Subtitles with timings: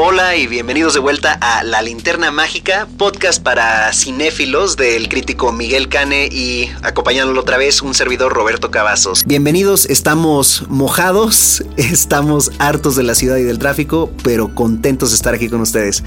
[0.00, 5.88] Hola y bienvenidos de vuelta a La Linterna Mágica, podcast para cinéfilos del crítico Miguel
[5.88, 9.24] Cane y acompañándolo otra vez un servidor Roberto Cavazos.
[9.24, 15.34] Bienvenidos, estamos mojados, estamos hartos de la ciudad y del tráfico, pero contentos de estar
[15.34, 16.04] aquí con ustedes.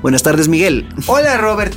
[0.00, 0.88] Buenas tardes Miguel.
[1.06, 1.74] Hola Robert.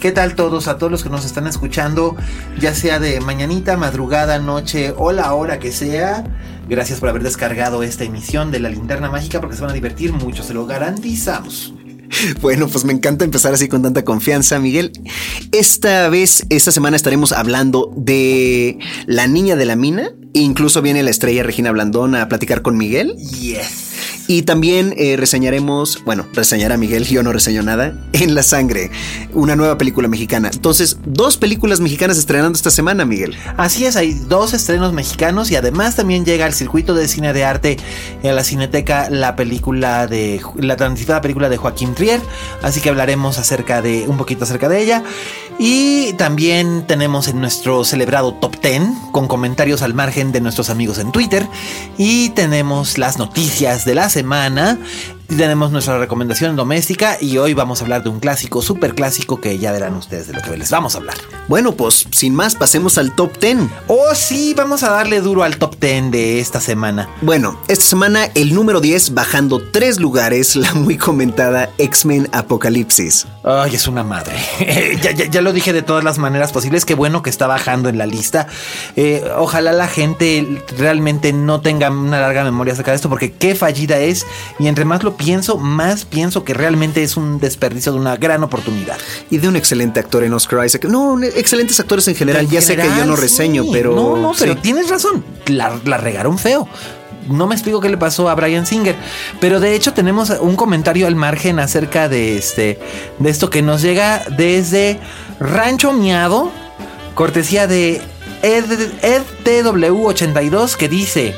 [0.00, 0.68] ¿Qué tal todos?
[0.68, 2.16] A todos los que nos están escuchando,
[2.60, 6.22] ya sea de mañanita, madrugada, noche o la hora que sea.
[6.68, 10.12] Gracias por haber descargado esta emisión de La Linterna Mágica porque se van a divertir
[10.12, 11.75] mucho, se lo garantizamos.
[12.40, 14.92] Bueno, pues me encanta empezar así con tanta confianza, Miguel.
[15.52, 20.10] Esta vez, esta semana estaremos hablando de La Niña de la Mina.
[20.32, 23.16] Incluso viene la estrella Regina Blandón a platicar con Miguel.
[23.16, 23.86] Yes.
[24.28, 28.90] Y también eh, reseñaremos, bueno, reseñará Miguel, yo no reseño nada, En la Sangre,
[29.32, 30.50] una nueva película mexicana.
[30.52, 33.36] Entonces, dos películas mexicanas estrenando esta semana, Miguel.
[33.56, 37.44] Así es, hay dos estrenos mexicanos y además también llega al circuito de cine de
[37.44, 37.76] arte
[38.24, 41.94] a la Cineteca la película de la transitada película de Joaquín
[42.62, 45.02] Así que hablaremos acerca de un poquito acerca de ella.
[45.58, 50.98] Y también tenemos en nuestro celebrado top 10 con comentarios al margen de nuestros amigos
[50.98, 51.46] en Twitter
[51.96, 54.78] y tenemos las noticias de la semana
[55.26, 59.58] tenemos nuestra recomendación doméstica y hoy vamos a hablar de un clásico, súper clásico que
[59.58, 61.16] ya verán ustedes de lo que les vamos a hablar.
[61.48, 63.58] Bueno, pues sin más, pasemos al top 10.
[63.88, 67.08] Oh, sí, vamos a darle duro al top 10 de esta semana.
[67.22, 73.26] Bueno, esta semana el número 10 bajando tres lugares, la muy comentada X-Men Apocalipsis.
[73.44, 74.34] Ay, es una madre.
[75.02, 77.88] ya, ya, ya, lo dije de todas las maneras posibles, qué bueno que está bajando
[77.88, 78.48] en la lista.
[78.96, 83.54] Eh, ojalá la gente realmente no tenga una larga memoria acerca de esto, porque qué
[83.54, 84.26] fallida es
[84.58, 88.42] y entre más lo pienso, más pienso que realmente es un desperdicio de una gran
[88.42, 88.96] oportunidad.
[89.30, 90.84] Y de un excelente actor en Oscar Isaac.
[90.84, 92.48] No, excelentes actores en general.
[92.48, 93.94] ya sé que yo no reseño, pero.
[93.94, 95.24] No, no, pero tienes razón.
[95.46, 96.68] La, la regaron feo
[97.28, 98.96] no me explico qué le pasó a Brian Singer.
[99.40, 102.78] Pero de hecho tenemos un comentario al margen acerca de este.
[103.18, 104.98] De esto que nos llega desde
[105.40, 106.50] Rancho Miado.
[107.14, 108.00] Cortesía de
[108.42, 111.34] EdTW82 que dice.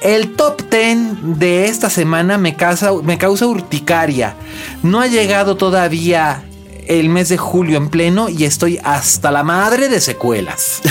[0.00, 4.34] El top 10 de esta semana me causa, me causa urticaria.
[4.82, 6.42] No ha llegado todavía
[6.86, 10.80] el mes de julio en pleno y estoy hasta la madre de secuelas.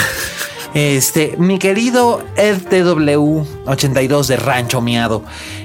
[0.75, 5.23] Este, mi querido EdTW82 de Rancho Miado,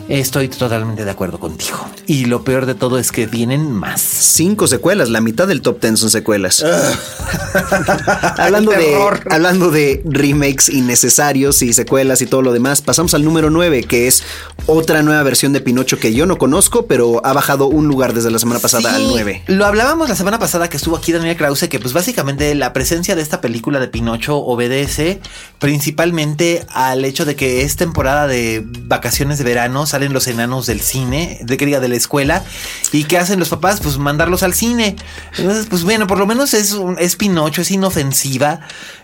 [0.08, 1.78] estoy totalmente de acuerdo contigo.
[2.06, 4.00] Y lo peor de todo es que vienen más.
[4.00, 6.64] Cinco secuelas, la mitad del top 10 son secuelas.
[8.38, 8.94] hablando, de,
[9.30, 14.06] hablando de remakes innecesarios y secuelas y todo lo demás, pasamos al número 9, que
[14.06, 14.22] es
[14.66, 18.30] otra nueva versión de Pinocho que yo no conozco, pero ha bajado un lugar desde
[18.30, 19.44] la semana pasada Sí, al 9.
[19.46, 23.16] Lo hablábamos la semana pasada que estuvo aquí Daniel Krause, que pues básicamente la presencia
[23.16, 25.20] de esta película de Pinocho obedece
[25.58, 30.80] principalmente al hecho de que es temporada de vacaciones de verano, salen los enanos del
[30.80, 32.42] cine, de que diga de la escuela,
[32.90, 33.78] y ¿qué hacen los papás?
[33.80, 34.96] Pues mandarlos al cine.
[35.38, 38.58] Entonces, pues bueno, por lo menos es, un- es Pinocho, es inofensiva,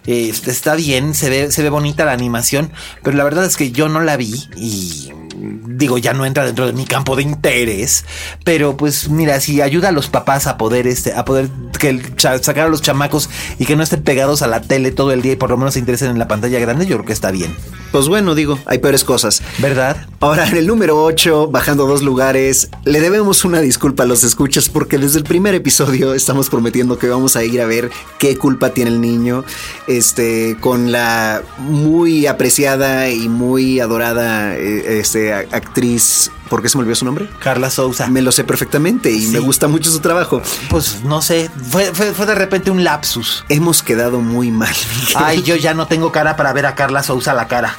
[0.06, 2.72] eh, está bien, se ve, se ve bonita la animación,
[3.04, 6.66] pero la verdad es que yo no la vi y digo, ya no entra dentro
[6.66, 8.04] de mi campo de interés,
[8.44, 12.66] pero pues mira, si ayuda a los papás a poder este, a poder que sacar
[12.66, 15.36] a los chamacos y que no estén pegados a la tele todo el día y
[15.36, 17.54] por lo menos se interesen en la pantalla grande, yo creo que está bien,
[17.92, 19.42] Pues bueno, digo, hay peores cosas.
[19.58, 19.96] ¿verdad?
[20.20, 24.68] Ahora, en el número 8, bajando dos lugares, le debemos una disculpa a los escuchas
[24.68, 28.70] porque desde el primer episodio estamos prometiendo que vamos a ir a ver qué culpa
[28.70, 29.44] tiene el niño,
[29.86, 36.82] este, con la muy apreciada y muy adorada eh, este, actriz, ¿por qué se me
[36.82, 37.28] olvidó su nombre?
[37.40, 38.06] Carla Souza.
[38.08, 39.28] Me lo sé perfectamente y Sí.
[39.28, 40.42] me gusta mucho su trabajo.
[40.68, 43.44] Pues no sé, fue, fue, fue de repente un lapsus.
[43.48, 44.74] Hemos quedado muy mal.
[45.14, 47.76] Ay, yo ya no tengo cara para ver a Carla Souza la cara.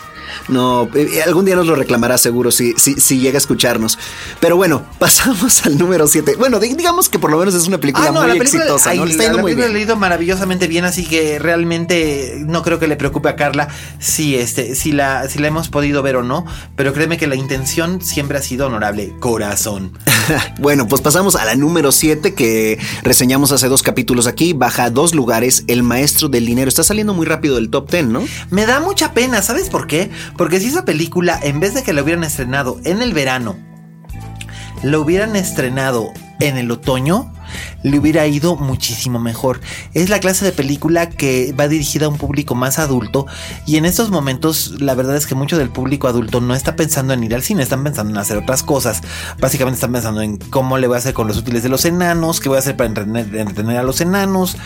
[0.47, 3.97] No, eh, algún día nos lo reclamará seguro si, si, si llega a escucharnos.
[4.39, 6.35] Pero bueno, pasamos al número 7.
[6.37, 8.89] Bueno, digamos que por lo menos es una película Ah, no, muy la película, exitosa.
[8.91, 9.05] ay, ¿no?
[9.05, 9.73] Le está la- muy película bien.
[9.73, 13.67] le ha ido maravillosamente bien, así que realmente no creo que le preocupe a Carla
[13.99, 16.45] si este, si la, si la hemos podido ver o no.
[16.75, 19.13] Pero créeme que la intención siempre ha sido honorable.
[19.19, 19.93] Corazón.
[20.59, 24.53] Bueno, pues pasamos a la número 7 que reseñamos hace dos capítulos aquí.
[24.53, 25.63] Baja a dos lugares.
[25.67, 26.69] El maestro del dinero.
[26.69, 28.23] Está saliendo muy rápido del top 10, ¿no?
[28.49, 30.09] Me da mucha pena, ¿sabes por qué?
[30.37, 33.57] Porque si esa película, en vez de que la hubieran estrenado en el verano,
[34.83, 37.33] la hubieran estrenado en el otoño,
[37.83, 39.61] le hubiera ido muchísimo mejor.
[39.93, 43.25] Es la clase de película que va dirigida a un público más adulto
[43.65, 47.13] y en estos momentos la verdad es que mucho del público adulto no está pensando
[47.13, 49.01] en ir al cine, están pensando en hacer otras cosas.
[49.39, 52.39] Básicamente están pensando en cómo le voy a hacer con los útiles de los enanos,
[52.39, 54.57] qué voy a hacer para entretener, a los enanos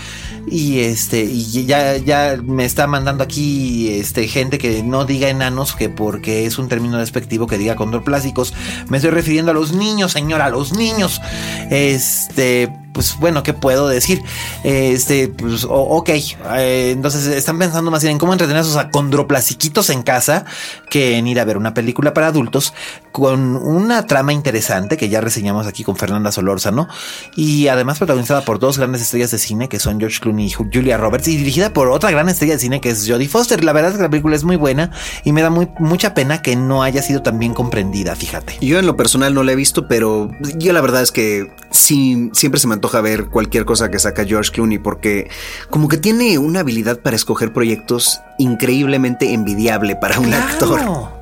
[0.48, 5.76] y este y ya ya me está mandando aquí este gente que no diga enanos
[5.76, 8.54] que porque es un término despectivo que diga condroplásicos.
[8.90, 11.22] Me estoy refiriendo a los niños, señora, a los niños.
[11.70, 14.24] Este, pues bueno, ¿qué puedo decir?
[14.63, 19.89] Este, pues ok, eh, entonces están pensando más bien en cómo entretener a sus acondroplasiquitos
[19.89, 20.45] en casa
[20.89, 22.74] que en ir a ver una película para adultos
[23.16, 26.90] con una trama interesante que ya reseñamos aquí con Fernanda Solórzano
[27.34, 30.70] y además protagonizada por dos grandes estrellas de cine que son George Clooney y Ju-
[30.74, 33.64] Julia Roberts y dirigida por otra gran estrella de cine que es Jodie Foster.
[33.64, 34.92] La verdad es que la película es muy buena
[35.24, 38.58] y me da muy, mucha pena que no haya sido tan bien comprendida, fíjate.
[38.60, 42.30] Yo en lo personal no la he visto, pero yo la verdad es que sí,
[42.34, 45.30] siempre se me antoja ver cualquier cosa que saca George Clooney porque
[45.70, 51.15] como que tiene una habilidad para escoger proyectos increíblemente envidiable para un actor.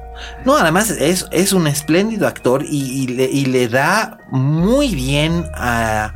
[0.45, 6.13] No, además es, es un espléndido actor y, le, da muy bien a,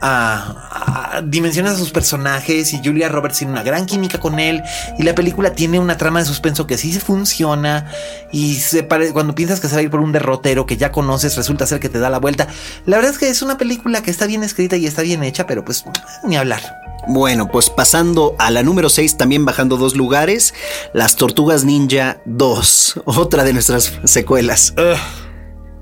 [0.00, 4.62] a, a dimensiones a sus personajes y Julia Roberts tiene una gran química con él
[4.98, 7.86] y la película tiene una trama de suspenso que sí funciona
[8.32, 11.36] y se cuando piensas que se va a ir por un derrotero que ya conoces
[11.36, 12.48] resulta ser que te da la vuelta.
[12.86, 15.46] La verdad es que es una película que está bien escrita y está bien hecha,
[15.46, 15.84] pero pues
[16.24, 16.91] ni hablar.
[17.08, 20.54] Bueno, pues pasando a la número 6, también bajando dos lugares,
[20.94, 24.74] Las Tortugas Ninja 2, otra de nuestras secuelas.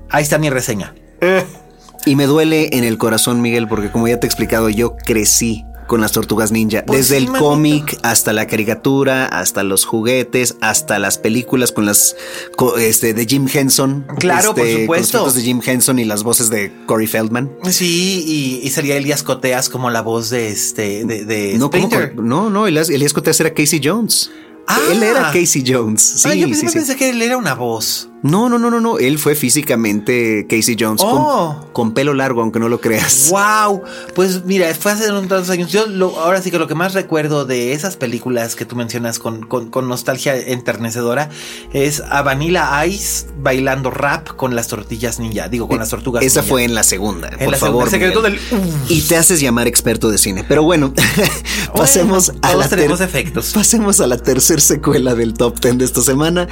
[0.09, 0.95] Ahí está mi reseña.
[2.05, 5.63] Y me duele en el corazón, Miguel, porque como ya te he explicado, yo crecí
[5.91, 6.85] con las tortugas ninja.
[6.87, 11.85] Pues Desde sí, el cómic hasta la caricatura, hasta los juguetes, hasta las películas con
[11.85, 12.15] las
[12.79, 14.07] este, de Jim Henson.
[14.17, 15.17] Claro, por Este, los supuesto.
[15.17, 17.51] efectos de Jim Henson y las voces de Corey Feldman.
[17.69, 21.87] Sí, y, y salía Elias Coteas como la voz de este, de, de No, ¿cómo
[21.87, 22.15] Splinter.
[22.15, 24.31] co- no, no, Elias, Elias Coteas era Casey Jones.
[24.67, 24.79] Ah.
[24.91, 26.01] Él era Casey Jones.
[26.01, 26.65] Sí, Ah, yo sí.
[26.71, 28.07] pensé que él era una voz.
[28.23, 28.99] No, no, no, no, no.
[28.99, 31.57] Él fue físicamente Casey Jones Oh.
[31.61, 33.29] con, con pelo largo, aunque no lo creas.
[33.31, 33.81] Wow,
[34.13, 35.71] pues mira, fue hace unos tantos años.
[35.71, 39.17] Yo lo- ahora sí que lo que más recuerdo de esas películas que tú mencionas
[39.19, 41.29] con, con- con nostalgia enternecedora
[41.73, 46.23] es a Vanilla Ice bailando rap con las tortillas ninja, digo con las tortugas.
[46.23, 46.49] Esa ninja.
[46.49, 47.89] fue en la segunda, En por la favor.
[47.89, 50.45] segunda, el secreto del- Y te haces llamar experto de cine.
[50.47, 50.93] Pero bueno,
[51.75, 53.51] pasemos Bueno, a todos la tenemos ter- efectos.
[53.53, 56.47] Pasemos a la tercera secuela del top 10 de esta semana.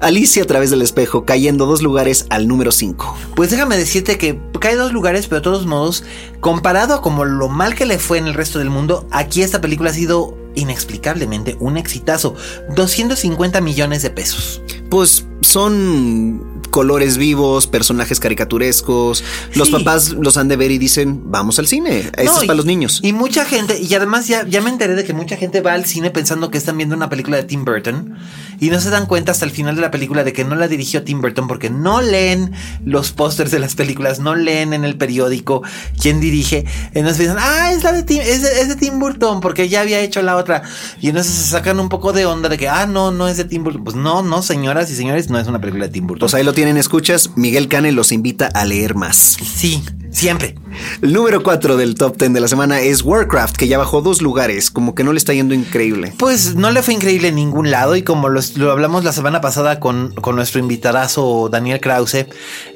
[0.00, 3.16] Alicia a través del espejo, cayendo dos lugares al número 5.
[3.34, 6.04] Pues déjame decirte que cae dos lugares, pero de todos modos,
[6.40, 9.60] comparado a como lo mal que le fue en el resto del mundo, aquí esta
[9.60, 12.34] película ha sido inexplicablemente un exitazo.
[12.74, 14.60] 250 millones de pesos.
[14.90, 19.24] Pues son colores vivos, personajes caricaturescos.
[19.54, 19.72] Los Sí.
[19.72, 21.98] papás los han de ver y dicen, vamos al cine.
[22.00, 23.00] Esto No, es y- para los niños.
[23.02, 25.84] Y mucha gente, y además ya, ya me enteré de que mucha gente va al
[25.86, 28.14] cine pensando que están viendo una película de Tim Burton
[28.60, 30.68] y no se dan cuenta hasta el final de la película de que no la
[30.68, 32.52] dirigió Tim Burton porque no leen
[32.84, 35.62] los pósters de las películas, no leen en el periódico
[36.00, 36.64] quién dirige.
[36.94, 39.80] Entonces piensan, ah, es la de Tim, es de, es de Tim Burton porque ya
[39.82, 40.62] había hecho la otra.
[41.00, 43.44] Y entonces se sacan un poco de onda de que, ah, no, no es de
[43.44, 43.84] Tim Burton.
[43.84, 46.20] Pues no, no, señoras y señores, no es una película de Tim Burton.
[46.20, 47.30] Pues ahí lo tienen, escuchas.
[47.36, 49.16] Miguel Cane los invita a leer más.
[49.16, 50.54] sí, siempre.
[51.02, 54.22] El número 4 del top 10 de la semana es Warcraft, que ya bajó dos
[54.22, 56.14] lugares, como que no le está yendo increíble.
[56.18, 59.40] Pues no le fue increíble en ningún lado y como los- lo hablamos la semana
[59.42, 62.26] pasada con, con nuestro invitadazo Daniel Krause,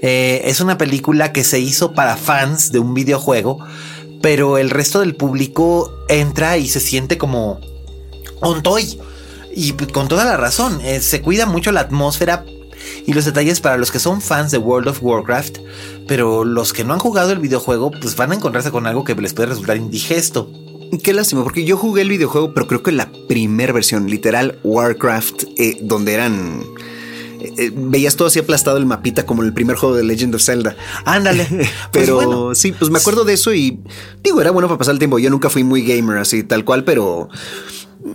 [0.02, 3.58] eh, es una película que se hizo para fans de un videojuego,
[4.20, 7.58] pero el resto del público entra y se siente como
[8.42, 8.98] un toy.
[9.54, 12.44] Y pues, con toda la razón, eh, se cuida mucho la atmósfera
[13.06, 15.58] y los detalles para los que son fans de World of Warcraft,
[16.08, 19.14] pero los que no han jugado el videojuego pues van a encontrarse con algo que
[19.14, 20.50] les puede resultar indigesto.
[21.04, 25.44] Qué lástima, porque yo jugué el videojuego, pero creo que la primera versión, literal Warcraft,
[25.56, 26.62] eh, donde eran...
[27.40, 30.42] eh, eh, veías todo así aplastado el mapita como el primer juego de Legend of
[30.42, 30.74] Zelda.
[31.04, 31.46] Ándale.
[31.48, 32.54] Pues Pero bueno.
[32.56, 33.78] sí, pues me acuerdo de eso y
[34.24, 35.20] digo, era bueno para pasar el tiempo.
[35.20, 37.28] Yo nunca fui muy gamer así, tal cual, pero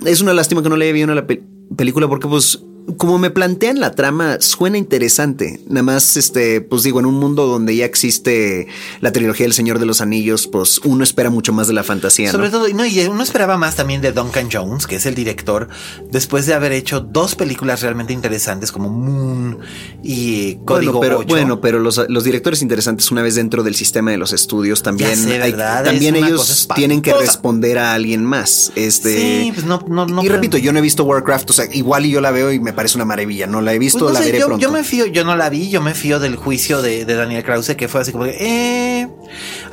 [0.06, 1.44] es una lástima que no le haya visto la pe-
[1.78, 2.60] película porque pues
[2.98, 5.60] como me plantean la trama, suena interesante.
[5.68, 8.68] Nada más, este, pues digo, en un mundo donde ya existe
[9.02, 12.32] la trilogía del Señor de los Anillos, pues uno espera mucho más de la fantasía.
[12.32, 15.68] Sobre todo, no, y uno esperaba más también de Duncan Jones, que es el director,
[16.12, 19.60] después de haber hecho dos películas realmente interesantes como Moon
[20.04, 21.28] y Código bueno, pero, 8.
[21.28, 25.18] Bueno, pero los, los, directores interesantes, una vez dentro del sistema de los estudios, también,
[25.18, 28.72] sé, hay, también ellos tienen que responder a alguien más.
[28.76, 31.66] Este, sí, pues no, no, no y repito, yo no he visto Warcraft, o sea,
[31.74, 33.48] igual y yo la veo y me parece una maravilla.
[33.48, 34.62] No la he visto, pues no la sé, veré yo, pronto.
[34.62, 37.44] Yo me fío, yo no la vi, yo me fío del juicio de, de Daniel
[37.44, 39.08] Krause, que fue así como de, eh.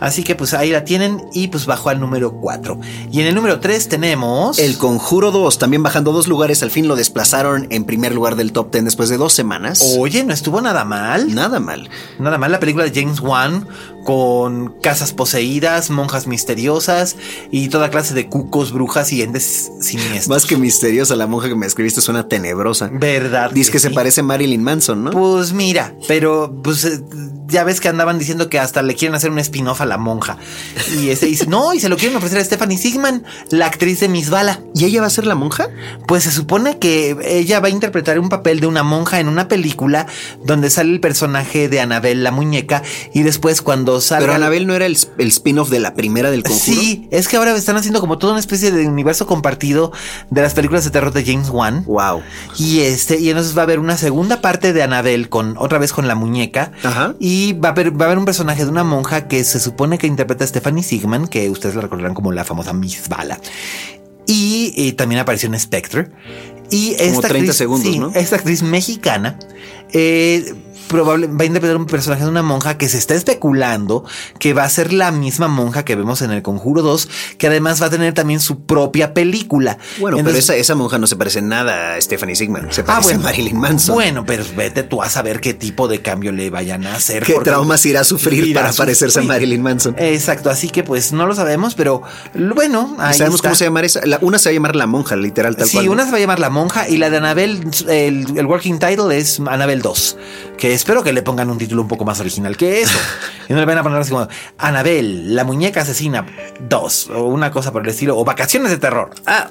[0.02, 2.80] Así que pues ahí la tienen y pues bajó al número 4.
[3.12, 4.58] Y en el número 3 tenemos.
[4.58, 8.50] El Conjuro 2, también bajando dos lugares, al fin lo desplazaron en primer lugar del
[8.50, 9.94] top 10 después de dos semanas.
[9.98, 11.32] Oye, no estuvo nada mal.
[11.32, 11.88] Nada mal.
[12.18, 13.68] Nada mal la película de James Wan
[14.04, 17.14] con casas poseídas, monjas misteriosas
[17.52, 20.28] y toda clase de cucos, brujas y entes siniestros.
[20.28, 22.90] Más que misteriosa, la monja que me escribiste suena tenebrosa.
[22.92, 23.52] ¿Verdad?
[23.52, 23.88] Dice que, que sí?
[23.88, 25.10] se parece a Marilyn Manson, ¿no?
[25.12, 27.02] Pues mira, pero pues
[27.52, 30.38] ya ves que andaban diciendo que hasta le quieren hacer un spin-off a la monja.
[30.98, 34.08] Y ese dice, no, y se lo quieren ofrecer a Stephanie Sigman, la actriz de
[34.08, 34.60] Miss Bala.
[34.74, 35.68] ¿Y ella va a ser la monja?
[36.08, 39.46] Pues se supone que ella va a interpretar un papel de una monja en una
[39.46, 40.06] película
[40.44, 42.82] donde sale el personaje de Anabel, la muñeca,
[43.12, 44.26] y después cuando salga...
[44.26, 46.80] Pero Anabel no era el, el spin-off de la primera del conjuro.
[46.80, 49.92] Sí, es que ahora están haciendo como toda una especie de universo compartido
[50.30, 51.84] de las películas de terror de James Wan.
[51.84, 52.22] Wow.
[52.58, 55.92] Y este, y entonces va a haber una segunda parte de Anabel con otra vez
[55.92, 56.72] con la muñeca.
[56.82, 57.14] Ajá.
[57.18, 59.98] Y va a haber, va a haber un personaje de una monja que se supone
[59.98, 63.38] que interpreta a Stephanie Sigman, que ustedes la recordarán como la famosa Miss Bala.
[64.26, 66.10] Y, y también apareció en Spectre.
[66.70, 68.12] Y como esta 30 actriz, segundos, sí, ¿no?
[68.14, 69.38] Esta actriz mexicana
[69.92, 70.54] eh,
[70.92, 74.04] probable, va a interpretar un personaje de una monja que se está especulando
[74.38, 77.08] que va a ser la misma monja que vemos en el Conjuro 2,
[77.38, 79.78] que además va a tener también su propia película.
[79.98, 82.92] Bueno, Entonces, pero esa, esa, monja no se parece nada a Stephanie Sigman, se parece
[82.92, 83.94] ah, bueno, a Marilyn Manson.
[83.94, 87.24] Bueno, pero vete tú a saber qué tipo de cambio le vayan a hacer.
[87.24, 89.94] ¿Qué traumas irá a sufrir irá para a parecerse a Marilyn Manson?
[89.98, 92.02] Exacto, así que pues no lo sabemos, pero
[92.34, 93.48] bueno, ahí sabemos está.
[93.48, 94.04] cómo se llama esa.
[94.06, 95.84] La, una se va a llamar La Monja, literal, tal sí, cual.
[95.84, 98.78] Sí, una se va a llamar La Monja y la de Anabel, el, el working
[98.78, 100.16] title es Anabel 2,
[100.58, 102.98] que espero que le pongan un título un poco más original que eso.
[103.48, 104.26] y no le van a poner así como
[104.58, 106.26] Anabel, la muñeca asesina
[106.68, 109.10] 2 o una cosa por el estilo, o vacaciones de terror.
[109.24, 109.48] Ah.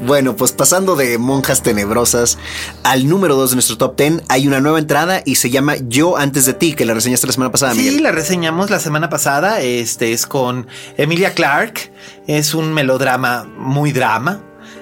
[0.00, 2.38] Bueno, pues pasando de monjas tenebrosas
[2.84, 6.16] al número 2 de nuestro top 10, hay una nueva entrada y se llama Yo
[6.16, 8.02] antes de ti, que la reseñaste la semana pasada, sí, Miguel.
[8.02, 9.60] La reseñamos la semana pasada.
[9.60, 11.92] Este es con Emilia Clark.
[12.26, 14.40] Es un melodrama muy drama.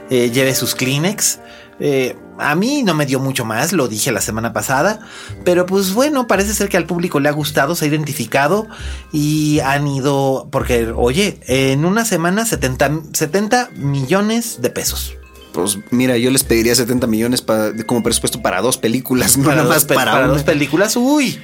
[0.08, 1.40] Eh, lleve sus Kleenex.
[1.80, 5.00] Eh, a mí no me dio mucho más, lo dije la semana pasada,
[5.44, 8.66] pero pues bueno, parece ser que al público le ha gustado, se ha identificado
[9.12, 15.14] y han ido, porque oye, en una semana 70, 70 millones de pesos.
[15.52, 19.56] Pues mira, yo les pediría 70 millones pa, como presupuesto para dos películas, no para
[19.56, 20.96] nada dos, más para, para dos películas.
[20.96, 21.40] Uy,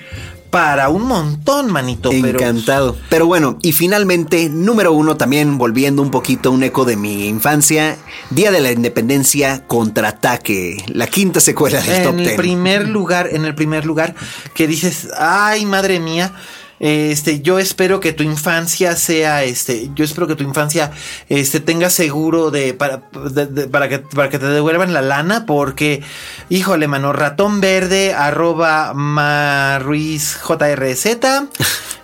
[0.50, 2.10] para un montón, manito.
[2.12, 2.92] Encantado.
[2.92, 3.06] Pero...
[3.08, 3.26] pero...
[3.26, 7.96] bueno, y finalmente, número uno, también volviendo un poquito un eco de mi infancia,
[8.30, 12.36] Día de la Independencia, Contraataque, la quinta secuela del en top el ten.
[12.36, 14.14] primer lugar, en el primer lugar,
[14.54, 16.32] que dices, ay, madre mía.
[16.80, 20.90] Este, yo espero que tu infancia sea, este, yo espero que tu infancia,
[21.28, 23.02] este, tenga seguro de para,
[23.70, 26.02] para que para que te devuelvan la lana, porque,
[26.48, 31.18] híjole, mano, ratón verde arroba Marruiz JRZ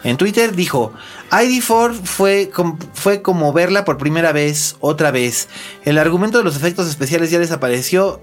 [0.04, 0.92] en Twitter dijo.
[1.30, 2.52] ID4 fue,
[2.94, 5.48] fue como verla por primera vez, otra vez.
[5.84, 8.20] El argumento de los efectos especiales ya desapareció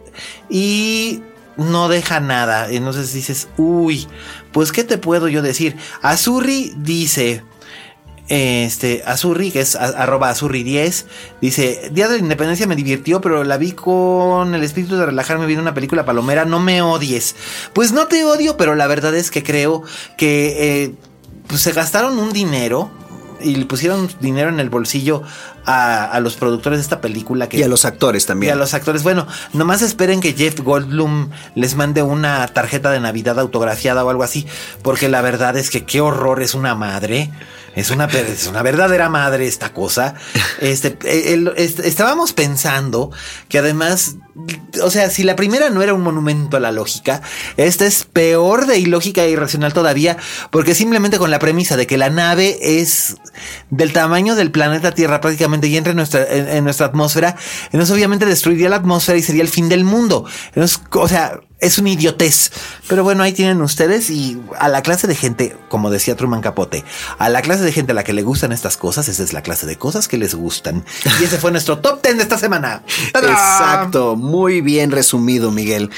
[0.50, 1.22] y
[1.58, 2.70] no deja nada.
[2.70, 4.08] Entonces dices, uy,
[4.52, 5.76] pues ¿qué te puedo yo decir?
[6.02, 7.44] Azurri dice,
[8.28, 11.06] este, Azurri, que es arroba Azurri10,
[11.42, 15.46] dice, Día de la Independencia me divirtió, pero la vi con el espíritu de relajarme
[15.46, 17.36] viendo una película palomera, no me odies.
[17.74, 19.84] Pues no te odio, pero la verdad es que creo
[20.18, 20.84] que...
[20.84, 20.94] Eh,
[21.48, 22.90] pues se gastaron un dinero
[23.42, 25.24] y le pusieron dinero en el bolsillo
[25.66, 27.50] a, a, los productores de esta película.
[27.50, 28.50] Que, y a los actores también.
[28.50, 29.04] Y a los actores.
[29.04, 34.24] Bueno, nomás esperen que Jeff Goldblum les mande una tarjeta de Navidad autografiada o algo
[34.24, 34.46] así,
[34.82, 37.32] porque la verdad es que qué horror es una madre.
[37.76, 40.16] Es una, es una verdadera madre esta cosa.
[40.60, 40.98] Este,
[41.34, 43.12] el, el, estábamos pensando
[43.50, 44.16] que además,
[44.82, 47.22] o sea, si la primera no era un monumento a la lógica,
[47.58, 50.16] esta es peor de ilógica e irracional todavía,
[50.52, 53.18] porque simplemente con la premisa de que la nave es
[53.72, 57.94] del tamaño del planeta Tierra prácticamente y entra en nuestra, en, en nuestra atmósfera, entonces
[57.96, 60.26] obviamente destruiría la atmósfera y sería el fin del mundo.
[60.48, 62.52] Entonces, o sea, es una idiotez.
[62.88, 66.84] Pero bueno, ahí tienen ustedes y a la clase de gente, como decía Truman Capote,
[67.18, 69.42] a la clase de gente a la que le gustan estas cosas, esa es la
[69.42, 70.84] clase de cosas que les gustan.
[71.20, 72.84] Y ese fue nuestro top 10 de esta semana.
[73.14, 75.90] Exacto, muy bien resumido, Miguel.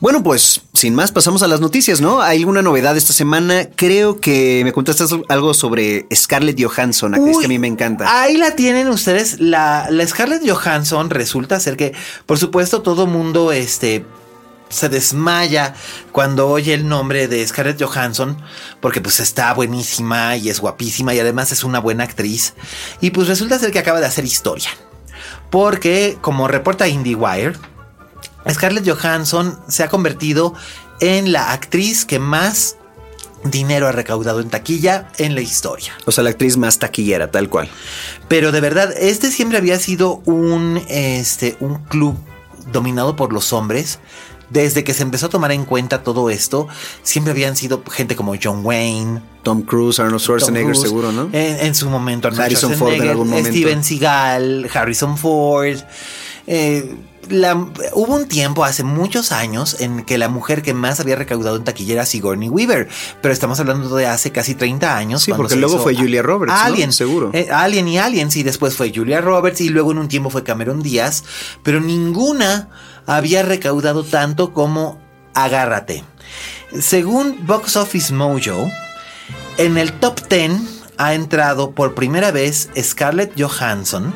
[0.00, 2.22] Bueno, pues sin más, pasamos a las noticias, ¿no?
[2.22, 3.68] ¿Hay alguna novedad esta semana?
[3.74, 8.22] Creo que me contaste algo sobre Scarlett Johansson, actriz que a mí me encanta.
[8.22, 9.40] Ahí la tienen ustedes.
[9.40, 11.94] La, la Scarlett Johansson resulta ser que,
[12.26, 14.04] por supuesto, todo mundo, este,
[14.68, 15.74] se desmaya
[16.12, 18.40] cuando oye el nombre de Scarlett Johansson,
[18.80, 22.54] porque pues está buenísima y es guapísima y además es una buena actriz.
[23.00, 24.70] Y pues resulta ser que acaba de hacer historia.
[25.50, 27.54] Porque, como reporta IndieWire,
[28.48, 30.54] Scarlett Johansson se ha convertido
[31.00, 32.76] en la actriz que más
[33.44, 35.92] dinero ha recaudado en taquilla en la historia.
[36.06, 37.68] O sea, la actriz más taquillera, tal cual.
[38.26, 42.16] Pero de verdad, este siempre había sido un, este, un club
[42.72, 43.98] dominado por los hombres
[44.50, 46.68] desde que se empezó a tomar en cuenta todo esto,
[47.02, 51.28] siempre habían sido gente como John Wayne, Tom Cruise, Arnold Schwarzenegger, seguro, ¿no?
[51.32, 53.50] En, su momento, Arnold Harrison Ford en algún momento.
[53.50, 55.78] Steven Seagal, Harrison Ford.
[56.46, 56.96] Eh,
[57.92, 61.64] hubo un tiempo hace muchos años en que la mujer que más había recaudado en
[61.64, 62.88] taquilla era Sigourney Weaver,
[63.20, 65.22] pero estamos hablando de hace casi 30 años.
[65.22, 67.30] Sí, porque luego fue Julia Roberts, Alien, seguro.
[67.32, 70.42] Eh, Alien y Alien, sí, después fue Julia Roberts y luego en un tiempo fue
[70.42, 71.24] Cameron Díaz,
[71.62, 72.70] pero ninguna
[73.08, 75.00] había recaudado tanto como
[75.34, 76.04] Agárrate.
[76.78, 78.70] Según Box Office Mojo,
[79.56, 80.52] en el top 10
[80.98, 84.14] ha entrado por primera vez Scarlett Johansson.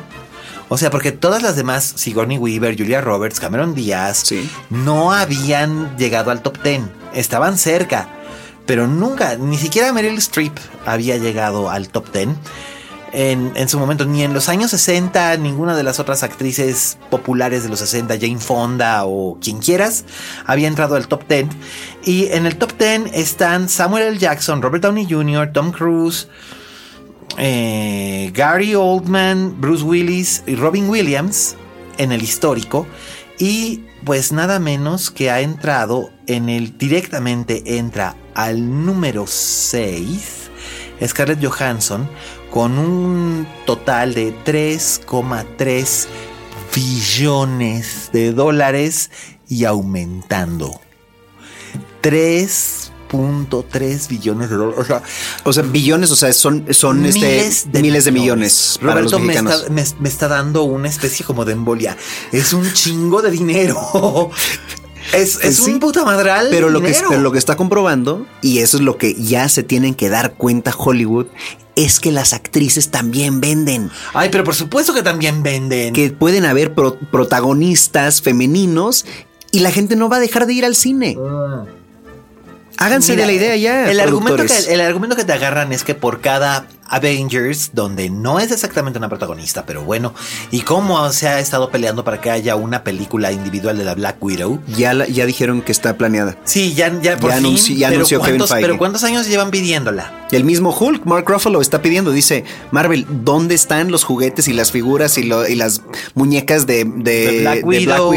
[0.69, 4.25] O sea, porque todas las demás, Sigourney Weaver, Julia Roberts, Cameron Díaz,
[4.69, 6.81] no habían llegado al top 10.
[7.13, 8.07] Estaban cerca,
[8.65, 12.29] pero nunca, ni siquiera Meryl Streep había llegado al top 10
[13.13, 17.69] en, su momento, ni en los años 60, ninguna de las otras actrices populares de
[17.69, 20.05] los 60, Jane Fonda o quien quieras,
[20.45, 21.47] había entrado al top 10.
[22.05, 24.17] Y en el top 10 están Samuel L.
[24.17, 26.27] Jackson, Robert Downey Jr., Tom Cruise,
[27.37, 31.55] eh, Gary Oldman, Bruce Willis y Robin Williams
[31.99, 32.87] en el histórico.
[33.37, 40.42] Y pues nada menos que ha entrado en el directamente entra al número 6
[41.07, 42.07] Scarlett Johansson
[42.51, 46.07] con un total de 3,3
[46.75, 49.09] billones de dólares
[49.47, 50.79] y aumentando.
[52.01, 54.87] 3.3 billones de dólares.
[55.43, 58.79] O sea, billones, o sea, son, son este, miles, de, miles de millones.
[58.81, 61.95] Roberto me está, me está dando una especie como de embolia.
[62.31, 64.31] Es un chingo de dinero.
[65.13, 66.47] Es, pues un puta madral.
[66.49, 69.63] Pero lo, que, pero lo que está comprobando, y eso es lo que ya se
[69.63, 71.27] tienen que dar cuenta Hollywood,
[71.75, 73.91] es que las actrices también venden.
[74.13, 75.93] Ay, pero por supuesto que también venden.
[75.93, 79.05] Que pueden haber protagonistas femeninos
[79.51, 81.17] y la gente no va a dejar de ir al cine.
[81.19, 81.65] Ah.
[82.77, 83.89] Háganse de la idea ya.
[83.89, 88.39] El argumento, que, el argumento que te agarran es que por cada Avengers, donde no
[88.39, 90.13] es exactamente una protagonista, pero bueno,
[90.51, 94.17] y cómo se ha estado peleando para que haya una película individual de la Black
[94.21, 94.61] Widow.
[94.75, 96.37] Ya, ya dijeron que está planeada.
[96.43, 98.61] Sí, ya, ya por fin, anunció Kevin Feige.
[98.61, 100.27] Pero ¿cuántos años llevan pidiéndola?
[100.31, 104.71] El mismo Hulk, Mark Ruffalo, está pidiendo, dice, Marvel, ¿dónde están los juguetes y las
[104.71, 105.81] figuras y, las
[106.15, 108.13] muñecas de, Black Widow?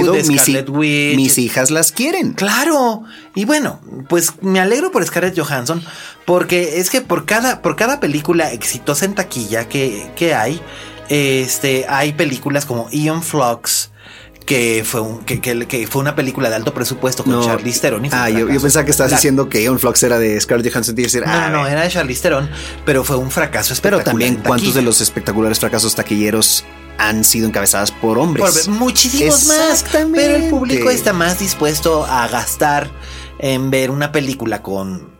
[0.76, 2.32] mis hijas las quieren.
[2.32, 3.02] Claro.
[3.34, 5.82] Y bueno, pues me alegro por Scarlett Johansson,
[6.26, 10.60] porque es que por cada, por cada película exitosa en taquilla que, que hay,
[11.08, 13.92] este, hay películas como Ian Flux,
[14.44, 18.08] que fue un, que, que, fue una película de alto presupuesto con Charlize Theron.
[18.12, 20.94] ah, yo, pensaba que estabas diciendo que Ian Flux era de Scarlett Johansson.
[20.96, 22.50] Decir, no, ah, no, era de Charlize Theron,
[22.84, 24.04] pero fue un fracaso espectacular.
[24.04, 26.64] Pero también, ¿cuántos de los espectaculares fracasos taquilleros
[26.98, 28.66] han sido encabezadas por hombres?
[28.68, 29.84] muchísimos más.
[29.92, 32.90] Pero el público está más dispuesto a gastar
[33.38, 35.15] en ver una película con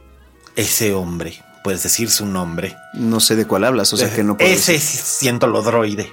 [0.56, 1.42] ese hombre.
[1.62, 2.76] Puedes decir su nombre.
[2.94, 6.10] No sé de cuál hablas, o sea que no puedo Ese siento lo droide.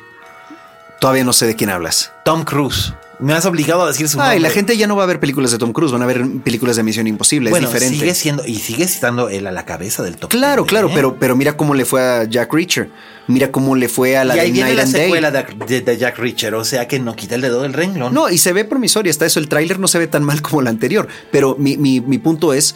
[1.00, 2.12] Todavía no sé de quién hablas.
[2.24, 2.94] Tom Cruise.
[3.20, 4.38] Me has obligado a decir su nombre.
[4.38, 6.26] y la gente ya no va a ver películas de Tom Cruise, van a ver
[6.44, 7.52] películas de Misión Imposible.
[7.52, 8.00] es diferente.
[8.00, 10.32] Sigue siendo, y sigue estando él a la cabeza del top.
[10.32, 10.92] Claro, claro, ¿eh?
[10.94, 12.90] pero, pero mira cómo le fue a Jack Reacher.
[13.28, 16.66] Mira cómo le fue a la y ahí viene la secuela de, Jack Reacher, o
[16.66, 18.14] sea que no quita el dedo del renglón.
[18.14, 19.40] No, y se ve promisoria, hasta eso.
[19.40, 21.08] El tráiler no se ve tan mal como el anterior.
[21.32, 22.76] Pero mi, mi, mi punto es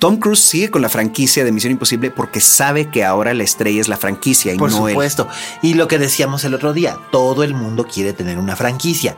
[0.00, 3.82] Tom Cruise sigue con la franquicia de Misión Imposible porque sabe que ahora la estrella
[3.82, 5.28] es la franquicia y Por no supuesto.
[5.62, 9.16] Y lo que decíamos el otro día, todo el mundo quiere tener una franquicia.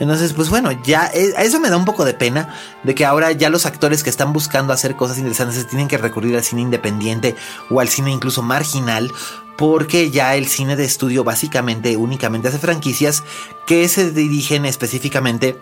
[0.00, 2.48] Entonces, pues bueno, ya eh, eso me da un poco de pena
[2.82, 6.34] de que ahora ya los actores que están buscando hacer cosas interesantes tienen que recurrir
[6.34, 7.36] al cine independiente
[7.68, 9.12] o al cine incluso marginal
[9.58, 13.22] porque ya el cine de estudio básicamente únicamente hace franquicias
[13.66, 15.60] que se dirigen específicamente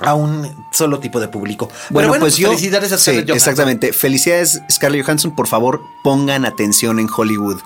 [0.00, 1.68] a un solo tipo de público.
[1.90, 2.48] Bueno, Pero pues yo.
[2.48, 3.36] felicidades a sí, Johansson.
[3.36, 3.92] exactamente.
[3.92, 5.34] Felicidades, Scarlett Johansson.
[5.34, 7.60] Por favor, pongan atención en Hollywood.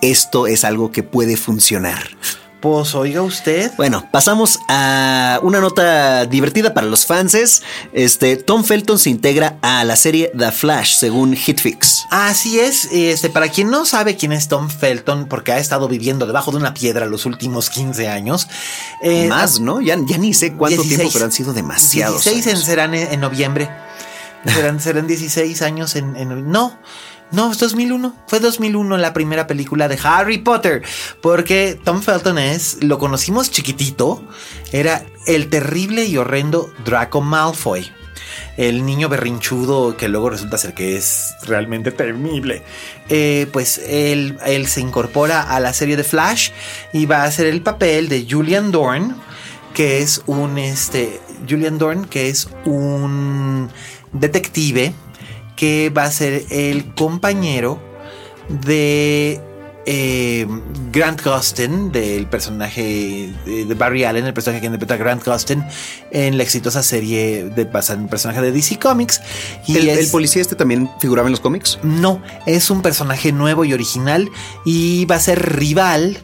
[0.00, 2.02] Esto es algo que puede funcionar.
[2.64, 3.70] Oiga usted.
[3.76, 7.62] Bueno, pasamos a una nota divertida para los fans.
[7.92, 12.04] Este, Tom Felton se integra a la serie The Flash, según Hitfix.
[12.10, 16.26] Así es, este, para quien no sabe quién es Tom Felton, porque ha estado viviendo
[16.26, 18.48] debajo de una piedra los últimos 15 años.
[19.02, 19.80] eh, Más, ¿no?
[19.82, 20.96] Ya, ya ni sé cuánto 16.
[20.98, 22.24] tiempo, pero han sido demasiados.
[22.24, 22.64] 16 en, años.
[22.64, 23.68] serán en, en noviembre.
[24.46, 26.78] Serán, serán 16 años en, en- No,
[27.30, 28.14] no, es 2001.
[28.26, 30.82] Fue 2001 la primera película de Harry Potter.
[31.20, 34.22] Porque Tom Felton es, lo conocimos chiquitito,
[34.72, 37.90] era el terrible y horrendo Draco Malfoy.
[38.56, 42.62] El niño berrinchudo que luego resulta ser que es realmente temible.
[43.08, 46.50] Eh, pues él, él se incorpora a la serie de Flash
[46.92, 49.16] y va a hacer el papel de Julian Dorn
[49.74, 53.68] que es un este Julian Dorn, que es un
[54.12, 54.94] detective
[55.56, 57.80] que va a ser el compañero
[58.48, 59.40] de
[59.86, 60.46] eh,
[60.92, 65.62] Grant Gustin, del personaje de, Barry Allen, el personaje que interpreta Grant Gustin
[66.10, 69.20] en la exitosa serie de basada en un personaje de DC Comics.
[69.66, 71.78] Y ¿El, es- el policía este también figuraba en los cómics?
[71.82, 74.30] no, es un personaje nuevo y original
[74.64, 76.16] y va a ser rival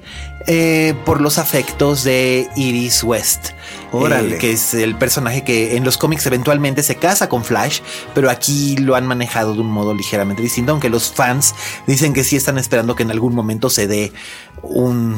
[0.47, 3.51] eh, por los afectos de Iris West.
[3.93, 7.81] Eh, que es el personaje que en los cómics eventualmente se casa con Flash,
[8.15, 11.55] pero aquí lo han manejado de un modo ligeramente distinto, aunque los fans
[11.89, 14.13] dicen que sí están esperando que en algún momento se dé
[14.63, 15.15] un,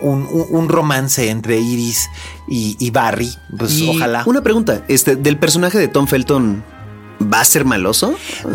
[0.00, 2.08] un, un- un romance entre Iris
[2.48, 3.32] y, y Barry.
[3.56, 4.24] Pues Y ojalá.
[4.26, 6.64] Una pregunta, este, del personaje de Tom Felton,
[7.32, 8.14] ¿va a ser maloso?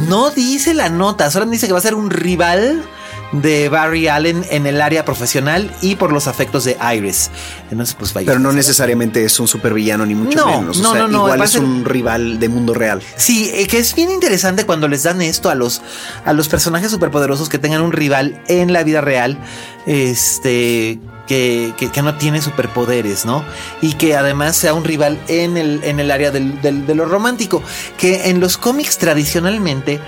[0.09, 2.83] No dice la nota, solo dice que va a ser un rival
[3.33, 7.31] de Barry Allen en el área profesional y por los afectos de Iris.
[7.71, 8.27] Entonces, pues vaya.
[8.27, 10.79] Pero no necesariamente es un supervillano ni mucho No, menos.
[10.79, 13.01] O no, sea, no, no, igual es un rival de mundo real.
[13.17, 15.81] Sí, eh, que es bien interesante cuando les dan esto a los,
[16.25, 19.37] a los personajes superpoderosos que tengan un rival en la vida real,
[19.87, 23.43] este, que, que- que no tiene superpoderes, ¿no?
[23.81, 27.05] Y que además sea un rival en el, en el área del- del- de lo
[27.05, 27.63] romántico.
[27.97, 29.99] Que en los cómics tradicionalmente,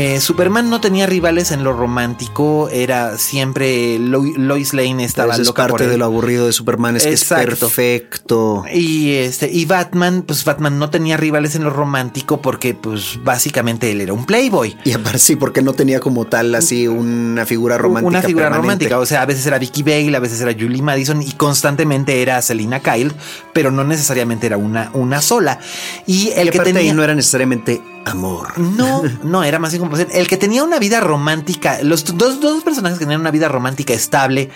[0.00, 5.42] eh, Superman no tenía rivales en lo romántico, era siempre Lo- Lois Lane estaba Esa
[5.42, 8.64] es loca parte de lo aburrido de Superman, es que es perfecto.
[8.72, 13.90] Y este, y Batman, pues Batman no tenía rivales en lo romántico porque, pues, básicamente
[13.90, 14.76] él era un playboy.
[14.84, 18.08] Y aparte sí, porque no tenía como tal así una figura romántica.
[18.08, 18.66] Una figura permanente.
[18.86, 18.98] romántica.
[19.00, 22.40] O sea, a veces era Vicky Bale, a veces era Julie Madison y constantemente era
[22.42, 23.12] Selina Kyle,
[23.52, 25.58] pero no necesariamente era una, una sola.
[26.06, 26.82] Y el Y que tenía.
[26.82, 28.58] ahí no era necesariamente amor.
[28.58, 32.98] No, no, era más como el que tenía una vida romántica, los dos, dos personajes
[32.98, 34.50] que tenían una vida romántica estable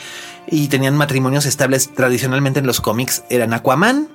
[0.47, 4.09] y tenían matrimonios estables tradicionalmente en los cómics eran Aquaman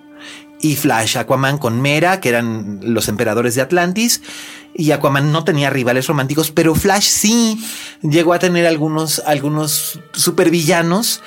[0.62, 1.18] y Flash.
[1.18, 4.22] Aquaman con Mera, que eran los emperadores de Atlantis,
[4.74, 7.64] y Aquaman no tenía rivales románticos, pero Flash sí
[8.02, 11.22] llegó a tener algunos, algunos supervillanos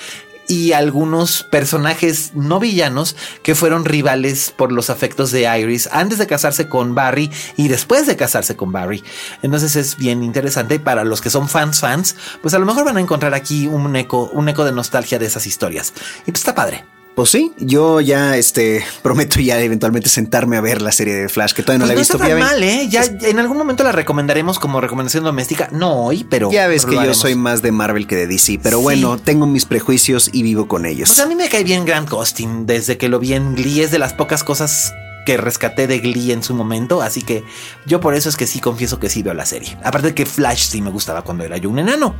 [0.50, 6.26] y algunos personajes no villanos que fueron rivales por los afectos de Iris antes de
[6.26, 9.04] casarse con Barry y después de casarse con Barry.
[9.42, 12.96] Entonces es bien interesante para los que son fans fans, pues a lo mejor van
[12.96, 15.94] a encontrar aquí un eco, un eco de nostalgia de esas historias.
[16.26, 16.84] Y pues está padre.
[17.20, 21.52] Pues sí, yo ya este prometo ya eventualmente sentarme a ver la serie de Flash,
[21.52, 22.14] que todavía no Pues la he no visto.
[22.16, 22.88] está tan Ya mal, ¿eh?
[22.88, 25.68] Ya en algún momento la recomendaremos como recomendación doméstica.
[25.70, 26.50] No hoy, pero.
[26.50, 28.82] Ya ves que yo soy más de Marvel que de DC, pero Sí.
[28.84, 31.10] bueno, tengo mis prejuicios y vivo con ellos.
[31.10, 33.82] Pues a mí me cae bien Grant Gustin desde que lo vi en Glee.
[33.82, 34.94] Es de las pocas cosas
[35.26, 37.02] que rescaté de Glee en su momento.
[37.02, 37.44] Así que
[37.84, 39.76] yo por eso es que sí confieso que sí veo la serie.
[39.84, 42.14] Aparte de que Flash sí me gustaba cuando era yo un enano.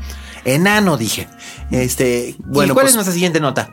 [0.45, 1.27] Enano, dije.
[1.71, 2.35] Este.
[2.39, 3.71] Bueno, Bueno, ¿cuál pues- es nuestra siguiente nota?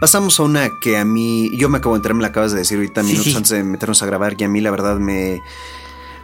[0.00, 2.58] Pasamos a una que a mí, yo me acabo de enterar, me la acabas de
[2.58, 3.12] decir ahorita Sí.
[3.12, 5.42] minutos antes de meternos a grabar, y a mí la verdad me...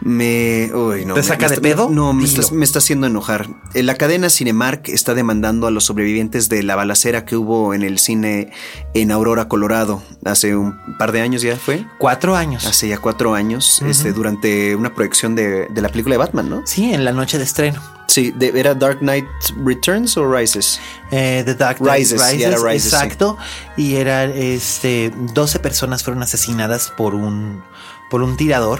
[0.01, 0.69] Me.
[0.73, 1.13] Uy, no.
[1.15, 1.89] ¿Te saca me de pedo?
[1.89, 3.47] No, me está, me está haciendo enojar.
[3.73, 7.83] Eh, La cadena Cinemark está demandando a los sobrevivientes de la balacera que hubo en
[7.83, 8.51] el cine
[8.93, 11.85] en Aurora, Colorado, hace un par de años ya fue.
[11.97, 12.65] Cuatro años.
[12.65, 16.61] Hace ya cuatro años, este, durante una proyección de, de la película de Batman, ¿no?
[16.65, 17.81] Sí, en la noche de estreno.
[18.07, 19.25] Sí, de- ¿era Dark Knight
[19.65, 20.79] Returns o Rises?
[21.11, 23.37] Eh, The Dark Knight Rises, sí, era Rises, exacto.
[23.75, 27.61] Y era este 12 personas fueron asesinadas por un
[28.09, 28.79] por un tirador.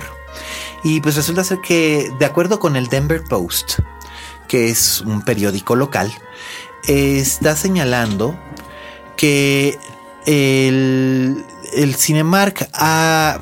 [0.83, 3.79] Y pues resulta ser que de acuerdo con el Denver Post,
[4.47, 6.11] que es un periódico local,
[6.87, 8.37] eh, está señalando
[9.17, 9.77] que
[10.25, 13.41] el, el Cinemark ha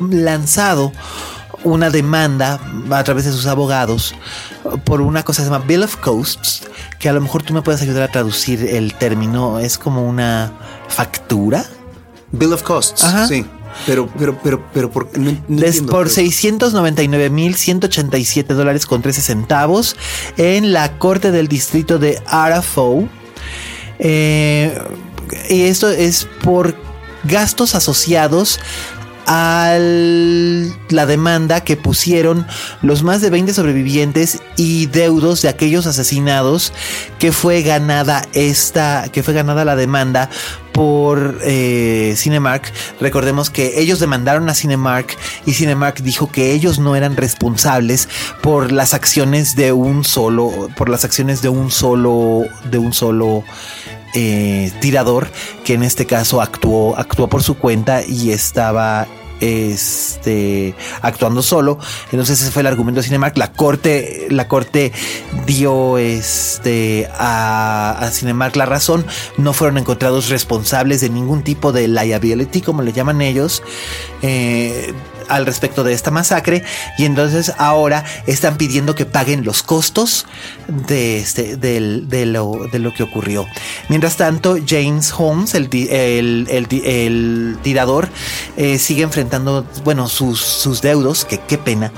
[0.00, 0.92] lanzado
[1.64, 4.14] una demanda a través de sus abogados
[4.84, 6.64] por una cosa que se llama Bill of Costs,
[6.98, 10.52] que a lo mejor tú me puedes ayudar a traducir el término, es como una
[10.88, 11.64] factura.
[12.32, 13.26] Bill of Costs, Ajá.
[13.26, 13.46] sí.
[13.86, 15.36] Pero, pero, pero, pero, ¿por, no,
[15.88, 19.96] por 699.187 dólares con 13 centavos
[20.36, 23.08] en la corte del distrito de Arafoe.
[23.98, 24.80] Eh,
[25.48, 26.76] y esto es por
[27.24, 28.60] gastos asociados
[29.26, 32.46] a la demanda que pusieron
[32.82, 36.72] los más de 20 sobrevivientes y deudos de aquellos asesinados
[37.18, 40.28] que fue ganada esta que fue ganada la demanda
[40.72, 42.72] por eh, Cinemark.
[43.00, 48.08] Recordemos que ellos demandaron a Cinemark y Cinemark dijo que ellos no eran responsables
[48.40, 53.44] por las acciones de un solo, por las acciones de un solo, de un solo
[54.14, 55.28] eh, tirador
[55.64, 59.06] que en este caso actuó, actuó por su cuenta y estaba
[59.42, 61.78] este, actuando solo.
[62.12, 63.36] Entonces ese fue el argumento de Cinemark.
[63.36, 64.92] La corte, la corte
[65.46, 69.04] dio este, a, a, Cinemark la razón.
[69.36, 73.62] No fueron encontrados responsables de ningún tipo de liability, como le llaman ellos.
[74.22, 74.94] Eh,
[75.32, 76.62] al respecto de esta masacre
[76.98, 80.26] y entonces ahora están pidiendo que paguen los costos
[80.68, 83.46] de, este, de, lo, de lo que ocurrió.
[83.88, 88.08] Mientras tanto, James Holmes, el, el, tirador,
[88.56, 91.92] eh, sigue enfrentando, bueno, sus, sus deudos, que qué pena,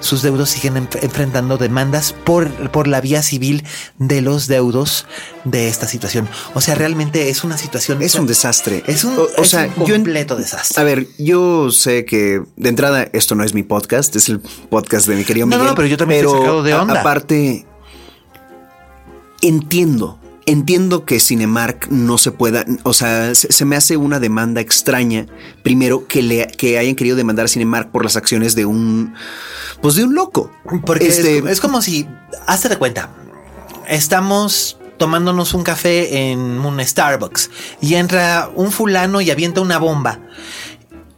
[0.00, 3.64] sus deudos siguen enfrentando demandas por, por la vía civil
[3.98, 5.06] de los deudos
[5.44, 6.28] de esta situación.
[6.54, 8.02] O sea, realmente es una situación...
[8.02, 8.82] Es un desastre.
[8.86, 10.80] Es un, o, sea, completo desastre.
[10.80, 15.06] A ver, yo sé que de entrada esto no es mi podcast, es el podcast
[15.06, 15.62] de mi querido Miguel.
[15.62, 17.00] No, no, pero yo también he sacado de onda.
[17.00, 17.66] aparte,
[19.40, 25.26] entiendo, entiendo que Cinemark no se pueda, o sea, se, me hace una demanda extraña,
[25.62, 29.14] primero que le que hayan querido demandar a Cinemark por las acciones de un
[29.80, 30.50] pues de un loco.
[30.86, 32.06] Porque este, es, como si
[32.46, 33.10] hazte de cuenta.
[33.88, 37.50] Estamos tomándonos un café en un Starbucks
[37.80, 40.20] y entra un fulano y avienta una bomba.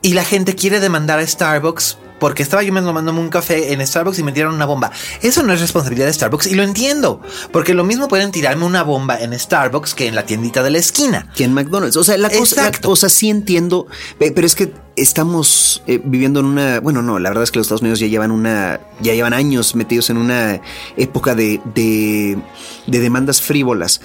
[0.03, 3.87] Y la gente quiere demandar a Starbucks porque estaba yo mismo tomándome un café en
[3.87, 4.91] Starbucks y me tiraron una bomba.
[5.21, 7.21] Eso no es responsabilidad de Starbucks y lo entiendo,
[7.53, 10.79] porque lo mismo pueden tirarme una bomba en Starbucks que en la tiendita de la
[10.79, 11.31] esquina.
[11.37, 11.99] Que en McDonald's.
[11.99, 16.47] O sea, la cosa, o sea, sí entiendo, pero es que estamos eh, viviendo en
[16.47, 19.35] una, bueno, no, la verdad es que los Estados Unidos ya llevan una, ya llevan
[19.35, 20.63] años metidos en una
[20.97, 22.39] época de, de,
[22.87, 24.01] de demandas frívolas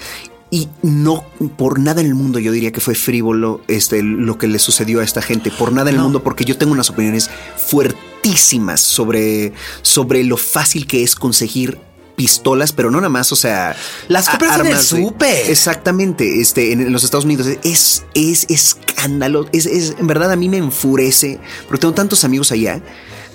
[0.50, 1.24] y no
[1.56, 5.00] por nada en el mundo yo diría que fue frívolo este, lo que le sucedió
[5.00, 5.50] a esta gente.
[5.50, 10.86] Por nada en el mundo, porque yo tengo unas opiniones fuertísimas sobre, sobre lo fácil
[10.86, 11.78] que es conseguir
[12.16, 13.74] pistolas, pero no nada más, o sea,
[14.08, 15.50] las compras en el súper.
[15.50, 20.50] Exactamente, este, en, los Estados Unidos es, es escándalo, es, es, en verdad a mí
[20.50, 22.82] me enfurece, porque tengo tantos amigos allá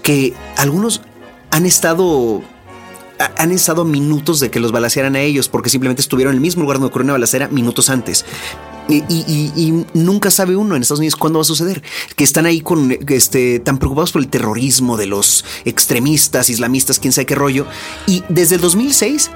[0.04, 1.02] que algunos
[1.50, 2.44] han estado
[3.38, 6.64] han estado minutos de que los balacearan a ellos porque simplemente estuvieron en el mismo
[6.64, 8.26] lugar donde ocurrió una balacera minutos antes.
[8.88, 11.82] Y, nunca sabe uno en Estados Unidos cuándo va a suceder.
[12.16, 17.12] Que están ahí con este tan preocupados por el terrorismo de los extremistas, islamistas, quién
[17.12, 17.66] sabe qué rollo.
[18.06, 19.32] Y desde el 2006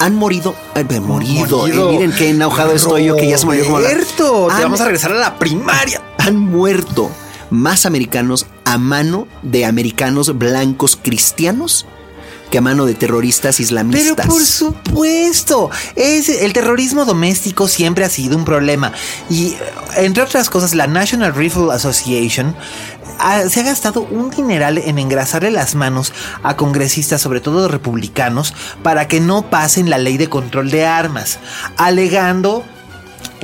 [0.00, 0.54] han morido,
[1.02, 4.84] morido, eh, miren qué enojado estoy yo que ya se murió como Te vamos a
[4.84, 6.02] regresar a la primaria.
[6.18, 7.10] Han muerto
[7.50, 11.86] más americanos a mano de americanos blancos cristianos
[12.50, 14.16] que a mano de terroristas islamistas.
[14.16, 18.92] Pero por supuesto, es, el terrorismo doméstico siempre ha sido un problema.
[19.30, 19.56] Y
[19.96, 22.54] entre otras cosas, la National Rifle Association
[23.48, 29.08] se ha gastado un dineral en engrasarle las manos a congresistas, sobre todo republicanos, para
[29.08, 31.38] que no pasen la ley de control de armas,
[31.76, 32.64] alegando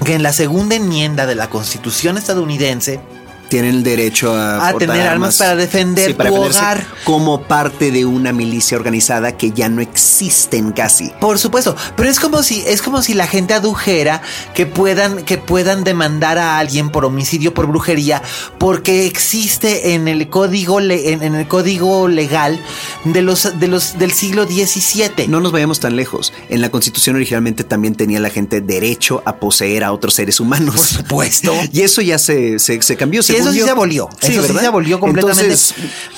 [0.04, 3.00] que en la segunda enmienda de la Constitución estadounidense
[3.48, 8.76] tienen el derecho a, tener armas, para defender para hogar como parte de una milicia
[8.76, 11.10] organizada que ya no existen casi.
[11.20, 14.22] Por supuesto, pero es como si es como si la gente adujera
[14.54, 18.22] que puedan que puedan demandar a alguien por homicidio por brujería
[18.58, 22.60] porque existe en el código en, el código legal
[23.04, 25.28] de los de los del siglo XVII.
[25.28, 26.32] No nos vayamos tan lejos.
[26.48, 30.76] En la Constitución originalmente también tenía la gente derecho a poseer a otros seres humanos.
[30.76, 31.54] Por supuesto.
[31.72, 33.22] y eso ya se, se, cambió.
[33.22, 34.08] Se eso sí se abolió.
[34.20, 35.56] eso sí se abolió completamente.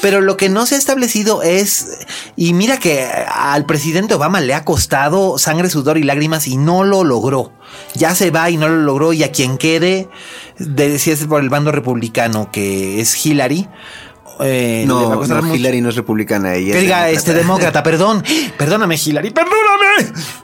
[0.00, 1.98] pero lo que no se ha establecido es,
[2.36, 6.84] y mira que al presidente Obama le ha costado sangre, sudor y lágrimas y no
[6.84, 7.52] lo logró.
[7.94, 10.08] Ya se va y no lo logró y a quien quede,
[10.58, 13.68] de, si es por el bando republicano que es Hillary,
[14.40, 15.54] eh, No, no.
[15.54, 16.54] Hillary no es republicana.
[16.54, 17.10] Ella es demócrata.
[17.10, 18.22] este demócrata, perdón,
[18.58, 19.85] perdóname, Hillary, perdóname.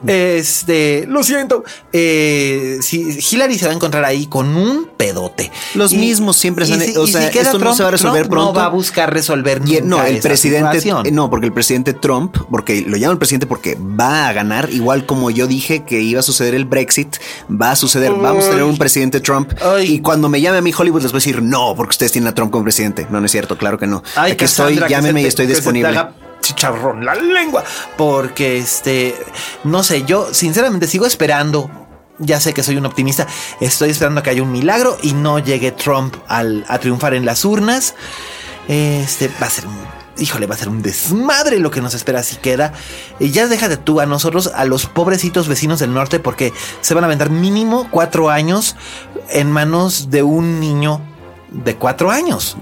[0.07, 1.63] Este, lo siento.
[1.91, 5.51] Eh, si Hillary se va a encontrar ahí con un pedote.
[5.75, 8.23] Los mismos siempre se han- si- o sea, queda esto no se va a resolver
[8.23, 8.59] Trump No pronto.
[8.59, 11.05] va a buscar resolver Y, no, nunca el esa presidente, situación.
[11.07, 15.05] eh, no, porque el presidente Trump, porque lo llaman presidente porque va a ganar, igual
[15.05, 17.15] como yo dije que iba a suceder el Brexit,
[17.49, 19.51] va a suceder, vamos a tener un presidente Trump.
[19.61, 19.93] Ay.
[19.95, 22.27] Y cuando me llame a mí Hollywood les voy a decir no, porque ustedes tienen
[22.27, 23.07] a Trump como presidente.
[23.09, 24.03] No, no es cierto, claro que no.
[24.15, 25.99] Ay, Aquí estoy, Cassandra, se y estoy disponible.
[26.43, 27.63] Chicharrón la lengua.
[27.97, 29.15] Porque este,
[29.63, 31.71] no sé, yo sinceramente sigo esperando.
[32.19, 33.25] Ya sé que soy un optimista.
[33.59, 37.43] Estoy esperando que haya un milagro y no llegue Trump al, a triunfar en las
[37.43, 37.95] urnas.
[38.67, 39.65] Este va a ser.
[40.19, 42.73] Híjole, va a ser un desmadre lo que nos espera si queda.
[43.19, 47.03] Y ya déjate tú a nosotros, a los pobrecitos vecinos del norte, porque se van
[47.03, 48.75] a aventar mínimo cuatro años
[49.29, 51.01] en manos de un niño
[51.49, 52.57] de cuatro años.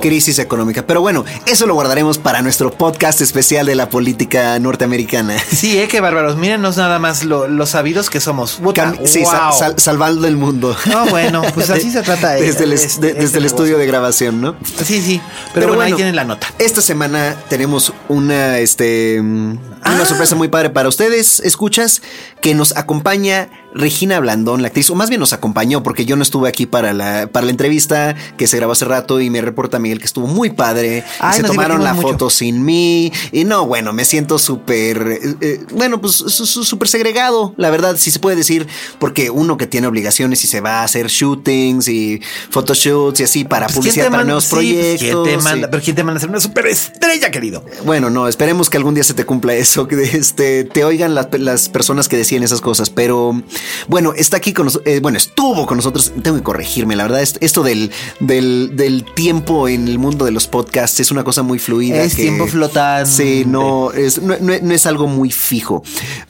[0.00, 0.86] Crisis económica.
[0.86, 5.36] Pero bueno, eso lo guardaremos para nuestro podcast especial de la política norteamericana.
[5.38, 6.36] Sí, eh, qué bárbaros.
[6.36, 8.60] Mírenos nada más lo, los sabidos que somos.
[8.60, 9.58] Cam- sí, sal- wow.
[9.58, 10.76] sal- salvando el mundo.
[10.86, 12.36] No, bueno, pues así se trata.
[12.38, 14.56] eh, Desde el, es- este- de- este el estudio de grabación, ¿no?
[14.84, 15.20] Sí, sí.
[15.54, 16.46] Pero, bueno, ahí tienen la nota.
[16.58, 20.06] Esta semana tenemos una, este, mm, una Ah.
[20.06, 22.02] sorpresa muy padre para ustedes, escuchas,
[22.40, 26.22] que nos acompaña Regina Blandón, la actriz, o más bien nos acompañó, porque yo no
[26.22, 29.78] estuve aquí para la, para la entrevista que se grabó hace rato y me reporta
[29.78, 30.98] Miguel que estuvo muy padre.
[30.98, 32.08] y Ay, se nos tomaron la mucho.
[32.08, 33.12] foto sin mí.
[33.32, 38.10] Y no, bueno, me siento súper, eh, eh, bueno, pues súper segregado, la verdad, si
[38.10, 38.66] se puede decir,
[38.98, 43.44] porque uno que tiene obligaciones y se va a hacer shootings y photoshoots y así
[43.44, 45.00] para Pues, ¿quién publicidad para nuevos sí, proyectos.
[45.00, 45.66] ¿quién te manda?
[45.66, 45.70] sí.
[45.70, 47.64] Pero ¿quién te manda a ser una superestrella, querido?
[47.84, 51.28] Bueno, no, esperemos que algún día se te cumpla eso, que este, te oigan las,
[51.38, 52.90] las personas que decían esas cosas.
[52.90, 53.42] Pero
[53.88, 56.12] bueno, está aquí con nosotros, bueno, estuvo con nosotros.
[56.22, 60.30] Tengo que corregirme, la verdad, es- esto del, del, del tiempo en el mundo de
[60.32, 62.02] los podcasts es una cosa muy fluida.
[62.02, 63.10] Es tiempo flotante.
[63.10, 65.82] Sí, no es, no, no- no es algo muy fijo.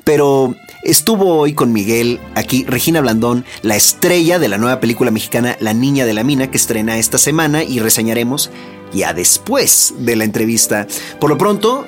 [0.04, 5.56] Pero estuvo hoy con Miguel aquí, Regina Blandón, la estrella de la nueva película mexicana
[5.60, 8.50] La Niña de la Mina, que estrena esta semana y reseñaremos
[8.92, 10.86] ya después de la entrevista.
[11.20, 11.86] Por lo pronto,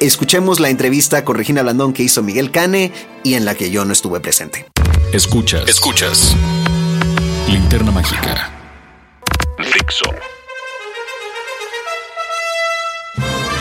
[0.00, 3.84] escuchemos la entrevista con Regina Blandón que hizo Miguel Cane y en la que yo
[3.84, 4.66] no estuve presente.
[5.12, 5.68] Escuchas.
[5.68, 6.36] Escuchas.
[7.48, 8.50] Linterna mágica.
[9.58, 10.04] Dixo.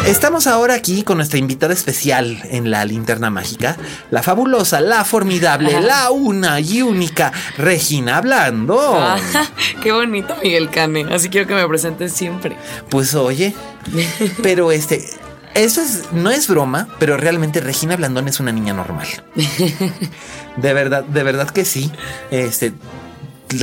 [0.06, 3.78] Estamos ahora aquí con nuestra invitada especial en la linterna mágica,
[4.10, 8.80] la fabulosa, la formidable, la una y única Regina Blando.
[8.96, 9.20] Ah,
[9.84, 11.06] qué bonito, Miguel Cane.
[11.14, 12.56] Así quiero que me presentes siempre.
[12.90, 13.54] Pues oye,
[14.42, 15.06] pero este,
[15.56, 19.08] eso es, no es broma, pero realmente Regina Blandón es una niña normal.
[20.58, 21.92] De verdad, de verdad que sí.
[22.32, 22.74] Este,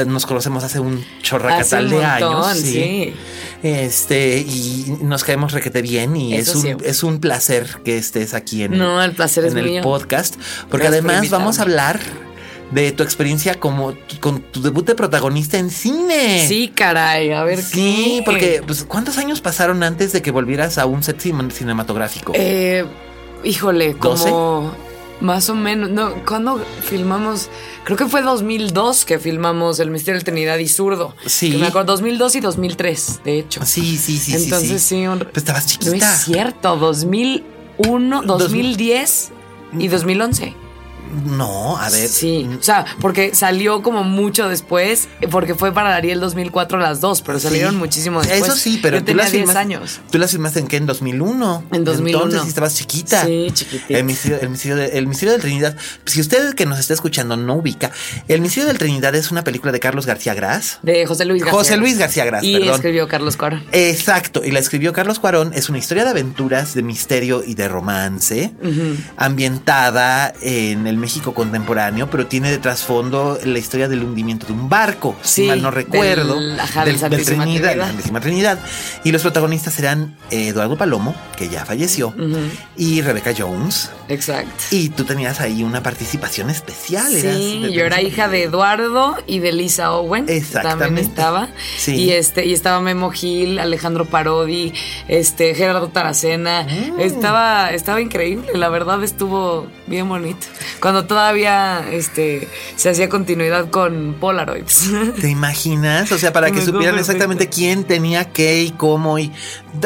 [0.07, 2.59] nos conocemos hace un chorracatal de montón, años.
[2.59, 3.15] sí.
[3.63, 8.35] Este, y nos caemos requete bien y Eso es un, es un placer que estés
[8.35, 9.83] aquí en, No, el placer en es el mío.
[9.83, 10.37] podcast.
[10.71, 12.01] Porque Gracias además vamos a hablar
[12.71, 16.47] de tu experiencia como con tu debut de protagonista en cine.
[16.49, 18.23] Sí, caray, a ver Sí, qué.
[18.25, 22.33] porque pues, ¿cuántos años pasaron antes de que volvieras a un set cin- cinematográfico?
[22.35, 22.85] Eh,
[23.45, 24.73] híjole, como
[25.21, 25.91] más o menos.
[25.91, 27.49] No, ¿cuándo filmamos?
[27.85, 31.15] Creo que fue 2002 que filmamos El Misterio del Trinidad y Zurdo.
[31.25, 31.53] Sí.
[31.53, 33.65] Que me acuerdo, 2002 y 2003, de hecho.
[33.65, 34.97] sí, sí, sí, sí, Entonces sí.
[34.97, 36.13] sí, un- Pues estabas No chiquita.
[36.15, 39.31] es cierto, 2001, 2010
[39.79, 40.55] y 2011.
[41.25, 42.09] No, a ver.
[42.09, 47.23] Sí, o sea, porque salió como mucho después, porque fue para Ariel 2004 las dos,
[47.23, 47.79] pero salieron Sí.
[47.79, 48.43] muchísimo después.
[48.43, 50.01] Eso sí, pero yo tú tenía las 10 filmaste- años.
[50.11, 50.77] ¿Tú las filmaste en qué?
[50.77, 51.65] ¿En 2001?
[51.73, 52.25] En 2001.
[52.25, 53.25] Entonces sí estabas chiquita.
[53.25, 53.99] Sí, chiquitita.
[53.99, 55.77] El misterio, el, misterio de, el misterio del Trinidad.
[56.05, 57.91] Si usted que nos está escuchando no ubica,
[58.29, 60.79] El misterio del Trinidad es una película de Carlos García Gras.
[60.83, 61.59] De José Luis García.
[61.59, 62.75] José Luis García Gras, Y perdón.
[62.75, 63.65] escribió Carlos Cuarón.
[63.73, 65.53] Exacto, y la escribió Carlos Cuarón.
[65.55, 68.53] Es una historia de aventuras, de misterio y de romance,
[69.17, 74.69] ambientada en el México contemporáneo, pero tiene de trasfondo la historia del hundimiento de un
[74.69, 77.93] barco, si mal no recuerdo, del- ajá, del Trinidad, Trinidad.
[78.13, 78.59] la Trinidad.
[79.05, 82.15] Y los protagonistas serán Eduardo Palomo, que ya falleció,
[82.77, 83.91] y Rebecca Jones.
[84.09, 84.51] Exacto.
[84.71, 87.15] Y tú tenías ahí una participación especial.
[87.15, 90.27] eras- Sí, yo era hija de Eduardo y de Lisa Owen.
[90.29, 90.85] Exactamente.
[90.85, 91.49] También estaba.
[91.79, 91.95] Sí.
[91.97, 94.73] Y este, y estaba Memo Gil, Alejandro Parodi,
[95.09, 96.63] este, Gerardo Taracena.
[96.65, 97.01] Mm.
[97.01, 98.47] Estaba, estaba increíble.
[98.55, 100.47] La verdad estuvo bien bonito.
[100.81, 104.91] Cuando todavía este, se hacía continuidad con Polaroids.
[105.21, 106.11] ¿Te imaginas?
[106.13, 109.33] O sea, para que Me supieran exactamente quién tenía qué y cómo y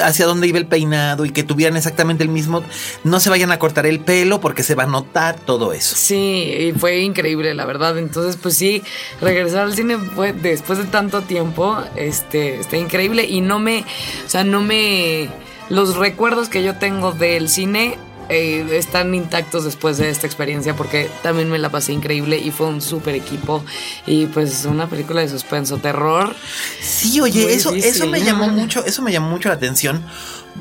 [0.03, 2.63] hacia dónde iba el peinado y que tuvieran exactamente el mismo.
[3.05, 5.95] No se vayan a cortar el pelo porque se va a notar todo eso.
[5.97, 7.99] Sí, y fue increíble, la verdad.
[7.99, 8.83] Entonces, pues sí,
[9.21, 13.85] regresar al cine fue después de tanto tiempo, este, está increíble y no me,
[14.25, 15.29] o sea, no me,
[15.69, 17.99] los recuerdos que yo tengo del cine
[18.31, 22.69] eh, están intactos después de esta experiencia porque también me la pasé increíble y fue
[22.69, 23.65] un súper equipo
[24.07, 26.35] y pues una película de suspenso, terror.
[26.81, 28.03] Sí, oye, eso, difícil.
[28.03, 30.05] eso me llamó mucho, eso me llamó mucho la atención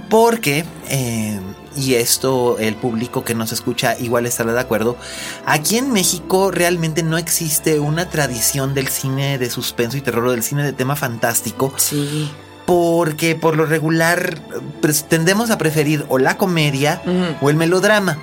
[0.09, 1.39] porque, eh,
[1.75, 4.97] y esto el público que nos escucha igual estará de acuerdo,
[5.45, 10.31] aquí en México realmente no existe una tradición del cine de suspenso y terror o
[10.31, 12.31] del cine de tema fantástico Sí.
[12.69, 14.37] Porque por lo regular
[14.79, 17.01] pues, tendemos a preferir o la comedia
[17.41, 18.19] o el melodrama.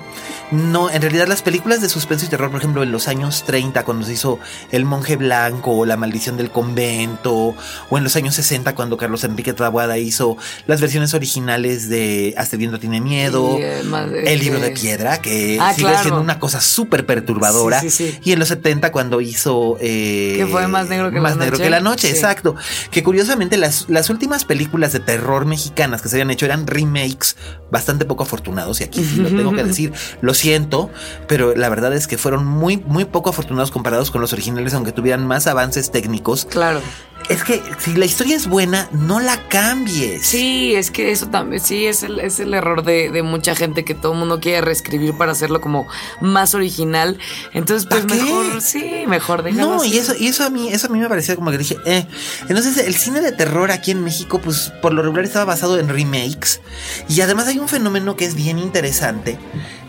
[0.49, 3.83] No, en realidad las películas de suspenso y terror, por ejemplo, en los años 30,
[3.83, 4.39] cuando se hizo
[4.71, 7.53] El monje blanco o La maldición del convento,
[7.89, 12.55] o en los años 60, cuando Carlos Enrique Taboada hizo las versiones originales de Hasta
[12.55, 13.81] el viento tiene miedo, Y, eh,
[14.25, 16.01] El libro de piedra, que Ah, sigue claro.
[16.03, 18.19] siendo una cosa súper perturbadora, Sí, sí, sí.
[18.23, 19.77] y en los 70, cuando hizo...
[19.81, 21.63] eh, Que fue Más negro que la Más negro noche.
[21.65, 22.55] que la noche, exacto.
[22.89, 27.35] Que curiosamente las, las últimas películas de terror mexicanas que se habían hecho eran remakes
[27.69, 29.91] bastante poco afortunados, y aquí sí lo tengo que decir,
[30.21, 30.89] lo siento,
[31.27, 34.91] pero la verdad es que fueron muy, muy poco afortunados comparados con los originales, aunque
[34.91, 36.45] tuvieran más avances técnicos.
[36.45, 36.81] Claro.
[37.29, 40.25] Es que si la historia es buena, no la cambies.
[40.25, 43.83] Sí, es que eso también, sí, es el, es el error de, de mucha gente
[43.83, 45.87] que todo el mundo quiere reescribir para hacerlo como
[46.21, 47.19] más original.
[47.53, 49.97] Entonces, pues mejor, sí, mejor déjalo No, y así.
[49.99, 52.07] eso, y eso a mí, eso a mí me parecía como que dije, eh.
[52.47, 55.89] Entonces, el cine de terror aquí en México, pues por lo regular estaba basado en
[55.89, 56.61] remakes.
[57.09, 59.37] Y además hay un fenómeno que es bien interesante.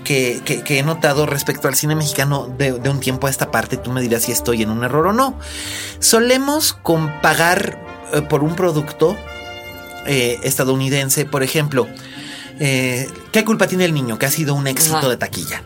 [0.04, 3.50] Que, que- que he notado respecto al cine mexicano de, de un tiempo a esta
[3.50, 5.38] parte, tú me dirás si estoy en un error o no.
[6.00, 7.78] Solemos con pagar
[8.14, 9.14] eh, por un producto
[10.06, 11.86] eh, estadounidense, por ejemplo,
[12.58, 14.18] eh, ¿qué culpa tiene el niño?
[14.18, 15.10] Que ha sido un éxito Ajá.
[15.10, 15.62] de taquilla.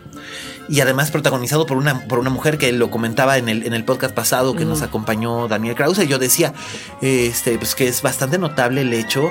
[0.67, 3.85] Y además protagonizado por una, por una mujer que lo comentaba en el, en el
[3.85, 6.05] podcast pasado que nos acompañó Daniel Krause.
[6.07, 6.53] Yo decía
[7.01, 9.29] este, pues que es bastante notable el hecho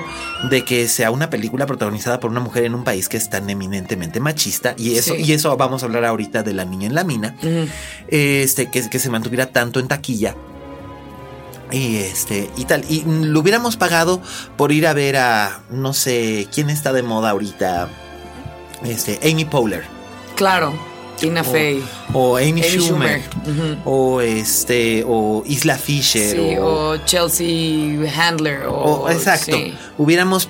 [0.49, 3.47] de que sea una película protagonizada por una mujer en un país que es tan
[3.49, 4.73] eminentemente machista.
[4.77, 5.23] Y eso, Sí.
[5.23, 7.35] y eso vamos a hablar ahorita de la niña en la mina.
[8.07, 10.35] Este, que, que se mantuviera tanto en taquilla.
[11.73, 12.85] Y este, y tal.
[12.87, 14.21] Y lo hubiéramos pagado
[14.57, 17.89] por ir a ver a, no sé, ¿quién está de moda ahorita?
[18.83, 19.83] Este, Amy Poehler.
[20.35, 20.73] Claro,
[21.19, 21.83] Tina Fey.
[22.13, 23.21] O Amy, Amy Schumer.
[23.85, 26.35] O este, o Isla Fisher.
[26.35, 28.63] Sí, o, o Chelsea Handler.
[28.67, 29.55] O, o- exacto.
[29.55, 29.73] sí.
[29.97, 30.49] Hubiéramos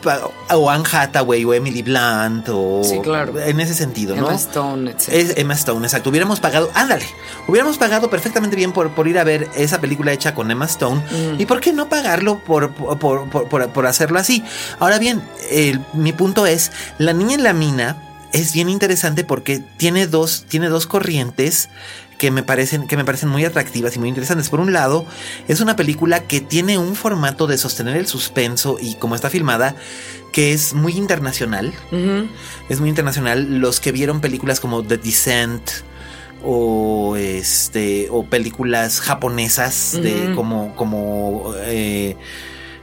[0.51, 3.37] o Anne Hathaway o Emily Blunt o Sí, claro.
[3.39, 4.27] en ese sentido, ¿no?
[4.27, 5.09] Emma Stone, etc.
[5.09, 6.09] Es Emma Stone, exacto.
[6.09, 7.05] Hubiéramos pagado, ándale,
[7.47, 11.01] hubiéramos pagado perfectamente bien por, por ir a ver esa película hecha con Emma Stone.
[11.37, 14.43] ¿Y por qué no pagarlo por, por, por- por- por- por hacerlo así?
[14.79, 17.97] Ahora bien, el- mi punto es, La Niña en la Mina
[18.33, 21.69] es bien interesante porque tiene dos, tiene dos corrientes
[22.17, 24.49] que me parecen que me parecen muy atractivas y muy interesantes.
[24.49, 25.05] Por un lado,
[25.47, 29.75] es una película que tiene un formato de sostener el suspenso y como está filmada
[30.31, 31.73] que es muy internacional.
[32.69, 33.59] Es muy internacional.
[33.59, 35.69] Los que vieron películas como The Descent
[36.43, 42.17] o este o películas japonesas de como como eh,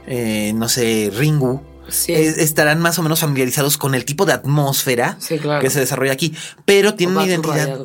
[0.07, 1.61] eh, no sé Ringu
[1.91, 2.13] Sí.
[2.13, 5.61] estarán más o menos familiarizados con el tipo de atmósfera Sí, claro.
[5.61, 6.33] que se desarrolla aquí,
[6.65, 7.79] pero tienen una identidad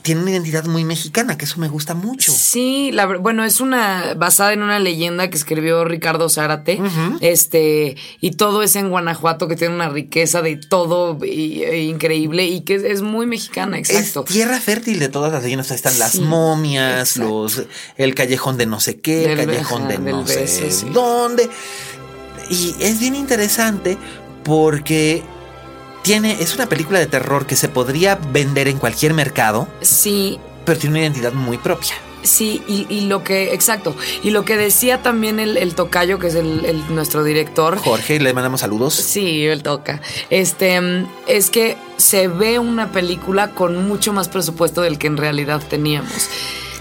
[0.00, 2.32] tienen una identidad muy mexicana, que eso me gusta mucho.
[2.32, 6.80] Sí, la, bueno, es una basada en una leyenda que escribió Ricardo Zárate,
[7.20, 12.46] este, y todo es en Guanajuato, que tiene una riqueza de todo y- e increíble
[12.46, 14.24] y que es, es muy mexicana, exacto.
[14.26, 15.70] Es tierra fértil de todas las leyendas.
[15.72, 17.28] Están las Sí, momias, exacto.
[17.42, 17.62] los
[17.98, 20.86] el callejón de no sé qué, el Del- callejón de no sé sí.
[20.90, 21.50] dónde.
[22.50, 23.98] Y es bien interesante
[24.44, 25.22] porque
[26.02, 30.78] tiene, es una película de terror que se podría vender en cualquier mercado, Sí, pero
[30.78, 31.92] tiene una identidad muy propia.
[32.22, 33.94] Sí, y, y lo que, exacto,
[34.24, 38.18] y lo que decía también el, el tocayo, que es el, el- nuestro director, Jorge,
[38.18, 38.94] le mandamos saludos.
[38.94, 40.00] Sí, él toca.
[40.28, 40.80] Este
[41.28, 46.28] es que se ve una película con mucho más presupuesto del que en realidad teníamos.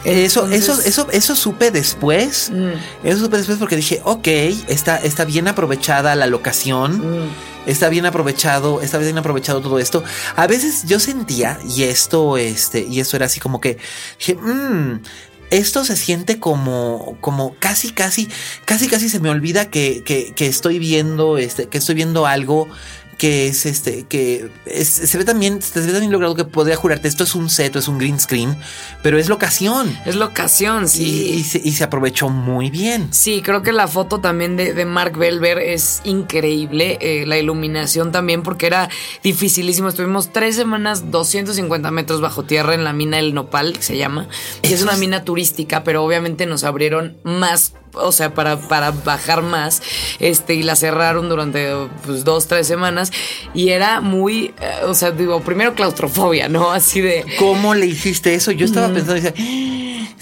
[0.06, 2.52] Eso, eso, Entonces- eso, eso supe después.
[2.54, 3.06] Mm.
[3.08, 4.28] Eso supe después porque dije, ok,
[4.68, 7.26] está, está bien aprovechada la locación.
[7.26, 7.30] Mm.
[7.66, 10.04] Está bien aprovechado, está bien aprovechado todo esto.
[10.38, 13.78] A veces yo sentía, y esto, este, y esto era así como que,
[14.20, 15.02] dije, "Mm,
[15.50, 18.30] esto se siente como, como casi, casi,
[18.64, 22.70] casi, casi se me olvida que, que, que estoy viendo, este, que estoy viendo algo
[23.18, 27.08] que es este, que es- se ve también, se ve también logrado que podría jurarte,
[27.08, 28.56] esto es un set, es un green screen,
[29.02, 29.98] pero es locación.
[30.06, 31.04] Es la ocasión, sí.
[31.04, 33.08] Y, y se, y se aprovechó muy bien.
[33.12, 36.98] Sí, creo que la foto también de, de Mark Belver es increíble.
[37.02, 38.90] eh, la iluminación también, porque era
[39.24, 39.90] dificilísimo.
[39.90, 44.28] Estuvimos tres semanas, 250 metros bajo tierra en la mina El Nopal, que se llama.
[44.62, 47.74] Y es una mina turística, pero obviamente nos abrieron más.
[48.00, 49.82] O sea, para, para bajar más.
[50.20, 51.72] Este, y la cerraron durante
[52.06, 53.12] pues, dos, tres semanas.
[53.54, 54.54] Y era muy.
[54.60, 56.72] eh, o sea, digo, primero claustrofobia, ¿no?
[56.72, 57.26] Así de.
[57.40, 58.52] ¿Cómo le hiciste eso?
[58.52, 59.34] Yo estaba pensando, decía,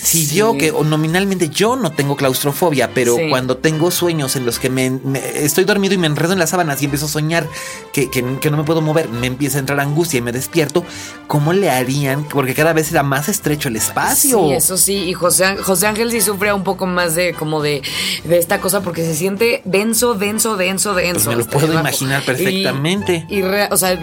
[0.05, 0.35] si Sí.
[0.35, 3.27] yo que nominalmente yo no tengo claustrofobia, pero Sí.
[3.29, 6.51] cuando tengo sueños en los que me, me- estoy dormido y me enredo en las
[6.51, 7.47] sábanas y empiezo a soñar
[7.93, 10.83] que, que- que no me puedo mover, me empieza a entrar angustia y me despierto,
[11.27, 12.23] ¿cómo le harían?
[12.25, 14.39] Porque cada vez era más estrecho el espacio.
[14.47, 14.93] Sí, eso sí.
[15.09, 17.81] Y José, Ángel- José Ángel sí sufre un poco más de como de,
[18.23, 21.25] de esta cosa porque se siente denso, denso, denso, denso.
[21.25, 23.25] Pues me lo puedo imaginar perfectamente.
[23.29, 23.97] Y, y re- o sea,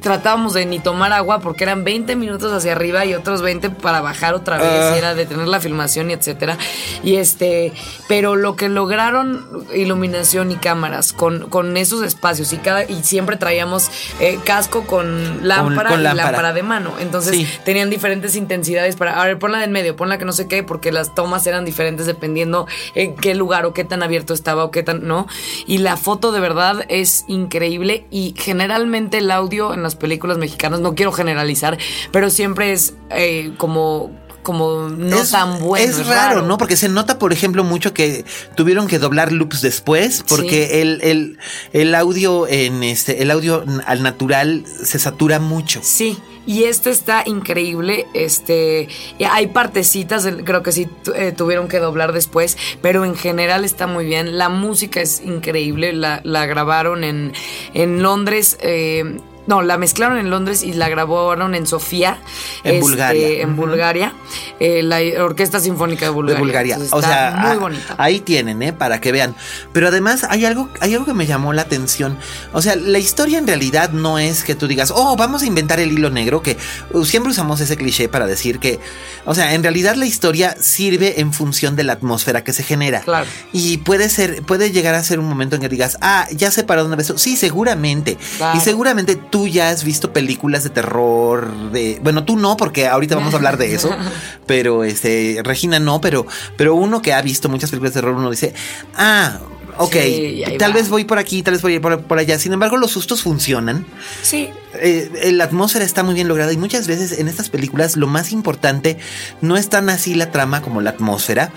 [0.00, 4.00] tratábamos de ni tomar agua porque eran 20 minutos hacia arriba y otros 20 para
[4.00, 4.66] bajar otra vez.
[4.70, 4.92] Ah.
[4.94, 6.58] Y era detener la filmación y etcétera.
[7.04, 7.72] Y este,
[8.08, 13.36] pero lo que lograron iluminación y cámaras con, con esos espacios y cada y siempre
[13.36, 16.30] traíamos eh, casco con lámpara con y lámpara.
[16.30, 16.94] lámpara de mano.
[17.00, 17.46] Entonces Sí.
[17.64, 20.62] tenían diferentes intensidades para, a ver, ponla de en medio, ponla que no sé qué,
[20.62, 24.70] porque las tomas eran diferentes dependiendo en qué lugar o qué tan abierto estaba o
[24.70, 25.26] qué tan, ¿no?
[25.66, 30.80] Y la foto de verdad es increíble y generalmente el audio en las películas mexicanas,
[30.80, 31.76] no quiero generalizar,
[32.12, 34.10] pero siempre es eh, como
[34.42, 35.84] como no es, tan bueno.
[35.84, 36.58] Es raro, ¿no?
[36.58, 38.24] Porque se nota, por ejemplo, mucho que
[38.54, 40.78] tuvieron que doblar loops después, porque Sí.
[40.80, 41.38] el, el,
[41.72, 45.80] el audio en este, el audio al natural se satura mucho.
[45.82, 46.16] Sí,
[46.46, 48.06] y este está increíble.
[48.14, 48.88] Este,
[49.30, 54.06] hay partecitas, creo que sí eh, tuvieron que doblar después, pero en general está muy
[54.06, 54.38] bien.
[54.38, 55.92] La música es increíble.
[55.92, 57.32] La, la grabaron en,
[57.74, 58.56] en Londres.
[58.62, 59.18] eh,
[59.48, 62.18] no, la mezclaron en Londres y la grabaron en Sofía.
[62.64, 63.42] En este, Bulgaria.
[63.42, 63.56] En.
[63.56, 64.12] Bulgaria.
[64.60, 66.34] eh, la Orquesta Sinfónica de Bulgaria.
[66.36, 66.74] de Bulgaria.
[66.74, 67.94] Entonces, o está sea, muy ah, bonita.
[67.96, 68.74] ahí tienen, ¿eh?
[68.74, 69.34] Para que vean.
[69.72, 72.18] Pero además hay algo, hay algo que me llamó la atención.
[72.52, 75.80] O sea, la historia en realidad no es que tú digas, oh, vamos a inventar
[75.80, 76.58] el hilo negro, que
[76.92, 78.80] uh, siempre usamos ese cliché para decir que,
[79.24, 83.00] o sea, en realidad la historia sirve en función de la atmósfera que se genera.
[83.00, 83.26] Claro.
[83.54, 86.64] Y puede ser, puede llegar a ser un momento en que digas, ah, ya sé
[86.64, 87.14] para dónde ves.
[87.16, 88.18] Sí, seguramente.
[88.36, 88.58] Claro.
[88.58, 93.14] Y seguramente tú ya has visto películas de terror, de, bueno, tú no, porque ahorita
[93.14, 93.90] vamos a hablar de eso,
[94.46, 96.26] pero este, Regina no, pero,
[96.56, 98.54] pero uno que ha visto muchas películas de terror, uno dice,
[98.96, 99.38] ah,
[99.78, 100.76] ok, Sí, tal va.
[100.76, 102.38] vez voy por aquí, tal vez voy por, por allá.
[102.38, 103.86] Sin embargo, los sustos funcionan.
[104.22, 104.50] Sí.
[104.80, 108.32] Eh, la atmósfera está muy bien lograda y muchas veces en estas películas lo más
[108.32, 108.98] importante
[109.40, 111.52] no es tan así la trama como la atmósfera.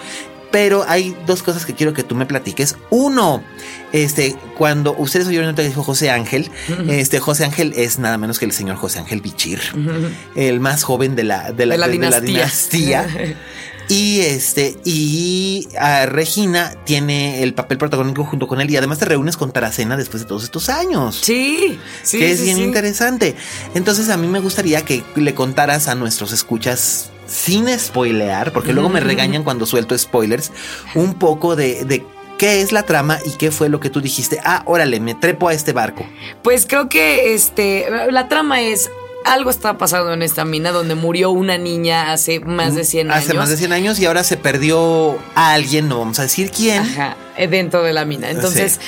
[0.51, 2.75] Pero hay dos cosas que quiero que tú me platiques.
[2.89, 3.41] Uno,
[3.93, 6.51] este, cuando ustedes oyeron que dijo José Ángel,
[6.89, 9.61] este José Ángel es nada menos que el señor José Ángel Bichir,
[10.35, 13.07] el más joven de la, de la, De la de- de la dinastía.
[13.89, 15.67] Y este, y
[16.05, 20.23] Regina tiene el papel protagónico junto con él y además te reúnes con Taracena después
[20.23, 21.77] de todos estos años Sí.
[22.01, 22.63] sí que es sí, bien sí.
[22.63, 23.35] interesante.
[23.75, 28.89] Entonces a mí me gustaría que le contaras a nuestros escuchas sin spoilear, porque luego
[28.89, 30.51] me regañan cuando suelto spoilers,
[30.95, 32.03] un poco de, de
[32.37, 34.39] qué es la trama y qué fue lo que tú dijiste.
[34.43, 36.05] Ah, órale, me trepo a este barco.
[36.43, 38.89] Pues creo que este la trama es
[39.25, 43.23] algo está pasando en esta mina donde murió una niña hace más de 100 años.
[43.23, 46.51] Hace más de 100 años y ahora se perdió a alguien, no vamos a decir
[46.51, 46.79] quién.
[46.79, 48.29] Ajá, eh, dentro de la mina.
[48.29, 48.79] Entonces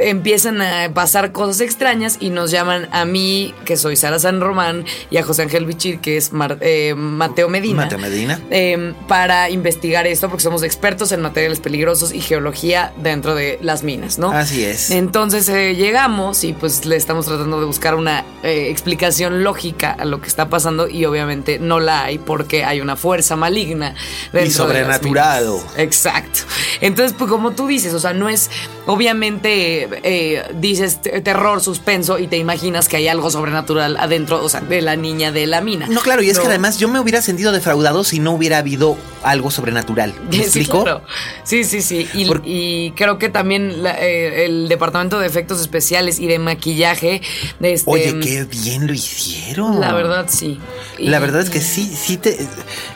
[0.00, 4.84] empiezan a pasar cosas extrañas y nos llaman a mí, que soy Sara San Román,
[5.10, 7.82] y a José Ángel Bichir, que es Mar- eh, Mateo Medina.
[7.84, 8.40] Mateo Medina.
[8.50, 13.82] eh, para investigar esto, porque somos expertos en materiales peligrosos y geología dentro de las
[13.82, 14.30] minas, ¿no?
[14.32, 14.90] Así es.
[14.90, 20.04] Entonces eh, llegamos y pues le estamos tratando de buscar una eh, explicación lógica a
[20.04, 23.94] lo que está pasando y obviamente no la hay porque hay una fuerza maligna
[24.32, 25.56] dentro de las sobrenaturado.
[25.58, 25.78] minas.
[25.78, 26.40] Exacto.
[26.80, 28.50] Entonces, pues como tú dices, o sea, no es
[28.86, 34.48] obviamente eh, dices te- terror, suspenso y te imaginas que hay algo sobrenatural adentro, o
[34.48, 35.86] sea, de la niña de la mina.
[35.88, 38.96] No, claro, y es que además yo me hubiera sentido defraudado si no hubiera habido
[39.22, 40.14] algo sobrenatural.
[40.30, 40.82] ¿Me Sí, explico?
[40.82, 41.02] claro.
[41.44, 42.08] Sí, sí, sí.
[42.14, 46.38] Y, Por- y creo que también la- eh, el departamento de efectos especiales y de
[46.38, 47.22] maquillaje.
[47.58, 49.80] De este, Oye, qué bien lo hicieron.
[49.80, 50.58] La verdad, sí.
[50.98, 52.38] Y- La verdad es que sí, sí te.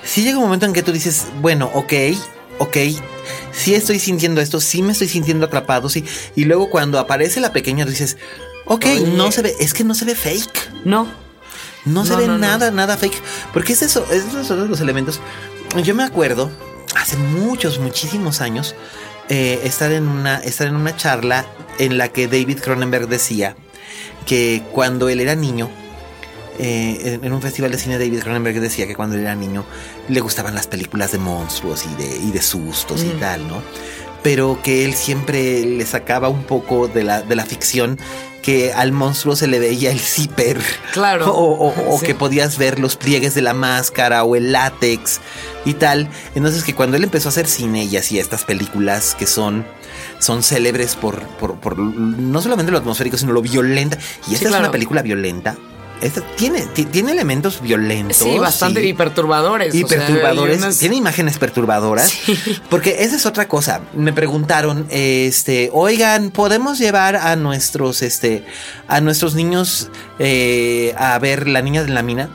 [0.02, 1.92] Sí llega un momento en que tú dices, bueno, ok,
[2.58, 2.76] ok.
[3.52, 6.04] Sí estoy sintiendo esto, sí me estoy sintiendo atrapado, sí.
[6.36, 8.16] Y luego cuando aparece la pequeña, dices,
[8.66, 9.00] ok, Oye.
[9.16, 10.84] no se ve, es que no se ve fake.
[10.84, 11.08] No.
[11.84, 12.38] No, se ve no, no.
[12.38, 13.20] nada, nada fake.
[13.52, 15.20] Porque es eso, esos son los elementos.
[15.82, 16.50] Yo me acuerdo,
[16.96, 18.74] hace muchos, muchísimos años,
[19.28, 21.46] eh, estar, en una, estar en una charla
[21.78, 23.56] en la que David Cronenberg decía
[24.26, 25.70] que cuando él era niño,
[26.58, 29.64] eh, en, un festival de cine David Cronenberg decía que cuando él era niño
[30.08, 33.62] le gustaban las películas de monstruos y de, y de sustos y tal, ¿no?
[34.22, 37.98] Pero que él siempre le sacaba un poco de la, de la ficción
[38.40, 40.60] que al monstruo se le veía el zipper.
[40.92, 41.26] Claro.
[41.34, 42.06] O, o- o Sí.
[42.06, 45.20] que podías ver los pliegues de la máscara o el látex
[45.66, 46.08] y tal.
[46.34, 49.66] Entonces que cuando él empezó a hacer cine y hacía estas películas que son,
[50.20, 53.98] son célebres por, por, por no solamente lo atmosférico, sino lo violenta.
[54.28, 54.64] Y esta es claro.
[54.64, 55.56] una película violenta.
[56.00, 58.16] Esta tiene, ti- tiene elementos violentos.
[58.18, 58.88] Sí, bastante sí.
[58.88, 59.74] y perturbadores.
[59.74, 62.12] Y o perturbadores, unas- tiene imágenes perturbadoras.
[62.68, 63.80] Porque esa es otra cosa.
[63.94, 68.44] Me preguntaron, este, oigan, ¿podemos llevar a nuestros, este,
[68.88, 69.88] a nuestros niños
[70.18, 72.28] eh, a ver la niña de la mina?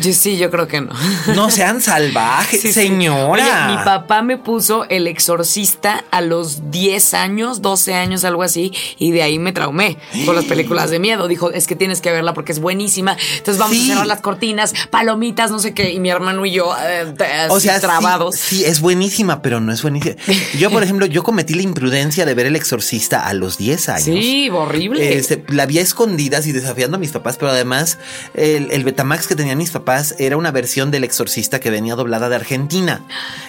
[0.00, 0.92] Yo sí, yo creo que no.
[1.34, 2.74] No sean salvajes, Sí, sí.
[2.74, 3.26] señora.
[3.66, 8.72] Oye, mi papá me puso El Exorcista a los 10 años, 12 años, algo así,
[8.98, 11.28] y de ahí me traumé con las películas de miedo.
[11.28, 13.16] Dijo, es que tienes que verla porque es buenísima.
[13.38, 13.84] Entonces vamos Sí.
[13.84, 15.90] a cerrar las cortinas, palomitas, no sé qué.
[15.92, 17.14] Y mi hermano y yo, eh,
[17.50, 18.36] O sea, trabados.
[18.36, 20.16] Sí, es buenísima, pero no es buenísima.
[20.58, 24.04] Yo, por ejemplo, yo cometí la imprudencia de ver El Exorcista a los 10 años.
[24.04, 25.16] Sí, horrible.
[25.16, 27.98] Este, la vi a escondidas y desafiando a mis papás, pero además
[28.34, 32.28] el, el Betamax que tenían mis papás era una versión del Exorcista que venía doblada
[32.28, 33.02] de Argentina.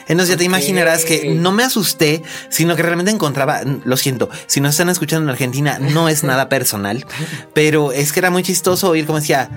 [0.08, 4.62] Entonces ya te imaginarás que no me asusté, sino que realmente encontraba, lo siento, si
[4.62, 7.06] nos están escuchando en Argentina, no es nada personal,
[7.54, 9.50] pero es que era muy chistoso oír como decía...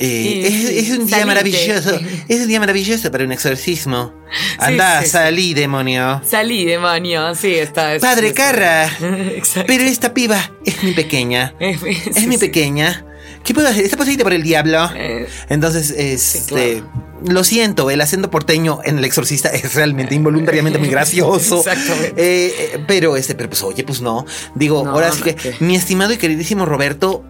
[0.00, 0.46] eh,
[0.78, 1.26] es, un día salite.
[1.26, 4.14] maravilloso, es un día maravilloso para un exorcismo.
[4.58, 5.10] Anda, sí, sí.
[5.12, 6.22] salí, demonio.
[6.24, 7.34] Salí, demonio.
[7.34, 7.94] Sí, está.
[7.96, 8.84] es- Padre es- Carra.
[9.34, 9.64] Exacto.
[9.66, 11.54] Pero esta piba es mi pequeña.
[11.58, 11.76] Sí,
[12.14, 13.04] Es mi pequeña.
[13.44, 13.84] ¿Qué puedo hacer?
[13.84, 14.88] ¿Está poseída por el diablo?
[15.48, 16.82] Entonces, este.
[16.82, 17.08] claro.
[17.26, 21.58] Lo siento, el acento porteño en el exorcista es realmente involuntariamente muy gracioso.
[21.58, 22.14] Exactamente.
[22.16, 24.24] Eh, eh, pero este, pero pues oye, pues no.
[24.54, 27.24] Digo, No, ahora no, sí que, mi estimado y queridísimo Roberto,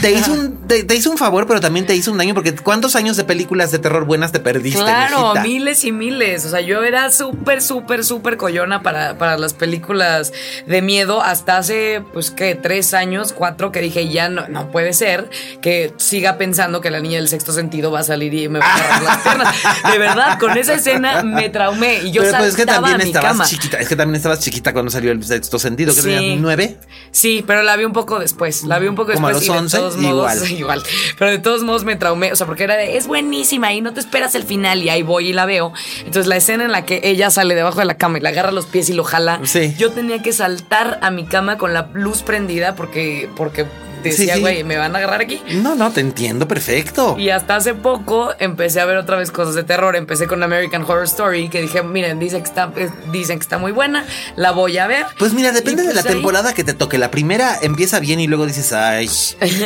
[0.00, 2.54] te hizo un, te, te hizo un favor, pero también te hizo un daño, porque
[2.54, 4.80] ¿cuántos años de películas de terror buenas te perdiste?
[4.80, 6.44] Claro, miles y miles.
[6.44, 10.32] O sea, yo era súper, súper, súper collona para, para las películas
[10.66, 12.54] de miedo hasta hace, pues, ¿qué?
[12.54, 15.28] Tres años, cuatro, que dije, ya no, no puede ser
[15.60, 18.66] que siga pensando que la niña del sexto sentido va a salir y me va
[18.66, 19.54] a agarrar las piernas.
[19.92, 22.98] De verdad, con esa escena me traumé y yo pero pues, es que también a
[22.98, 23.44] mi estabas cama.
[23.46, 26.08] chiquita, es que también estabas chiquita cuando salió el sexto sentido, que Sí.
[26.08, 26.76] tenías nueve.
[27.10, 28.64] Sí, pero la vi un poco después.
[28.64, 29.48] La vi un poco Como a después.
[29.48, 30.50] los y de 11, todos modos, igual.
[30.58, 30.82] igual.
[31.18, 32.32] Pero de todos modos me traumé.
[32.32, 34.82] O sea, porque era de, es buenísima y no te esperas el final.
[34.82, 35.72] Y ahí voy y la veo.
[35.98, 38.52] Entonces, la escena en la que ella sale debajo de la cama y le agarra
[38.52, 39.40] los pies y lo jala.
[39.44, 39.74] Sí.
[39.78, 43.66] Yo tenía que saltar a mi cama con la luz prendida porque, porque
[44.02, 44.40] decía, sí.
[44.40, 45.42] güey, me van a agarrar aquí.
[45.62, 47.16] No, no, te entiendo perfecto.
[47.18, 49.96] Y hasta hace poco empecé a ver otra vez cosas de terror.
[49.96, 53.58] Empecé con American Horror Story, que dije, miren, dicen que está, eh, dicen que está
[53.58, 54.04] muy buena,
[54.36, 55.06] la voy a ver.
[55.18, 56.98] Pues mira, depende de la pues ahí- temporada que te toque.
[56.98, 59.08] La primera empieza bien y luego dices, ay.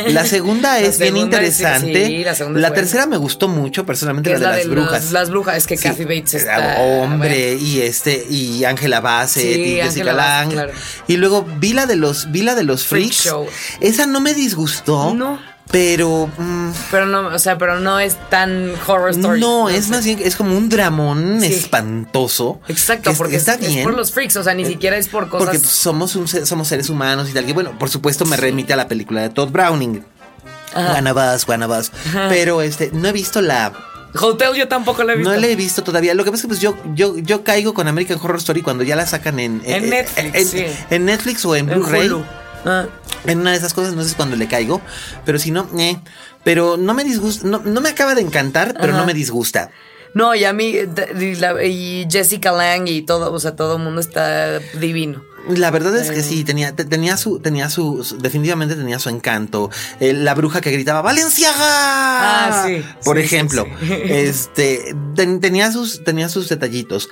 [0.07, 2.05] La segunda La es bien es- interesante.
[2.05, 5.11] sí, la segunda tercera me gustó mucho, personalmente, la es de las brujas.
[5.11, 5.77] Las, brujas, es que.
[5.77, 6.79] Kathy Bates Ah, está.
[6.81, 10.49] Hombre, y este, y Ángela Bassett, y Jessica Angela Lang.
[10.51, 10.71] claro.
[11.07, 13.23] Y luego vi la de los, vi la de los Freak freaks.
[13.25, 13.47] Show.
[13.79, 15.13] Esa no me disgustó.
[15.13, 15.39] No.
[15.71, 16.29] Pero.
[16.37, 19.39] mm, Pero no, o sea, pero no es tan horror story.
[19.39, 19.91] no, es sé.
[19.91, 21.53] más bien, es como un dramón Sí.
[21.53, 22.59] espantoso.
[22.67, 23.77] Exacto, es- porque está es, bien.
[23.79, 25.45] es por los freaks, o sea, ni siquiera es por cosas.
[25.47, 27.45] Porque somos, un, somos seres humanos y tal.
[27.45, 30.03] Que bueno, por supuesto me remite a la película de Todd Browning.
[30.75, 31.91] Of Us.
[32.29, 33.71] Pero este, no he visto la.
[34.19, 35.31] Hotel yo tampoco la he visto.
[35.33, 36.13] No la he visto todavía.
[36.13, 38.83] Lo que pasa es que pues yo, yo, yo caigo con American Horror Story cuando
[38.83, 40.65] ya la sacan en, En eh, Netflix, en, sí.
[40.89, 42.09] en Netflix o en En Blu-ray.
[42.65, 42.85] Ah.
[43.25, 44.81] En una de esas cosas, no sé cuando le caigo.
[45.25, 45.97] Pero si no, eh.
[46.43, 49.69] Pero no me disgusta, no, no me acaba de encantar, pero no me disgusta.
[50.13, 53.77] No, y a mí, de- y, la- y Jessica Lang y todo, o sea, todo
[53.77, 55.23] el mundo está divino.
[55.49, 59.09] La verdad es que sí, tenía, te- tenía su, tenía su, su- definitivamente tenía su
[59.09, 59.69] encanto.
[59.99, 61.57] Eh, la bruja que gritaba ¡Valenciaga!
[61.59, 63.65] Ah, sí, Por sí, ejemplo.
[63.81, 63.87] sí.
[64.05, 67.09] Este ten- tenía sus, tenía sus detallitos.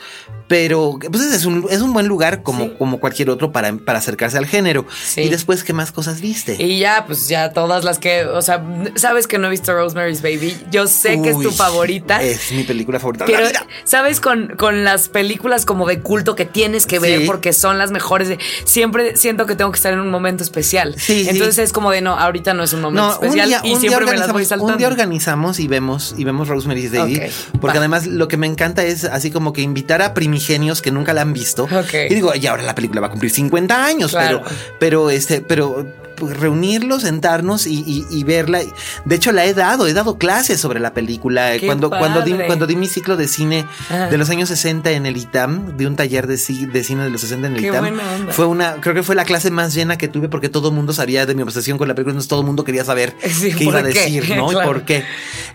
[0.47, 4.35] Pero pues es un, es un buen lugar como, como cualquier otro para, para acercarse
[4.39, 4.83] al género.
[5.15, 6.55] Y después, ¿qué más cosas viste?
[6.59, 8.63] Y ya, pues ya todas las que, o sea,
[8.95, 10.57] sabes que no he visto Rosemary's Baby.
[10.71, 12.23] Yo sé que es tu favorita.
[12.23, 13.25] Es mi película favorita.
[13.25, 13.67] Pero, la vida.
[13.83, 14.19] ¿sabes?
[14.19, 18.18] Con, con las películas como de culto que tienes que ver porque son las mejores.
[18.27, 20.95] De- siempre siento que tengo que estar en un momento especial.
[20.97, 21.29] Sí, sí.
[21.29, 23.73] Entonces es como de no, ahorita no es un momento No, un especial día, y
[23.73, 24.73] un día siempre me las voy organizamos, saltando.
[24.73, 27.21] un día organizamos y vemos y vemos Rosemary's Baby,
[27.61, 27.81] porque va.
[27.81, 31.21] además lo que me encanta es así como que invitar a primigenios que nunca la
[31.21, 31.67] han visto.
[32.09, 34.41] Y digo, y ahora la película va a cumplir 50 años, Claro.
[34.43, 35.85] pero pero este pero
[36.19, 38.61] reunirlos, sentarnos y, y- y verla.
[39.05, 41.57] De hecho, la he dado, he dado clases sobre la película.
[41.59, 44.07] Qué Cuando, cuando, di, cuando di mi ciclo de cine Ajá.
[44.07, 47.09] de los años 60 en el ITAM, de un taller de, ci- de cine de
[47.09, 47.97] los 60 en el Qué ITAM,
[48.29, 50.93] fue una, creo que fue la clase más llena que tuve porque todo el mundo
[50.93, 53.63] sabía de mi obsesión con la película, entonces todo el mundo quería saber Sí, qué
[53.65, 54.47] iba a decir, ¿no?
[54.49, 54.69] Claro.
[54.69, 55.03] ¿Y por qué?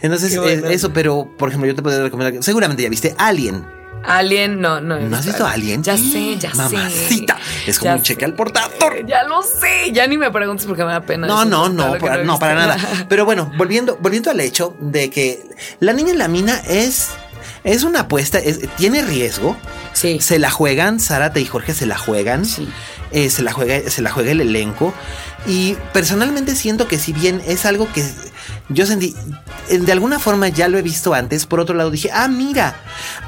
[0.02, 3.64] Entonces, Qué eh, eso, pero, por ejemplo, yo te podría recomendar, seguramente ya viste Alien.
[4.06, 4.98] Alien, no, no.
[4.98, 5.82] ¿No has visto Alien?
[5.82, 6.56] Ya sé, ya sé.
[6.56, 7.36] Mamacita,
[7.66, 8.24] es como Ya un cheque sé.
[8.26, 9.06] al portador.
[9.06, 11.26] Ya lo sé, ya ni me preguntes porque me da pena.
[11.26, 12.76] No, no, no, para, he no, para nada.
[13.08, 15.42] Pero bueno, volviendo, volviendo al hecho de que
[15.80, 17.08] la niña en la mina es,
[17.64, 19.56] es una apuesta, es- tiene riesgo.
[19.92, 20.18] Sí.
[20.20, 22.44] Se la juegan, Zárate y Jorge se la juegan.
[22.44, 22.68] Sí.
[23.12, 24.92] Eh, se, la juega, se la juega el elenco.
[25.46, 28.04] Y personalmente siento que si bien es algo que
[28.68, 29.14] yo sentí,
[29.68, 32.76] eh, de alguna forma ya lo he visto antes, por otro lado dije, ah, mira,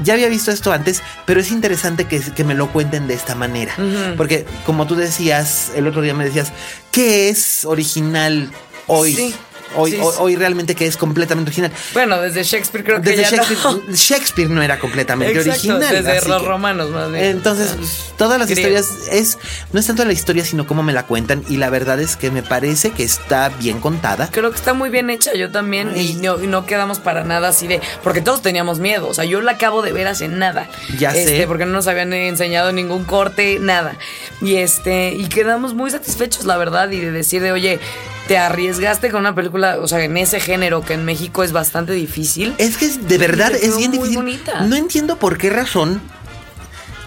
[0.02, 3.34] ya había visto esto antes, pero es interesante que, que me lo cuenten de esta
[3.34, 3.74] manera.
[4.16, 6.52] Porque como tú decías, el otro día me decías,
[6.90, 8.50] ¿qué es original
[8.86, 9.14] hoy?
[9.14, 9.34] Sí,
[9.76, 10.18] Hoy, sí, hoy, sí.
[10.20, 11.70] hoy realmente que es completamente original.
[11.94, 13.58] Bueno, desde Shakespeare creo que Desde ya Shakespeare,
[13.88, 13.94] no.
[13.94, 15.80] Shakespeare no era completamente Exacto, original.
[16.04, 17.24] desde los que- romanos más bien.
[17.24, 19.38] entonces, pues, todas las historias es
[19.72, 22.30] no es tanto la historia, sino cómo me la cuentan y la verdad es que
[22.30, 24.28] me parece que está bien contada.
[24.32, 27.66] Creo que está muy bien hecha, yo también, y no, no quedamos para nada así
[27.66, 30.68] de, porque todos teníamos miedo, o sea, yo la acabo de ver hace nada.
[30.98, 31.46] Ya este, sé.
[31.46, 33.96] Porque no nos habían enseñado ningún corte, nada.
[34.40, 37.80] Y este, y quedamos muy satisfechos, la verdad, y de decir de, oye,
[38.26, 41.92] te arriesgaste con una película, o sea, en ese género que en México es bastante
[41.92, 42.54] difícil.
[42.58, 44.16] Es que de verdad es bien muy difícil.
[44.16, 44.60] bonita.
[44.62, 46.00] No entiendo por qué razón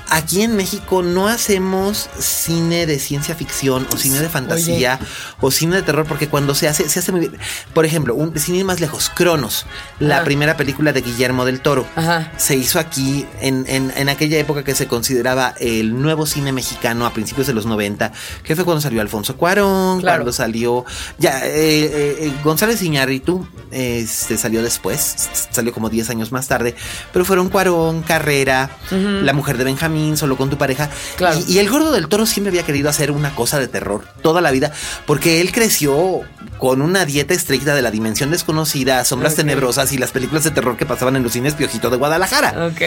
[0.10, 5.00] aquí en México no hacemos cine de ciencia ficción o cine de fantasía
[5.42, 7.38] o cine de terror porque cuando se hace se hace muy bien.
[7.74, 9.66] Por ejemplo, un cine más lejos, Cronos,
[10.00, 10.24] la Ajá.
[10.26, 11.86] primera película de Guillermo del Toro.
[11.96, 12.32] Ajá.
[12.38, 17.06] Se hizo aquí en, en- en aquella época que se consideraba el nuevo cine mexicano
[17.06, 18.12] a principios de los 90,
[18.44, 20.20] que fue cuando salió Alfonso Cuarón, Claro.
[20.20, 20.86] cuando salió
[21.18, 21.52] ya eh,
[21.86, 26.76] eh, eh, González Iñárritu este salió después, salió como 10 años más tarde,
[27.14, 30.90] pero fueron Cuarón, Carrera, La mujer de Benjamín, Solo con tu pareja.
[31.18, 31.40] Claro.
[31.48, 34.42] Y, y el gordo del toro siempre había querido hacer una cosa de terror toda
[34.42, 34.72] la vida,
[35.06, 36.22] porque él creció
[36.58, 40.76] con una dieta estricta de la dimensión desconocida, sombras tenebrosas y las películas de terror
[40.76, 42.68] que pasaban en los cines Piojito de Guadalajara.
[42.68, 42.82] Ok.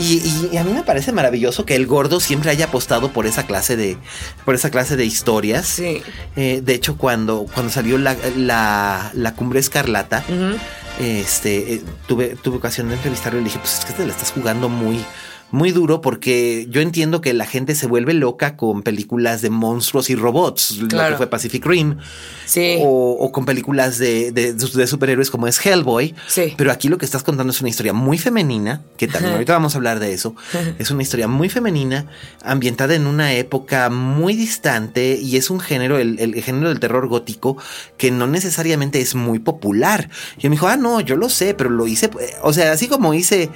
[0.00, 3.26] Y, y- y a mí me parece maravilloso que el gordo siempre haya apostado por
[3.26, 3.98] esa clase de,
[4.46, 5.66] por esa clase de historias.
[5.66, 6.02] Sí.
[6.36, 10.24] Eh, de hecho, cuando, cuando salió la, la, la cumbre escarlata,
[10.98, 14.12] este, eh, tuve, tuve ocasión de entrevistarlo y le dije, pues es que te la
[14.12, 15.04] estás jugando muy,
[15.50, 20.10] muy duro porque yo entiendo que la gente se vuelve loca con películas de monstruos
[20.10, 21.96] y robots, lo que fue Pacific Rim,
[22.44, 22.78] Sí.
[22.82, 26.14] o, o con películas de, de- de superhéroes como es Hellboy.
[26.26, 26.54] Sí.
[26.56, 29.74] Pero aquí lo que estás contando es una historia muy femenina, que también ahorita vamos
[29.74, 30.34] a hablar de eso.
[30.78, 32.06] Es una historia muy femenina,
[32.42, 37.08] ambientada en una época muy distante y es un género, el, el género del terror
[37.08, 37.56] gótico,
[37.96, 40.08] que no necesariamente es muy popular.
[40.38, 42.10] Y él me dijo, ah, no, yo lo sé, pero lo hice,
[42.42, 43.50] o sea, así como hice,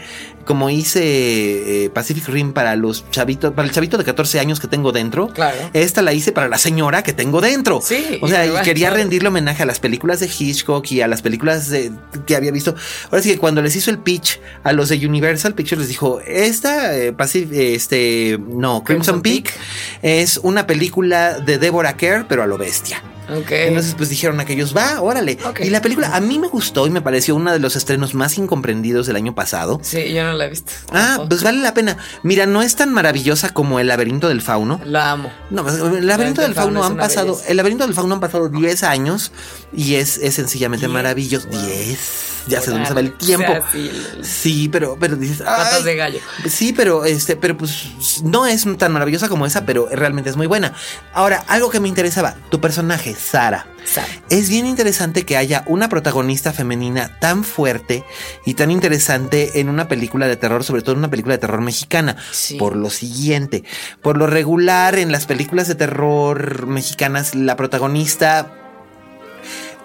[0.45, 4.66] como hice eh, Pacific Rim para los chavitos, para el chavito de 14 años que
[4.68, 5.28] tengo dentro.
[5.28, 5.57] Claro.
[5.72, 7.80] Esta la hice para la señora que tengo dentro.
[7.82, 9.03] Sí, O sea, y bueno, quería claro.
[9.03, 11.93] rendirle homenaje a las películas de Hitchcock y a las películas de-
[12.26, 12.74] que había visto.
[13.11, 16.20] Ahora sí que cuando les hizo el pitch a los de Universal Pictures les dijo,
[16.26, 19.55] esta, eh, Pacific- este, no, Crimson, Crimson Peak, Peak.
[20.03, 23.03] es una película de Deborah Kerr, pero a lo bestia.
[23.36, 25.38] Entonces, pues dijeron aquellos, va, órale.
[25.62, 28.38] Y la película a mí me gustó y me pareció uno de los estrenos más
[28.38, 29.80] incomprendidos del año pasado.
[29.82, 30.72] Sí, yo no la he visto.
[30.92, 31.96] Ah, pues vale la pena.
[32.22, 34.80] Mira, no es tan maravillosa como El laberinto del fauno.
[34.84, 35.32] La amo.
[35.50, 37.48] No, pues, el laberinto del fauno han pasado, belleza.
[37.50, 39.32] el laberinto del fauno han pasado 10 años
[39.72, 40.92] y es, es sencillamente Diez.
[40.94, 41.48] maravilloso.
[41.48, 41.60] Wow.
[41.60, 41.98] 10.
[42.48, 43.46] Ya sé dónde se va el O tiempo.
[43.46, 43.62] sea,
[44.22, 45.38] sí, pero, pero dices.
[45.42, 46.18] Patas de gallo.
[46.48, 47.84] Sí, pero este, pero pues
[48.24, 50.74] no es tan maravillosa como esa, pero realmente es muy buena.
[51.14, 53.66] Ahora, algo que me interesaba, tu personaje, Sara.
[53.84, 54.08] Sara.
[54.30, 58.04] Es bien interesante que haya una protagonista femenina tan fuerte
[58.44, 61.60] y tan interesante en una película de terror, sobre todo en una película de terror
[61.60, 62.16] mexicana.
[62.30, 62.56] Sí.
[62.56, 63.64] Por lo siguiente,
[64.02, 68.61] por lo regular en las películas de terror mexicanas, la protagonista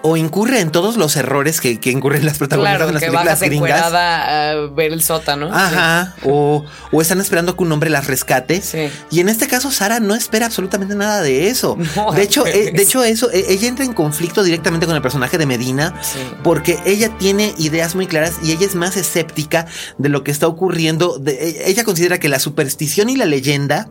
[0.04, 3.08] o incurre en todos los errores que, que incurren las protagonistas Claro, en las que
[3.10, 3.94] películas gringas.
[3.94, 5.50] a ver el sótano.
[5.52, 8.62] Ajá, o, o están esperando que un hombre las rescate.
[8.62, 8.90] Sí.
[9.12, 11.78] Y en este caso, Sara no espera absolutamente nada de eso.
[11.96, 15.02] No, de hecho, eh, de hecho, eso, eh, ella entra en conflicto directamente con el
[15.02, 16.20] personaje de Medina, Sí.
[16.44, 19.66] porque ella tiene ideas muy claras y ella es más escéptica
[19.98, 21.18] de lo que está ocurriendo.
[21.18, 23.90] De- e- ella considera que la superstición y la leyenda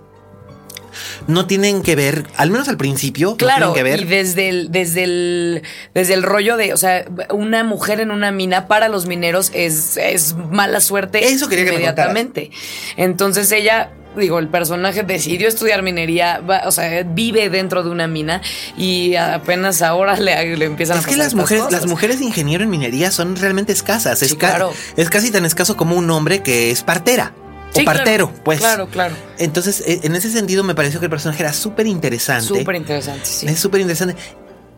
[1.26, 4.00] no tienen que ver, al menos al principio, no Claro, tienen que ver.
[4.00, 5.62] y desde el, desde el
[5.94, 9.96] desde el rollo de, o sea, una mujer en una mina para los mineros es,
[9.96, 12.50] es mala suerte Eso quería que me inmediatamente.
[12.96, 18.06] Entonces ella digo, el personaje decidió estudiar minería, va- o sea, vive dentro de una
[18.06, 18.40] mina
[18.74, 21.80] y apenas ahora le, le empiezan a Es que pasar las estas mujeres, cosas.
[21.82, 24.22] las mujeres ingeniero en minería son realmente escasas.
[24.22, 24.72] Es, Sí, ca- claro.
[24.96, 27.34] es casi tan escaso como un hombre que es partera.
[27.76, 28.58] Sí, o partero, claro, pues.
[28.58, 29.14] Claro, claro.
[29.38, 32.46] Entonces, eh, en ese sentido, me pareció que el personaje era súper interesante.
[32.46, 33.46] Súper interesante, sí.
[33.46, 34.16] Es súper interesante.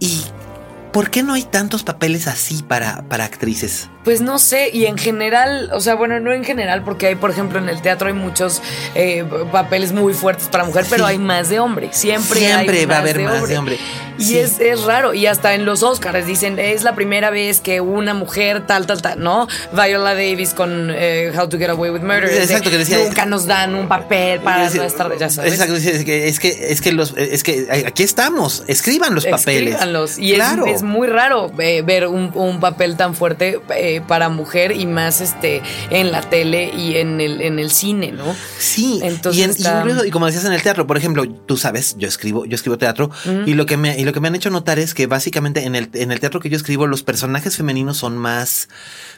[0.01, 0.23] ¿Y
[0.93, 3.89] por qué no hay tantos papeles así para, para actrices?
[4.09, 7.31] Pues no sé, y en general, o sea, bueno, no en general, porque hay, por
[7.31, 8.63] ejemplo, en el teatro hay muchos
[8.95, 11.91] eh, papeles muy fuertes para mujer, pero hay más de hombre.
[11.93, 13.79] Siempre, Siempre hay va a haber más de hombre.
[14.17, 14.39] Y Sí.
[14.39, 18.15] es, es raro, y hasta en los Oscars dicen, es la primera vez que una
[18.15, 19.47] mujer tal, tal, tal, ¿no?
[19.73, 22.25] Viola Davis con eh, How to Get Away with Murder.
[22.25, 25.53] Exacto, que decía- Nunca nos dan un papel para decir, nuestra, ya sabes.
[25.53, 29.75] Exacto, es que, es que, es que los, es que aquí estamos, escriban los papeles.
[29.75, 30.19] Escríbanlos.
[30.19, 30.67] Y es- claro.
[30.67, 33.61] es, muy raro eh, ver un, un papel tan fuerte
[33.99, 38.13] eh, para mujer y más este en la tele y en el, en el cine,
[38.13, 38.35] ¿no?
[38.59, 41.57] Sí, Entonces y, en- está- incluso- y como decías en el teatro, por ejemplo, tú
[41.57, 43.11] sabes, yo escribo, yo escribo teatro
[43.47, 45.75] y lo que me y lo que me han hecho notar es que básicamente en
[45.75, 48.69] el, en el teatro que yo escribo los personajes femeninos son más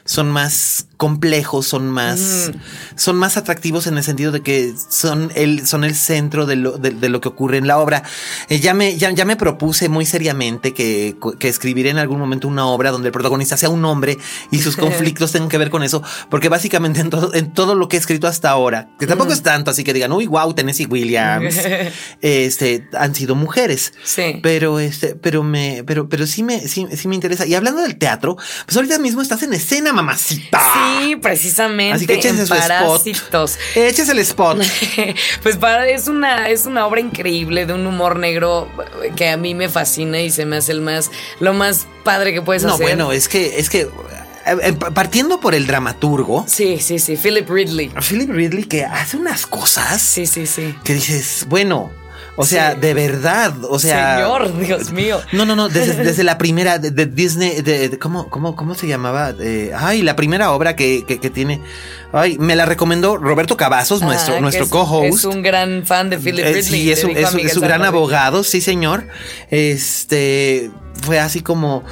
[0.03, 2.51] son más complejos, son más
[2.95, 6.77] son más atractivos en el sentido de que son el son el centro de lo,
[6.77, 8.03] de, de lo que ocurre en la obra.
[8.49, 12.47] Eh, ya me ya, ya me propuse muy seriamente que, que escribiré en algún momento
[12.47, 14.17] una obra donde el protagonista sea un hombre
[14.49, 17.87] y sus conflictos tengan que ver con eso, porque básicamente en todo, en todo lo
[17.87, 20.85] que he escrito hasta ahora, que tampoco es tanto, así que digan, uy, wow, Tennessee
[20.85, 21.55] Williams,
[22.21, 23.93] este, han sido mujeres.
[24.03, 24.39] Sí.
[24.41, 27.45] Pero este, pero me, pero, pero sí me, sí, sí me interesa.
[27.45, 30.61] Y hablando del teatro, pues ahorita mismo estás en escena, mamacita.
[31.01, 31.95] Sí, precisamente.
[31.95, 32.67] Así que échense en su spot.
[32.69, 33.57] Parásitos.
[33.75, 34.61] Eches el spot.
[35.43, 38.67] pues para, es una, es una obra increíble de un humor negro
[39.15, 42.41] que a mí me fascina y se me hace el más, lo más padre que
[42.41, 42.85] puedes No, hacer.
[42.85, 43.87] bueno, es que, es que,
[44.93, 47.17] partiendo por el dramaturgo, Sí, sí, sí.
[47.17, 47.91] Philip Ridley.
[48.07, 50.75] Philip Ridley, que hace unas cosas Sí, sí, sí.
[50.83, 51.91] que dices, bueno,
[52.37, 52.79] o sea, Sí.
[52.79, 54.15] de verdad, o sea.
[54.15, 55.19] Señor, Dios mío.
[55.33, 58.73] No, no, no, desde, desde la primera de, de Disney, de, de- ¿cómo, cómo, ¿cómo
[58.73, 59.33] se llamaba?
[59.39, 61.61] Eh, ay, la primera obra que, que, que tiene.
[62.13, 65.19] Ay, me la recomendó Roberto Cavazos, nuestro, Ah, nuestro es- co-host.
[65.19, 66.63] Es un gran fan de Philip Eh, Ridley.
[66.63, 69.07] sí, es un, es un- es Miguel un gran abogado, sí, señor.
[69.49, 70.71] Este
[71.01, 71.83] fue así como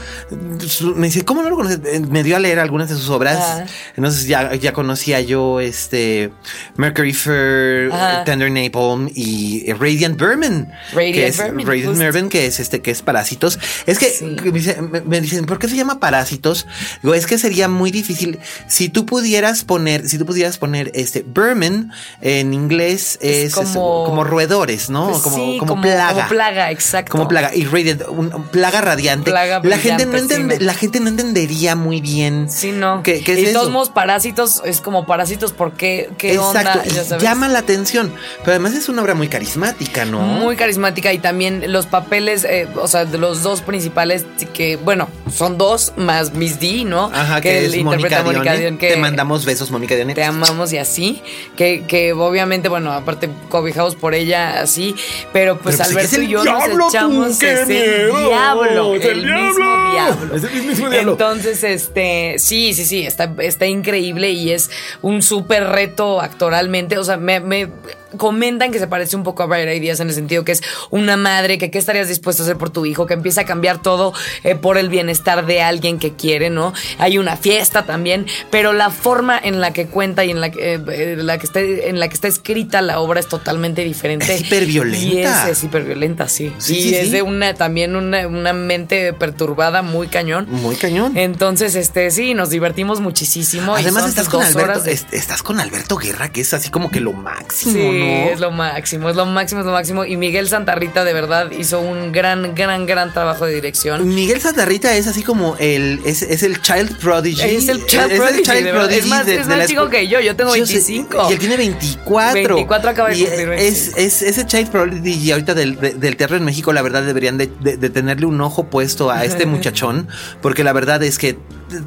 [0.95, 1.79] me dice, ¿cómo no lo conoces?
[1.85, 3.37] Eh, Me dio a leer algunas de sus obras.
[3.37, 3.65] Ajá.
[3.95, 6.31] Entonces ya, ya conocía yo este
[6.77, 8.23] Mercury Fur, Ajá.
[8.23, 10.67] Tender Napalm y Radiant Vermin.
[10.93, 11.97] Radiant que es, Vermin, Radiant.
[11.97, 13.59] Vermin, que es este, que es Parásitos.
[13.85, 14.25] Es que Sí.
[14.25, 16.67] me, dice- me- me dicen, ¿por qué se llama Parásitos?
[17.01, 18.39] Digo, es que sería muy difícil.
[18.67, 21.91] Si tú pudieras poner, si tú pudieras poner este Vermin
[22.21, 23.67] en inglés es, Es como-
[24.03, 25.09] es como roedores, ¿no?
[25.09, 26.13] Pues como, sí, como, como- plaga.
[26.13, 27.11] como plaga, exacto.
[27.11, 27.53] Como plaga.
[27.55, 28.98] Y Radiant, un plaga radiante.
[29.25, 30.65] Plaga la gente no brillante, sí, entende- no.
[30.65, 32.49] la gente no entendería muy bien.
[32.49, 33.01] Sí, no.
[33.03, 36.89] ¿Qué, qué es y todos modos, parásitos es como parásitos porque qué Exacto, onda, y
[36.89, 37.23] ya sabes.
[37.23, 38.11] llama la atención.
[38.39, 40.19] Pero además es una obra muy carismática, ¿no?
[40.19, 45.09] Muy carismática y también los papeles, eh, o sea, de los dos principales, que bueno,
[45.33, 47.11] son dos más Miss D, ¿no?
[47.13, 48.23] Ajá, que, es le Mónica.
[48.23, 50.13] Dione, que Te mandamos besos, Mónica Dione.
[50.15, 51.21] te amamos y así,
[51.55, 54.95] que, que obviamente, bueno, aparte cobijados por ella así,
[55.33, 59.25] pero pues Pero, pues, Alberto y yo nos echamos ese miedo, diablo, es el, el
[59.25, 60.35] mismo diablo, diablo.
[60.35, 61.11] es el mismo diablo.
[61.13, 64.69] Entonces, este, sí, sí, sí, está, está increíble y es
[65.01, 67.69] un súper reto actoralmente, o sea, me, me
[68.17, 71.17] comentan que se parece un poco a Bright Ideas en el sentido que es una
[71.17, 74.13] madre que qué estarías dispuesto a hacer por tu hijo, que empieza a cambiar todo
[74.43, 76.73] eh, por el bienestar de alguien que quiere, ¿no?
[76.97, 80.75] Hay una fiesta también, pero la forma en la que cuenta y en la que,
[80.75, 84.33] eh, eh, la que está, en la que está escrita la obra es totalmente diferente.
[84.33, 85.05] Es hiperviolenta.
[85.05, 86.53] Y es, es hiperviolenta, sí.
[86.57, 87.11] Sí, y sí, es sí.
[87.11, 90.47] de una, también una, una mente perturbada muy cañón.
[90.49, 91.17] Muy cañón.
[91.17, 93.75] Entonces, este, sí, nos divertimos muchísimo.
[93.75, 97.73] Además estás con Alberto, estás con Alberto Guerra, que es así como que lo máximo,
[97.73, 98.29] Sí, ¿no?
[98.33, 100.05] es lo máximo, es lo máximo, es lo máximo.
[100.05, 104.07] Y Miguel Santarrita de verdad hizo un gran, gran, gran trabajo de dirección.
[104.13, 107.41] Miguel Santarrita es así como el es, es el child prodigy.
[107.41, 108.79] Es el child es prodigy, child de verdad.
[108.87, 111.27] prodigy Es más- es más la chico que yo, yo tengo Sí, o sea, 25.
[111.29, 112.33] y él tiene 24.
[112.55, 113.97] 24 acaba de cumplir Es, 25.
[113.99, 117.47] es, ese child prodigy ahorita del, de- del teatro en México, la verdad deberían de,
[117.61, 120.07] de- de tenerle un ojo puesto a este muchachón,
[120.41, 121.37] porque la verdad es que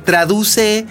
[0.04, 0.86] traduce,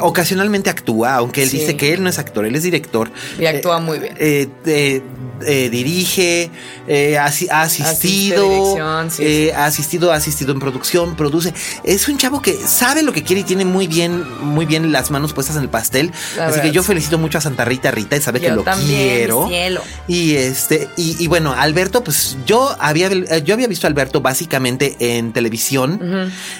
[0.00, 1.58] ocasionalmente actúa, aunque él Sí.
[1.58, 3.10] dice que él no es actor, él es director.
[3.38, 4.14] Y actúa muy bien.
[4.18, 5.02] eh, eh,
[5.46, 6.50] eh, dirige,
[6.88, 8.76] eh, ha, asi- ha asistido,
[9.10, 11.52] sí, eh, ha asistido, ha asistido en producción, produce.
[11.84, 15.10] Es un chavo que sabe lo que quiere y tiene muy bien, muy bien las
[15.10, 16.10] manos puestas en el pastel.
[16.36, 16.88] La Así que yo sí.
[16.88, 19.46] felicito mucho a Santa Rita Rita y sabe que lo también, quiero.
[19.48, 19.82] cielo.
[20.08, 24.20] Y este, y, y bueno, Alberto, pues yo había, eh, yo había visto a Alberto
[24.20, 26.00] básicamente en televisión.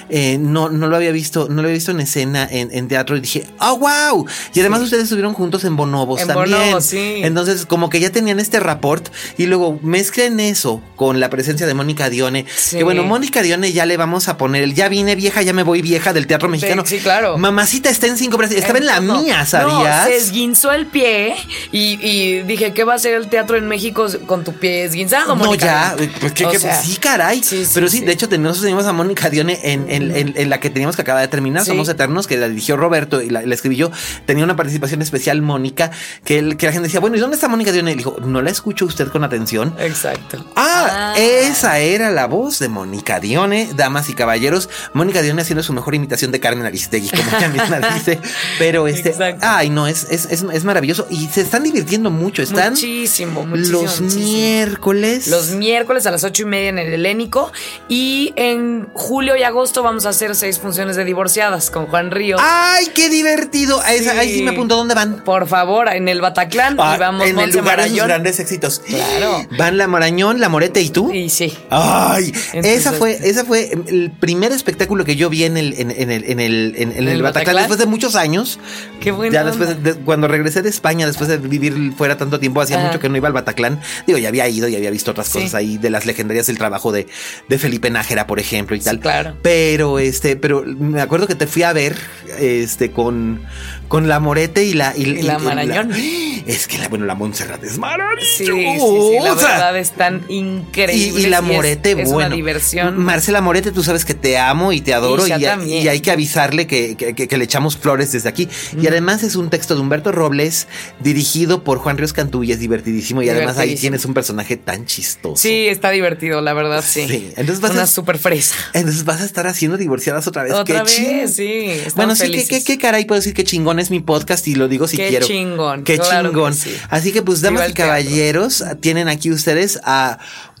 [0.09, 3.15] Eh, no, no lo había visto, no lo había visto en escena en, en teatro
[3.27, 4.25] dije, ¡oh, wow!
[4.53, 6.57] Y además ustedes estuvieron juntos en Bonobos En también.
[6.59, 7.21] Bonobos, sí.
[7.23, 9.07] Entonces, como que ya tenían este rapport
[9.37, 12.45] y luego mezclen eso con la presencia de Mónica Dione.
[12.55, 12.77] Sí.
[12.77, 15.63] Que bueno, Mónica Dione ya le vamos a poner el ya vine vieja, ya me
[15.63, 16.83] voy vieja del teatro mexicano.
[16.85, 17.37] sí, claro.
[17.37, 18.41] Mamacita está en cinco.
[18.41, 20.05] Estaba en la No, mía, No, ¿sabías?
[20.07, 21.35] se esguinzó el pie
[21.71, 25.35] y, y dije, ¿qué va a hacer el teatro en México con tu pie esguinzado,
[25.35, 25.95] No, Mónica?
[25.97, 27.43] ya, eh, pues que- sea, sí, caray.
[27.43, 30.49] sí, sí, Pero sí, de hecho, tenemos, teníamos a Mónica Dione en, en- en- en
[30.49, 31.65] la que teníamos que acabar de terminar.
[31.65, 33.91] Somos Eternos, que la dirigió Roberto y la, la escribí yo.
[34.25, 35.91] Tenía una participación especial, Mónica,
[36.25, 37.91] que, el- que la gente decía, bueno, ¿y dónde está Mónica Dione?
[37.91, 39.73] Y dijo, no la escucho usted con atención.
[39.79, 40.45] Exacto.
[40.55, 44.69] Ah, esa era la voz de Mónica Dione, damas y caballeros.
[44.93, 48.19] Mónica Dione haciendo su mejor imitación de Carmen Aristegui, como ella misma dice.
[48.59, 49.45] Pero este, Exacto.
[49.47, 52.41] ay, no, es, es, es, es maravilloso y se están divirtiendo mucho.
[52.41, 54.25] Están Muchísimo, muchísimo, los muchísimo.
[54.25, 55.27] miércoles.
[55.27, 57.51] Los miércoles a las ocho y media en el Helénico.
[57.87, 62.37] Y en julio y agosto vamos a hacer seis funciones de divorciadas con Juan Río.
[62.39, 63.81] ¡Ay, qué divertido!
[63.83, 64.75] Esa- Ahí sí me apunto.
[64.75, 65.23] ¿Dónde van?
[65.23, 68.07] Por favor, en el Bataclan Ah, y vamos en el lugar de sus Marañón.
[68.07, 68.81] grandes éxitos.
[68.85, 69.45] Claro.
[69.57, 71.11] Van la Marañón, la Morete y tú.
[71.13, 71.53] Y sí.
[71.69, 75.91] Ay, Entonces- esa fue, esa fue el primer espectáculo que yo vi en el, en,
[75.91, 77.55] en el, en el, en, en el Bataclan?
[77.57, 78.59] después de muchos años.
[78.99, 82.61] Qué buena Ya después, de- cuando regresé de España, después de vivir fuera tanto tiempo,
[82.61, 82.87] hacía Ajá.
[82.87, 83.79] mucho que no iba al Bataclan.
[84.05, 85.33] Digo, ya había ido y había visto otras Sí.
[85.39, 87.07] cosas ahí de las legendarias del trabajo de,
[87.47, 88.99] de Felipe Nájera, por ejemplo, y tal.
[88.99, 89.35] claro.
[89.41, 91.95] Pero este, pero me acuerdo que te fui a ver
[92.39, 93.45] este con,
[93.87, 95.91] con la Morete y la Y la Marañón.
[96.47, 98.27] es que la, bueno, la Montserrat es maravillosa.
[98.37, 101.23] Sí, sí, sí, la verdad están increíbles.
[101.23, 102.27] Y, y la es- Morete, es, bueno.
[102.27, 102.97] una diversión.
[102.97, 105.25] Marcela Morete, tú sabes que te amo y te adoro.
[105.27, 108.47] Y Y, hay que avisarle que, que- que- que le echamos flores desde aquí.
[108.79, 110.67] Y además es un texto de Humberto Robles,
[110.99, 113.21] dirigido por Juan Ríos Cantú y es divertidísimo.
[113.21, 115.35] Y además ahí tienes un personaje tan chistoso.
[115.37, 117.07] Sí, está divertido, la verdad, sí.
[117.07, 118.55] Sí, entonces vas Una a- super fresa.
[118.73, 120.53] Entonces vas a estar haciendo divorciadas otra vez.
[120.53, 121.71] Otra Qué vez, sí.
[121.95, 124.87] Bueno, sí, que- que caray puedo decir que chingón es mi podcast y lo digo
[124.87, 125.25] si Qué quiero.
[125.25, 126.53] chingón, Qué claro que chingón.
[126.53, 126.75] sí.
[126.89, 127.85] Así que pues, damas y teatro.
[127.85, 130.17] caballeros, tienen aquí ustedes a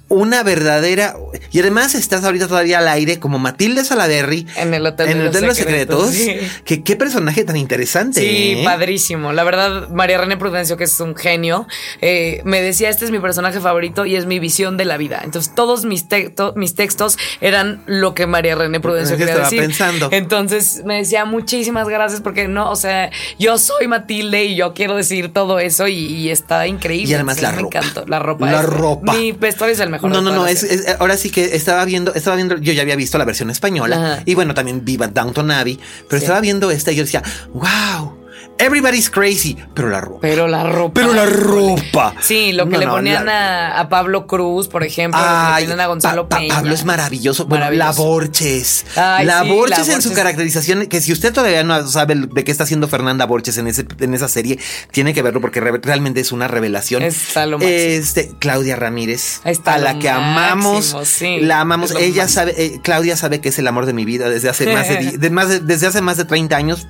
[0.09, 1.15] una verdadera.
[1.51, 4.47] Y además estás ahorita todavía al aire como Matilde Salaberry.
[4.55, 6.09] En el Hotel en de el los Hotel de los Secretos.
[6.11, 6.61] Secretos, sí.
[6.65, 8.21] Que qué personaje tan interesante.
[8.21, 8.61] Sí, ¿eh?
[8.63, 9.33] padrísimo.
[9.33, 11.67] La verdad, María René Prudencio, que es un genio,
[12.01, 15.21] eh, me decía, este es mi personaje favorito y es mi visión de la vida.
[15.23, 19.49] Entonces, todos mis, texto- mis textos eran lo que María René Prudencio ¿Qué quería estaba
[19.49, 19.61] decir.
[19.61, 20.09] pensando?
[20.11, 24.95] Entonces, me decía, muchísimas gracias porque no, o sea, yo soy Matilde y yo quiero
[24.95, 27.11] decir todo eso y, y está increíble.
[27.11, 27.77] Y además O sea, la me ropa.
[27.79, 28.03] encantó.
[28.07, 28.51] La ropa.
[28.51, 29.13] La es- ropa.
[29.13, 29.96] Mi vestuario es el mejor.
[30.01, 32.95] No, no, no, es, es- ahora sí que estaba viendo, estaba viendo, yo ya había
[32.95, 34.23] visto la versión española Ajá.
[34.25, 36.25] y bueno, también viva Downton Abbey, pero Sí.
[36.25, 37.23] estaba viendo esta y yo decía,
[37.53, 38.16] wow,
[38.59, 40.19] everybody's crazy, pero la ropa.
[40.21, 40.93] Pero la ropa.
[40.93, 42.13] Pero la ropa.
[42.21, 45.25] Sí, lo que No, le no, ponían la- a, a Pablo Cruz, por ejemplo, lo
[45.25, 46.55] que le Ay, a Gonzalo Pa- Pa- Peña.
[46.55, 47.45] Pablo es maravilloso.
[47.45, 48.03] Bueno, la Maravilloso.
[48.03, 48.85] Borches.
[48.95, 52.43] Ay, la sí, Borches la en su caracterización, que si usted todavía no sabe de
[52.43, 54.59] qué está haciendo Fernanda Borches en, ese, en esa serie,
[54.91, 57.03] tiene que verlo porque re- realmente es una revelación.
[57.03, 57.77] Está lo máximo.
[57.77, 60.95] Este, Claudia Ramírez, Está a la que amamos.
[61.03, 61.91] sí, la amamos.
[61.91, 62.27] Ella máximo.
[62.29, 65.17] sabe, eh, Claudia sabe que es el amor de mi vida desde hace más de,
[65.17, 66.87] de más de- desde hace más de 30 años.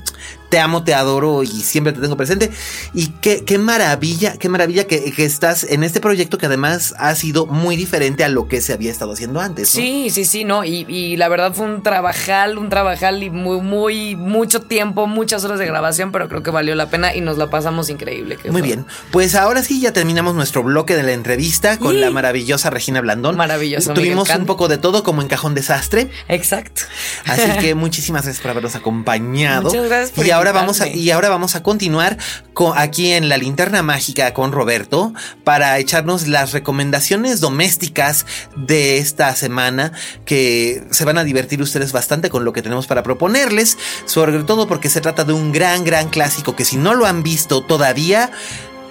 [0.50, 2.52] Te amo, te adoro y siempre te tengo presente.
[2.94, 7.14] Y qué, qué maravilla, qué maravilla que, que estás en este proyecto que además ha
[7.16, 9.76] sido muy diferente a lo que se había estado haciendo antes.
[9.76, 9.82] ¿no?
[9.82, 10.64] Sí, sí, sí, no.
[10.64, 15.44] Y, y la verdad fue un trabajal, un trabajal y muy, muy, mucho tiempo, muchas
[15.44, 18.38] horas de grabación, pero creo que valió la pena y nos la pasamos increíble.
[18.46, 22.10] Muy fue- bien, pues ahora sí ya terminamos nuestro bloque de la entrevista con la
[22.12, 23.36] maravillosa Regina Blandón.
[23.36, 26.10] Maravilloso, Tuvimos un poco de todo como en Cajón Desastre.
[26.30, 26.84] Exacto.
[27.26, 29.64] Así que muchísimas gracias por habernos acompañado.
[29.64, 32.18] Muchas gracias por ahora vamos a y ahora vamos a continuar
[32.54, 35.14] con, aquí en la linterna mágica con Roberto
[35.44, 38.26] para echarnos las recomendaciones domésticas
[38.56, 39.92] de esta semana
[40.26, 44.68] que se van a divertir ustedes bastante con lo que tenemos para proponerles, sobre todo
[44.68, 48.32] porque se trata de un gran gran clásico que si no lo han visto todavía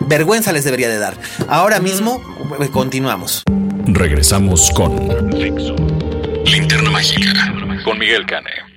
[0.00, 1.14] vergüenza les debería de dar.
[1.48, 2.20] Ahora mismo
[2.60, 3.42] eh, continuamos.
[3.86, 4.96] Regresamos con
[6.44, 7.32] Linterna Mágica
[7.84, 8.75] con Miguel Cane.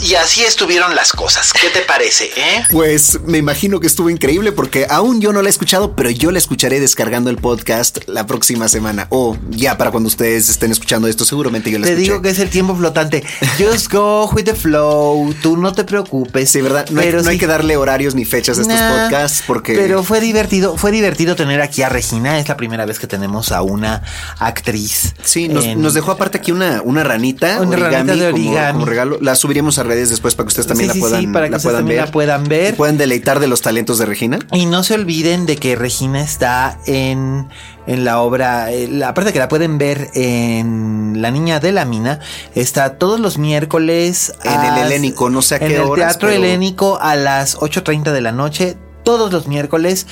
[0.00, 1.52] Y así estuvieron las cosas.
[1.52, 2.64] ¿Qué te parece, eh?
[2.70, 6.30] Pues me imagino que estuvo increíble porque aún yo no la he escuchado, pero yo
[6.30, 9.06] la escucharé descargando el podcast la próxima semana.
[9.10, 12.10] O ya para cuando ustedes estén escuchando esto, seguramente yo la Te escuché.
[12.10, 13.24] digo que es el tiempo flotante.
[13.58, 15.32] Just go with the flow.
[15.42, 16.50] Tú no te preocupes.
[16.50, 16.88] Sí, ¿verdad?
[16.90, 19.74] No, hay, que darle horarios ni fechas a estos Nah, podcasts porque...
[19.74, 22.38] Pero fue divertido, fue divertido tener aquí a Regina.
[22.38, 24.02] Es la primera vez que tenemos a una
[24.38, 25.14] actriz.
[25.22, 28.72] Sí, nos, en- nos dejó aparte aquí una, una ranita, Una ranita de como- origami.
[28.74, 29.18] Como, regalo.
[29.20, 31.46] La subiremos a nuestras redes después para que ustedes también Sí, la puedan, sí, para
[31.46, 32.06] que la ustedes puedan también ver.
[32.06, 32.74] la puedan ver.
[32.74, 34.38] Y puedan deleitar de los talentos de Regina.
[34.52, 37.48] Y no se olviden de que Regina está en,
[37.86, 41.72] en la obra, eh, la- aparte de que la pueden ver en La Niña de
[41.72, 42.20] la Mina,
[42.54, 46.28] está todos los miércoles En el Helénico, no sé a en qué el horas, Teatro
[46.30, 50.06] pero- Helénico a las 8.30 de la noche, todos los miércoles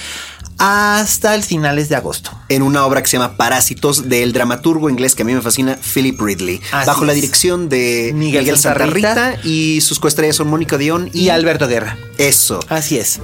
[0.64, 2.30] hasta el finales de agosto.
[2.48, 5.76] En una obra que se llama Parásitos del dramaturgo inglés que a mí me fascina,
[5.76, 6.60] Philip Ridley.
[6.70, 11.10] Así bajo la dirección de Miguel Miguel, Santa Rita y sus coestrellas son Mónica Dion
[11.12, 11.98] y, Y Alberto Guerra.
[12.16, 12.60] Eso.
[12.68, 13.18] Así es.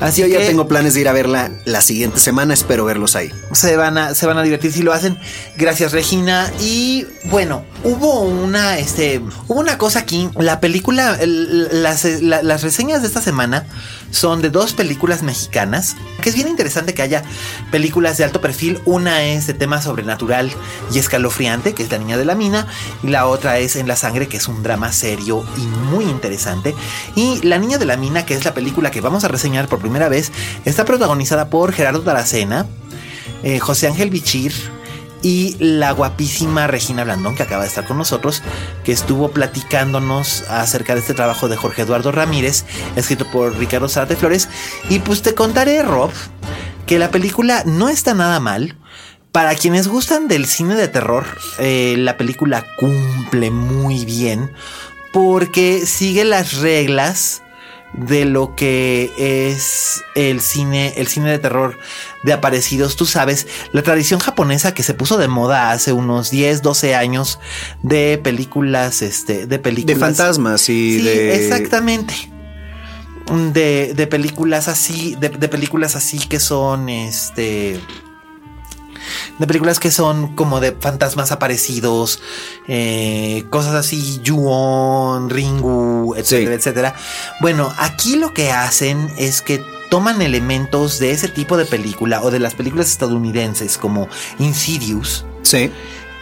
[0.00, 3.30] Así Yo ya tengo planes de ir a verla la siguiente semana, espero verlos ahí.
[3.52, 5.18] se van a se van a divertir si lo hacen.
[5.56, 12.04] Gracias Regina y bueno, hubo una este hubo una cosa aquí, la película el- las,
[12.20, 13.64] la- las reseñas de esta semana
[14.12, 17.24] son de dos películas mexicanas, que es bien interesante que haya
[17.72, 20.52] películas de alto perfil, una es de tema sobrenatural
[20.92, 22.68] y escalofriante, que es La niña de la mina,
[23.02, 26.74] y la otra es En la sangre, que es un drama serio y muy interesante.
[27.16, 29.80] Y La niña de la mina, que es la película que vamos a reseñar por
[29.80, 30.30] primera vez,
[30.64, 32.66] está protagonizada por Gerardo Taracena,
[33.42, 34.52] eh, José Ángel Bichir
[35.22, 38.42] y la guapísima Regina Blandón, que acaba de estar con nosotros,
[38.84, 42.64] que estuvo platicándonos acerca de este trabajo de Jorge Eduardo Ramírez,
[42.96, 44.48] escrito por Ricardo Zárate Flores.
[44.90, 46.10] Y pues te contaré, Rob,
[46.86, 48.76] que la película no está nada mal.
[49.30, 51.24] Para quienes gustan del cine de terror,
[51.58, 54.52] eh, la película cumple muy bien
[55.12, 57.42] porque sigue las reglas
[57.94, 61.78] de lo que es el cine, el cine de terror
[62.24, 62.96] de aparecidos.
[62.96, 67.38] Tú sabes, la tradición japonesa que se puso de moda hace unos 10, 12 años
[67.82, 69.98] de películas, este, de De películas.
[69.98, 71.34] fantasmas y Sí, de.
[71.36, 72.14] exactamente.
[73.52, 77.78] De, de películas así, de, de películas así que son, este,
[79.38, 82.20] de películas que son como de fantasmas aparecidos,
[82.68, 86.56] eh, cosas así, Yuon, Ringu, etcétera, Sí.
[86.58, 86.94] etcétera.
[87.40, 92.30] Bueno, aquí lo que hacen es que toman elementos de ese tipo de película o
[92.30, 95.70] de las películas estadounidenses como Insidious Sí.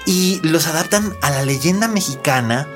[0.07, 2.67] y los adaptan a la leyenda mexicana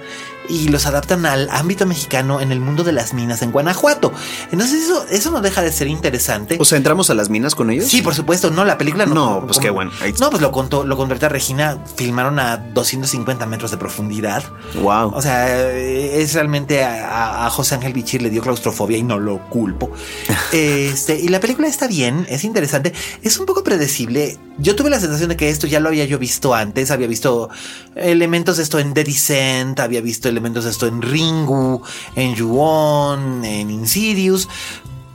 [0.48, 4.12] y los adaptan al ámbito mexicano en el mundo de las minas en Guanajuato.
[4.52, 6.58] Entonces eso, eso no deja de ser interesante.
[6.60, 7.86] O sea, entramos a las minas con ellos.
[7.86, 9.14] Sí, por supuesto, no, la película no.
[9.14, 9.90] No, pues qué bueno.
[10.02, 14.42] Ahí- No, pues lo contó, lo contó Regina, filmaron a 250 metros de profundidad.
[14.82, 15.12] Wow.
[15.14, 19.38] O sea, es realmente a, a José Ángel Bichir le dio claustrofobia y no lo
[19.48, 19.90] culpo.
[20.52, 22.92] este, y la película está bien, es interesante,
[23.22, 24.38] es un poco predecible.
[24.58, 27.48] Yo tuve la sensación de que esto ya lo había yo visto antes, había visto
[27.96, 31.80] elementos de esto en The Descent, había visto elementos de esto en Ringu,
[32.16, 34.48] en Yuon, en Insidious,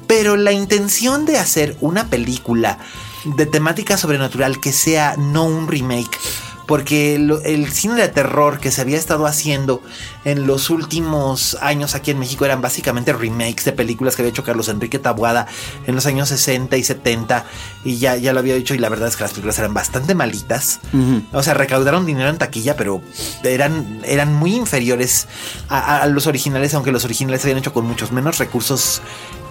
[0.08, 2.80] pero la intención de hacer una película
[3.26, 6.18] de temática sobrenatural que sea no un remake,
[6.66, 9.82] porque lo- el cine de terror que se había estado haciendo
[10.26, 14.44] en los últimos años aquí en México eran básicamente remakes de películas que había hecho
[14.44, 15.48] Carlos Enrique Tabuada
[15.88, 17.46] en los años 60 y 70
[17.86, 20.16] y ya, ya lo había dicho y la verdad es que las películas eran bastante
[20.16, 20.80] malitas.
[21.32, 23.02] O sea, recaudaron dinero en taquilla, pero
[23.44, 25.28] eran, eran muy inferiores
[25.70, 29.02] a, a- a los originales, aunque los originales se habían hecho con muchos menos recursos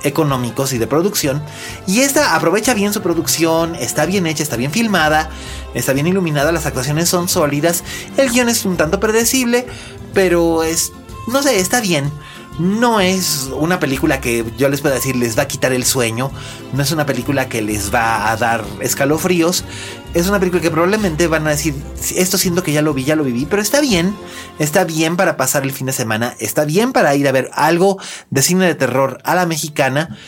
[0.04, 1.42] económicos y de producción.
[1.86, 5.28] Y esta aprovecha bien su producción, está bien hecha, está bien filmada,
[5.74, 7.82] está bien iluminada, las actuaciones son sólidas,
[8.16, 9.66] el guion es un tanto predecible,
[10.14, 10.92] pero es,
[11.26, 12.10] no sé, está bien.
[12.58, 16.32] No es una película que yo les pueda decir les va a quitar el sueño,
[16.72, 19.64] no es una película que les va a dar escalofríos,
[20.12, 21.76] es una película que probablemente van a decir,
[22.16, 24.12] esto siento que ya lo vi, ya lo viví, pero está bien,
[24.58, 27.96] está bien para pasar el fin de semana, está bien para ir a ver algo
[28.30, 30.18] de cine de terror a la mexicana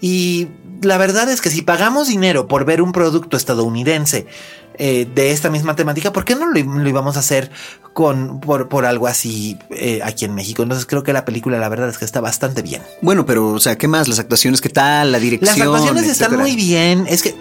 [0.00, 0.46] y
[0.82, 4.26] la verdad es que si pagamos dinero por ver un producto estadounidense
[4.74, 7.50] eh, de esta misma temática, ¿por qué no lo, lo íbamos a hacer
[7.92, 10.62] con, por, por algo así eh, aquí en México?
[10.62, 12.82] Entonces creo que la película la verdad es que está bastante bien.
[13.02, 14.08] Bueno, pero, o sea, ¿qué más?
[14.08, 15.12] Las actuaciones, ¿qué tal?
[15.12, 15.58] La dirección.
[15.58, 17.06] Las actuaciones están muy bien.
[17.08, 17.34] Es que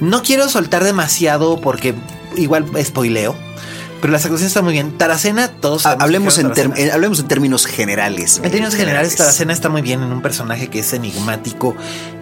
[0.00, 1.94] no quiero soltar demasiado porque
[2.36, 3.36] igual spoileo.
[4.00, 4.96] Pero las actuaciones están muy bien.
[4.96, 8.36] Taracena, todos que hablemos, en eh, hablemos en términos generales.
[8.36, 11.74] en términos generales, Taracena está muy bien en un personaje que es enigmático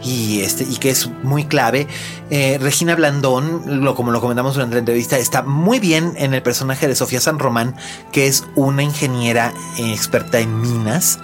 [0.02, 1.86] y este y que es muy clave.
[2.30, 6.42] Eh, Regina Blandón, lo, como lo comentamos durante la entrevista, está muy bien en el
[6.42, 7.76] personaje de Sofía San Román,
[8.10, 11.18] que es una ingeniera eh, experta en minas,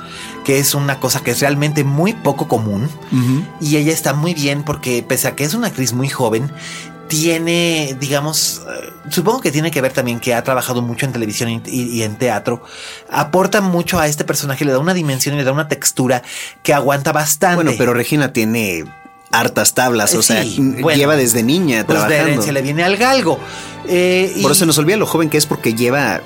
[0.45, 2.89] que es una cosa que es realmente muy poco común.
[3.61, 6.51] Y ella está muy bien porque pese a que es una actriz muy joven,
[7.13, 11.51] tiene, digamos, eh, supongo que tiene que ver también que ha trabajado mucho en televisión
[11.51, 12.63] y, y en teatro,
[13.11, 16.23] aporta mucho a este personaje, le da una dimensión y le da una textura
[16.63, 17.57] que aguanta bastante.
[17.57, 18.87] Bueno, pero Regina tiene
[19.31, 20.43] hartas tablas, o Eh, sea,
[20.81, 22.15] bueno, lleva desde niña pues de trabajando.
[22.31, 23.39] herencia le viene al galgo.
[23.87, 26.23] Eh, y Por eso se nos olvida lo joven que es porque lleva,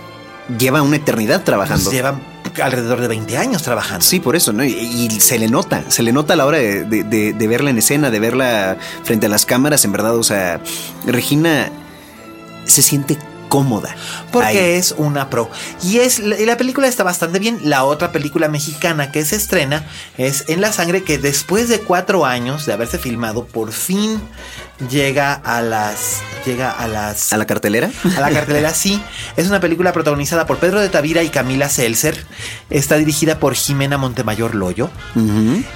[0.57, 1.83] lleva una eternidad trabajando.
[1.85, 2.21] pues lleva
[2.63, 4.05] alrededor de 20 años trabajando.
[4.05, 4.65] Sí, por eso, ¿no?
[4.65, 7.47] Y, y se le nota, se le nota a la hora de, de- de- de
[7.49, 10.61] verla en escena, de verla frente a las cámaras, en verdad, o sea,
[11.07, 11.71] Regina
[12.65, 13.95] se siente cómoda.
[14.33, 14.57] Porque Ahí.
[14.79, 15.49] es una pro.
[15.83, 17.61] Y es y la película está bastante bien.
[17.63, 19.87] La otra película mexicana que se estrena
[20.19, 24.21] es En la Sangre, que después de cuatro años de haberse filmado, por fin
[24.91, 26.23] llega a las.
[26.45, 27.33] Llega a las.
[27.33, 27.91] ¿A la cartelera?
[28.17, 29.03] a la cartelera, sí.
[29.37, 32.25] Es una película protagonizada por Pedro de Tavira y Camila Seltzer.
[32.71, 34.91] Está dirigida por Jimena Montemayor Loyo.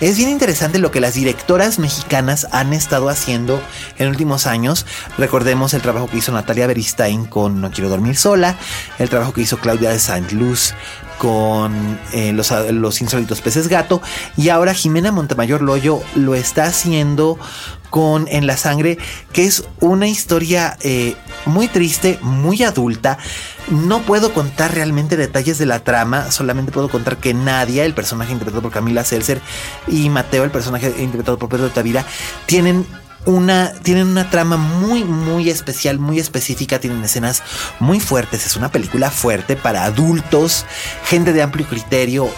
[0.01, 3.60] Es bien interesante lo que las directoras mexicanas han estado haciendo
[3.98, 4.86] en últimos años.
[5.18, 8.56] Recordemos el trabajo que hizo Natalia Beristain con No Quiero Dormir Sola,
[8.98, 10.74] el trabajo que hizo Claudia de Saint Luz
[11.18, 14.01] con eh, los, los insólitos peces gato
[14.39, 17.39] y ahora Jimena Montemayor Loyo lo está haciendo
[17.90, 18.98] con En la Sangre,
[19.32, 23.18] que es una historia eh, muy triste, muy adulta.
[23.68, 28.32] No puedo contar realmente detalles de la trama, solamente puedo contar que Nadia, el personaje
[28.32, 29.40] interpretado por Camila Seltzer,
[29.86, 32.04] y Mateo, el personaje interpretado por Pedro Tavira,
[32.46, 32.86] tienen
[33.26, 37.42] una, tienen una trama muy, muy especial, muy específica, tienen escenas
[37.78, 40.64] muy fuertes, es una película fuerte para adultos,
[41.04, 42.30] gente de amplio criterio,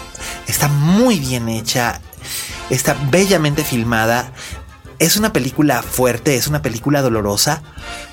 [0.47, 2.01] está muy bien hecha,
[2.69, 4.31] está bellamente filmada.
[4.99, 7.61] Es una película fuerte, es una película dolorosa,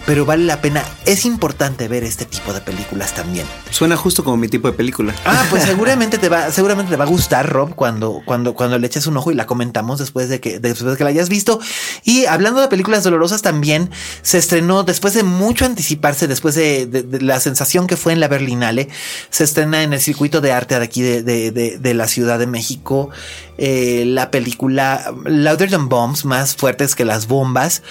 [0.07, 0.83] pero vale la pena.
[1.07, 3.47] Es importante ver este tipo de películas también.
[3.71, 5.15] Suena justo como mi tipo de película.
[5.25, 8.87] Ah, pues seguramente te va, seguramente te va a gustar, Rob, cuando, cuando, cuando le
[8.87, 11.61] eches un ojo y la comentamos después de que, después de que la hayas visto.
[12.05, 13.91] Y hablando de películas dolorosas también,
[14.23, 18.21] se estrenó después de mucho anticiparse, después de, de- de la sensación que fue en
[18.21, 18.89] la Berlinale,
[19.31, 22.39] se estrena en el circuito de arte de aquí de, de- de- de la Ciudad
[22.39, 23.11] de México,
[23.59, 27.83] eh, la película Louder Than Bombs, más fuertes que las bombas,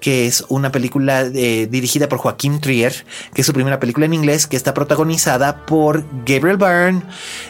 [0.00, 3.04] que es una película eh, dirigida por Joaquín Trier,
[3.34, 7.02] que es su primera película en inglés, que está protagonizada por Gabriel Byrne,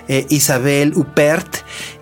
[0.09, 1.59] eh, Isabel Huppert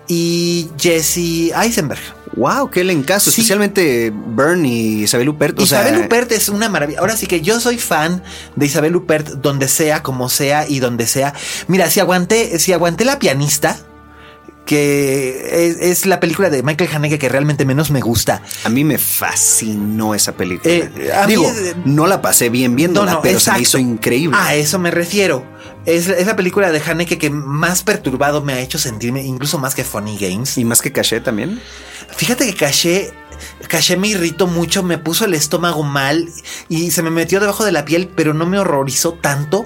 [0.07, 1.99] y Jesse Eisenberg.
[2.35, 3.41] Wow, qué elencazo, Sí.
[3.41, 5.59] especialmente Byrne y Isabel Huppert.
[5.59, 6.99] o Isabel sea, Huppert es una maravilla.
[6.99, 8.21] Ahora sí que yo soy fan
[8.55, 11.33] de Isabel Huppert donde sea, como sea y donde sea.
[11.67, 13.79] Mira, si aguanté, si aguanté la pianista,
[14.67, 18.43] que es, es la película de Michael Haneke que realmente menos me gusta.
[18.63, 20.71] A mí me fascinó esa película.
[20.71, 20.91] Eh,
[21.25, 23.61] mí Digo, es- no la pasé bien viéndola, pero se me exacto.
[23.61, 24.37] hizo increíble.
[24.39, 25.43] A eso me refiero.
[25.85, 29.73] Es, es la película de Haneke que más perturbado me ha hecho sentirme, incluso más
[29.73, 30.57] que Funny Games.
[30.57, 31.61] Y más que caché también.
[32.15, 33.11] Fíjate que Caché,
[33.67, 36.29] Caché me irritó mucho, me puso el estómago mal
[36.69, 39.65] y se me metió debajo de la piel, pero no me horrorizó tanto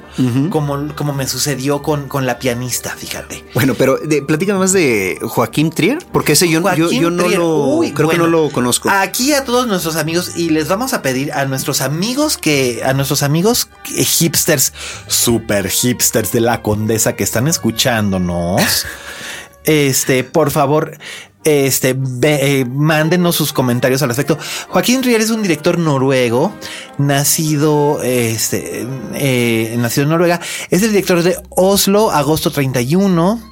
[0.50, 3.44] como, como me sucedió con, con la pianista, fíjate.
[3.54, 7.40] Bueno, pero de, platícame más de Joaquín Trier, porque ese yo, yo, yo no Trier.
[7.40, 8.90] lo Uy, creo bueno, que no lo conozco.
[8.90, 12.94] Aquí a todos nuestros amigos y les vamos a pedir a nuestros amigos que a
[12.94, 14.74] nuestros amigos eh, hipsters,
[15.08, 18.86] super hipsters de la Condesa que están escuchándonos,
[19.64, 20.98] este, por favor,
[21.44, 24.38] este, eh, mándenos sus comentarios al respecto.
[24.70, 26.54] Joaquín Rier es un director noruego,
[26.98, 30.40] nacido, este, eh, nacido en Noruega.
[30.70, 33.51] Es el director de Oslo, agosto 31.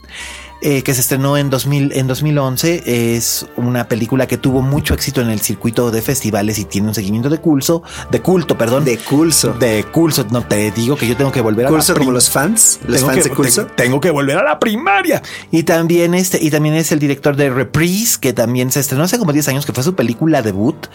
[0.61, 3.15] Eh, que se estrenó en, 2000, en 2011.
[3.15, 6.95] Es una película que tuvo mucho éxito en el circuito de festivales y tiene un
[6.95, 8.84] seguimiento de culto, de culto, perdón.
[8.86, 9.53] De culto.
[9.53, 10.26] De culto.
[10.31, 12.98] No te digo que yo tengo que volver a Curso la como los fans, los
[12.98, 13.61] tengo fans que, de curso.
[13.65, 15.22] tengo- tengo que volver a la primaria.
[15.52, 19.18] Y también este, y también es el director de Reprise, que también se estrenó hace
[19.18, 20.88] como 10 años, que fue su película debut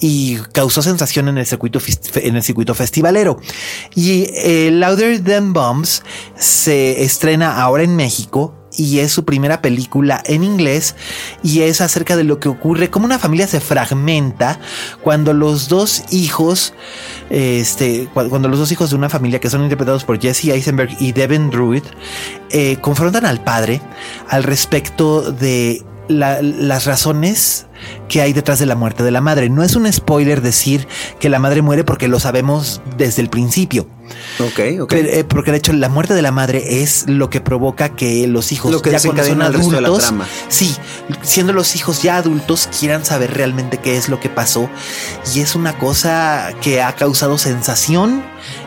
[0.00, 1.78] y causó sensación en el circuito,
[2.16, 3.38] en el circuito festivalero.
[3.94, 6.02] Y eh, Louder Than Bombs
[6.36, 10.94] se estrena ahora en México y es su primera película en inglés
[11.42, 14.58] y es acerca de lo que ocurre, cómo una familia se fragmenta
[15.02, 16.74] cuando los dos hijos,
[17.30, 20.96] este, cu- cuando los dos hijos de una familia que son interpretados por Jesse Eisenberg
[21.00, 21.82] y Devin Druid,
[22.50, 23.80] eh, confrontan al padre
[24.28, 27.66] al respecto de la- las razones
[28.08, 29.48] que hay detrás de la muerte de la madre.
[29.50, 30.86] No es un spoiler decir
[31.18, 33.86] que la madre muere porque lo sabemos desde el principio.
[34.38, 34.90] Ok, ok.
[34.90, 38.26] Pero, eh, porque de hecho la muerte de la madre es lo que provoca que
[38.26, 40.26] los hijos Lo que ya cuando son la adultos, trama.
[40.48, 40.74] sí,
[41.22, 44.68] siendo los hijos ya adultos quieran saber realmente qué es lo que pasó
[45.34, 48.22] y es una cosa que ha causado sensación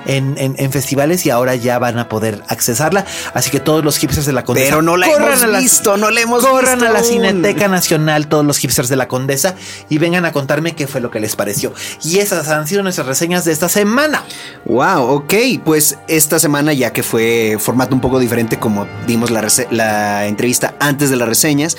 [0.08, 3.98] en, en- en festivales y ahora ya van a poder accesarla, así que todos los
[3.98, 6.44] hipsters de la Condesa Pero no la corran hemos a la- visto, no la hemos
[6.46, 7.04] corran visto a la.
[7.04, 9.56] Cineteca Nacional todos los hipsters de la Condesa
[9.90, 11.74] y vengan a contarme qué fue lo que les pareció
[12.04, 14.24] y esas han sido nuestras reseñas de esta semana.
[14.66, 19.46] Wow, ok, pues esta semana ya que fue formato un poco diferente como dimos la,
[19.72, 21.78] la entrevista antes de las reseñas,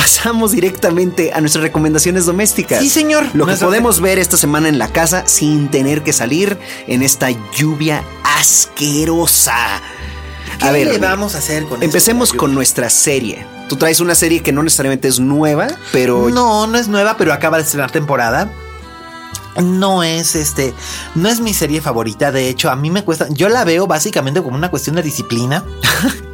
[0.00, 2.78] pasamos directamente a nuestras recomendaciones domésticas.
[2.78, 3.26] Sí, señor.
[3.34, 6.56] Lo que podemos ver esta semana en la casa sin tener que salir
[6.86, 9.82] en esta lluvia asquerosa.
[10.58, 13.44] ¿Qué A ver, le vamos a hacer con Empecemos con nuestra serie.
[13.68, 17.34] Tú traes una serie que no necesariamente es nueva, pero No, no es nueva, pero
[17.34, 18.50] acaba de estrenar temporada.
[19.62, 20.72] No es este,
[21.14, 22.32] no es mi serie favorita.
[22.32, 23.26] De hecho, a mí me cuesta.
[23.28, 25.62] Yo la veo básicamente como una cuestión de disciplina.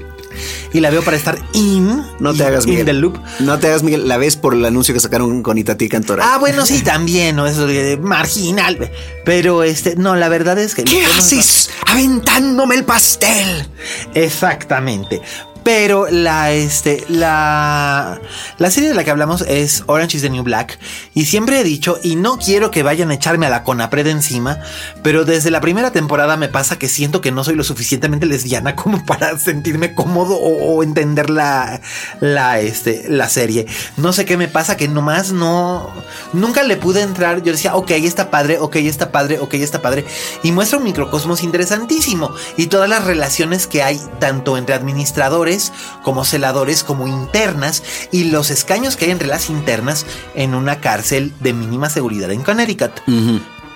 [0.72, 2.02] y la veo para estar in.
[2.20, 2.86] no te in- hagas in Miguel.
[2.86, 3.18] the loop.
[3.40, 4.06] No te hagas Miguel.
[4.08, 6.34] La ves por el anuncio que sacaron con Itatí Cantora.
[6.34, 7.46] Ah, bueno, sí, también, ¿no?
[7.46, 8.90] Eso de marginal.
[9.24, 10.84] Pero este, no, la verdad es que.
[10.84, 13.66] ¿Qué ¿cómo se- haces aventándome el pastel?
[14.14, 15.20] Exactamente.
[15.66, 18.20] Pero la, este, la,
[18.56, 20.78] la serie de la que hablamos es Orange is the New Black.
[21.12, 24.60] Y siempre he dicho, y no quiero que vayan a echarme a la Conapred encima,
[25.02, 28.76] pero desde la primera temporada me pasa que siento que no soy lo suficientemente lesbiana
[28.76, 31.80] como para sentirme cómodo o, entender la,
[32.20, 33.66] la, este, la serie.
[33.96, 35.90] No sé qué me pasa, que nomás no,
[36.32, 37.42] nunca le pude entrar.
[37.42, 40.04] Yo decía, ok, está padre, ok, está padre, ok, está padre.
[40.44, 42.32] Y muestra un microcosmos interesantísimo.
[42.56, 45.55] Y todas las relaciones que hay, tanto entre administradores
[46.02, 51.32] como celadores, como internas, y los escaños que hay entre las internas en una cárcel
[51.40, 52.92] de mínima seguridad en Connecticut.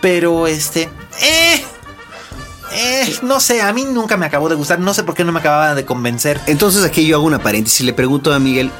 [0.00, 0.88] Pero este,
[1.20, 1.64] eh,
[2.72, 4.78] eh, no sé, a mí nunca me acabó de gustar.
[4.78, 6.40] No sé por qué no me acababa de convencer.
[6.46, 8.70] Entonces aquí yo hago una paréntesis y le pregunto a Miguel,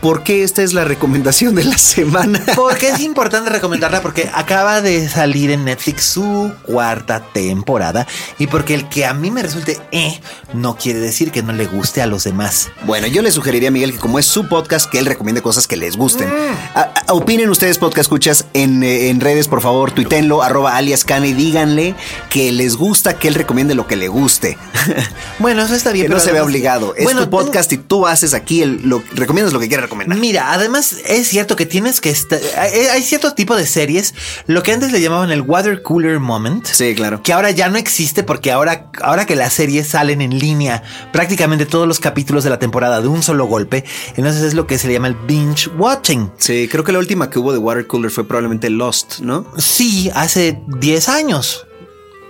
[0.00, 2.42] ¿por qué esta es la recomendación de la semana?
[2.56, 8.06] Porque es importante recomendarla porque acaba de salir en Netflix su cuarta temporada
[8.38, 10.20] y porque el que a mí me resulte eh
[10.54, 12.70] no quiere decir que no le guste a los demás.
[12.84, 15.66] Bueno, yo le sugeriría a Miguel que como es su podcast, que él recomiende cosas
[15.66, 16.28] que les gusten.
[16.74, 21.04] A- a- opinen ustedes, podcast escuchas, en, eh, en redes, por favor, tuitenlo, arroba alias
[21.04, 21.94] Cane, y díganle
[22.30, 24.56] que les gusta, que él recomiende lo que le guste.
[25.38, 26.06] Bueno, eso está bien.
[26.06, 26.94] que no pero se vea obligado.
[26.94, 30.16] Es Bueno, tu podcast y tú haces aquí, el, lo, recomiendas lo que quieras recomendar.
[30.18, 32.38] Mira, además es cierto que tienes que estar.
[32.58, 34.14] Hay, hay cierto tipo de series,
[34.46, 36.66] lo que antes le llamaban el water cooler moment.
[36.66, 37.22] Sí, claro.
[37.22, 40.82] Que ahora ya no existe porque ahora, ahora que las series salen en línea,
[41.12, 43.84] prácticamente todos los capítulos de la temporada de un solo golpe,
[44.16, 46.30] entonces es lo que se le llama el binge watching.
[46.36, 49.46] Sí, creo que la última que hubo de Water Cooler fue probablemente Lost, ¿no?
[49.56, 51.66] Sí, hace 10 años.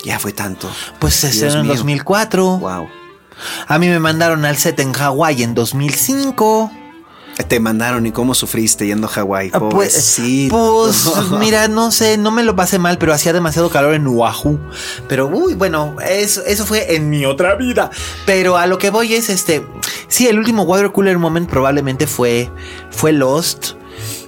[0.05, 0.71] Ya fue tanto.
[0.99, 1.75] Pues se estrenó en mío.
[1.75, 2.59] 2004.
[2.59, 2.89] Wow.
[3.67, 6.71] A mí me mandaron al set en Hawái en 2005.
[7.49, 9.51] Te mandaron y cómo sufriste yendo a Hawái.
[9.53, 10.55] Ah, Pues, Pobrecito.
[10.85, 14.59] pues, mira, no sé, no me lo pasé mal, pero hacía demasiado calor en Oahu.
[15.09, 17.91] Pero, uy, bueno, eso, eso fue en mi otra vida.
[18.27, 19.67] Pero a lo que voy es este.
[20.09, 22.51] Sí, el último water cooler moment probablemente fue,
[22.91, 23.73] fue Lost.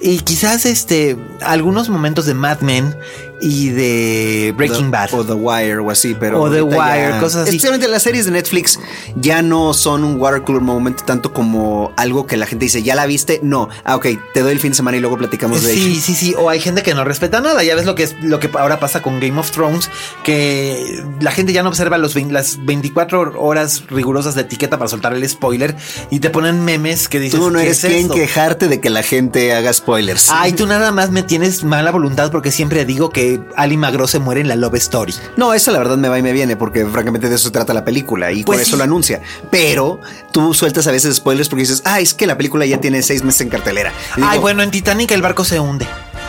[0.01, 1.17] Y quizás este.
[1.41, 2.95] algunos momentos de Mad Men
[3.41, 5.13] y de Breaking The- Bad.
[5.13, 6.41] O The Wire o así, pero.
[6.41, 7.49] O The Wire, cosas así.
[7.57, 8.79] Especialmente las series de Netflix
[9.15, 12.95] ya no son un water cooler moment tanto como algo que la gente dice, ¿ya
[12.95, 13.39] la viste?
[13.43, 13.67] No.
[13.83, 16.01] Ah, ok, te doy el fin de semana y luego platicamos de Sí, ello.
[16.01, 16.35] sí, sí.
[16.37, 17.63] O hay gente que no respeta nada.
[17.63, 19.89] Ya ves lo que es lo que ahora pasa con Game of Thrones,
[20.23, 25.13] que la gente ya no observa los las 24 horas rigurosas de etiqueta para soltar
[25.13, 25.75] el spoiler
[26.09, 27.39] y te ponen memes que dices.
[27.39, 28.13] Tú no "¿Qué eres es quien esto?".
[28.13, 29.84] quejarte de que la gente haga spoilers.
[30.31, 34.19] Ay, tú nada más me tienes mala voluntad porque siempre digo que Ali Magro se
[34.19, 35.13] muere en la Love Story.
[35.37, 37.73] No, eso la verdad me va y me viene, porque francamente de eso se trata
[37.73, 38.77] la película y Pues por eso sí.
[38.77, 39.21] lo anuncia.
[39.51, 39.99] Pero
[40.31, 43.23] tú sueltas a veces spoilers porque dices, ah, es que la película ya tiene seis
[43.23, 43.91] meses en cartelera.
[44.17, 45.87] Y Ay, digo, bueno, en Titanic el barco se hunde.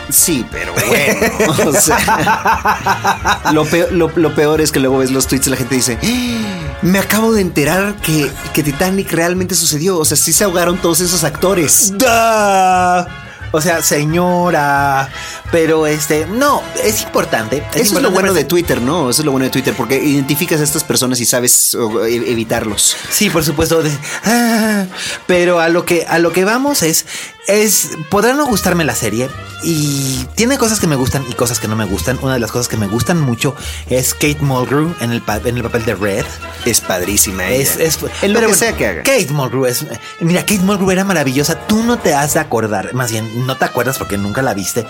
[0.09, 1.65] Sí, pero bueno.
[1.69, 5.57] o sea, lo, peor, lo- lo peor es que luego ves los tweets y la
[5.57, 9.97] gente dice: "Ah, Me acabo de enterar que, que Titanic realmente sucedió.
[9.97, 11.91] O sea, sí se ahogaron todos esos actores.
[11.97, 13.05] ¡Da!
[13.51, 15.09] O sea, señora.
[15.51, 17.63] Pero este, no, es importante.
[17.73, 19.09] Eso es lo bueno de Twitter, ¿no?
[19.09, 21.75] Eso es lo bueno de Twitter, porque identificas a estas personas y sabes
[22.07, 22.95] e- evitarlos.
[23.09, 23.81] Sí, por supuesto.
[23.81, 23.91] de-
[24.25, 24.85] ah,
[25.25, 27.05] pero a lo que a lo que vamos es
[27.47, 29.29] es podrá no gustarme la serie
[29.63, 32.19] y tiene cosas que me gustan y cosas que no me gustan.
[32.21, 33.55] Una de las cosas que me gustan mucho
[33.89, 36.25] es Kate Mulgrew en el pa- en el papel de Red.
[36.65, 37.63] Es padrísima ella.
[37.63, 39.03] Es, es- en lo que bueno, sea que haga.
[39.03, 39.85] Kate Mulgrew es.
[40.19, 41.55] Mira, Kate Mulgrew era maravillosa.
[41.67, 42.93] Tú no te has de acordar.
[42.93, 44.85] Más bien, no te acuerdas porque nunca la viste.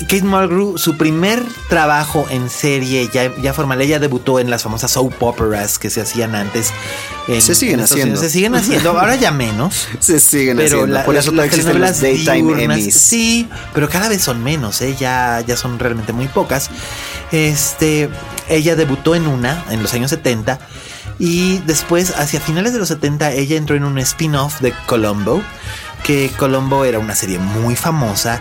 [0.00, 4.90] Kate Mulgrew, su primer trabajo en serie ya, ya formal, ella debutó en las famosas
[4.92, 6.72] soap operas que se hacían antes.
[7.28, 8.04] en- Se siguen en haciendo.
[8.04, 8.20] Unidos.
[8.20, 8.98] Se siguen haciendo.
[8.98, 9.88] Ahora ya menos.
[10.00, 10.94] Se siguen Pero haciendo.
[10.94, 12.94] la- Por las- eso no existen los Daytime diurnas, Emmys.
[12.94, 14.96] Sí, pero cada vez son menos, ¿eh?
[14.98, 16.70] ya, ya son realmente muy pocas.
[17.30, 18.08] Este,
[18.48, 20.58] ella debutó en una en los años 70
[21.18, 25.42] y después, hacia finales de los 70, ella entró en un spin-off de Colombo,
[26.02, 28.40] que Colombo era una serie muy famosa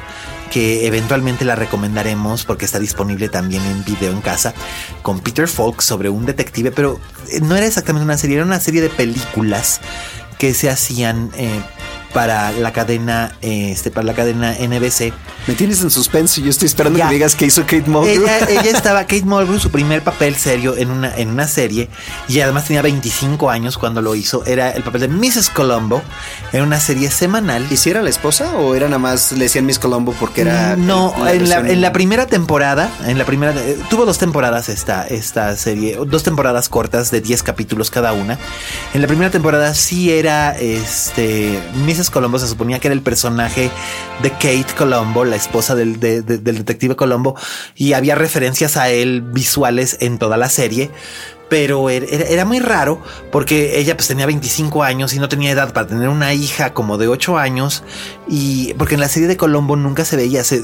[0.49, 4.53] que eventualmente la recomendaremos porque está disponible también en video en casa
[5.01, 6.99] con Peter Falk sobre un detective, pero
[7.31, 9.81] eh, no era exactamente una serie, era una serie de películas
[10.38, 11.61] que se hacían eh,
[12.14, 15.14] para la cadena, este, para la cadena NBC
[15.48, 17.07] Me tienes en suspenso y yo estoy esperando Ya.
[17.07, 18.23] que digas que hizo Kate Mulgrew.
[18.26, 21.90] Ella, ella estaba, Kate Mulgrew, su primer papel serio en una, en una serie,
[22.27, 24.44] y además tenía 25 años cuando lo hizo.
[24.45, 25.49] Era el papel de Mrs.
[25.49, 26.02] Colombo
[26.52, 27.65] en una serie semanal.
[27.69, 30.76] ¿Y si era la esposa o era nada más le decían Miss Colombo porque era
[30.76, 34.69] No, la en, la, en la primera temporada, en la primera eh, tuvo dos temporadas
[34.69, 38.38] esta, esta serie, dos temporadas cortas de 10 capítulos cada una.
[38.94, 41.98] En la primera temporada sí era este Mrs.
[42.09, 43.69] Colombo se suponía que era el personaje
[44.23, 47.35] de Kate Colombo, la esposa del, de- de- del detective Colombo,
[47.76, 50.89] y había referencias a él visuales en toda la serie.
[51.49, 53.01] Pero era, era- era muy raro
[53.31, 56.99] porque ella pues tenía 25 años y no tenía edad para tener una hija como
[56.99, 57.81] de 8 años.
[58.27, 60.61] Y porque en la serie de Colombo nunca se veía, se,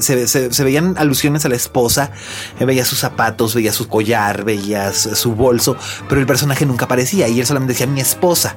[0.62, 2.12] veían alusiones a la esposa,
[2.60, 5.76] veía sus zapatos, veía su collar, veía su bolso,
[6.08, 8.54] pero el personaje nunca aparecía y él solamente decía mi esposa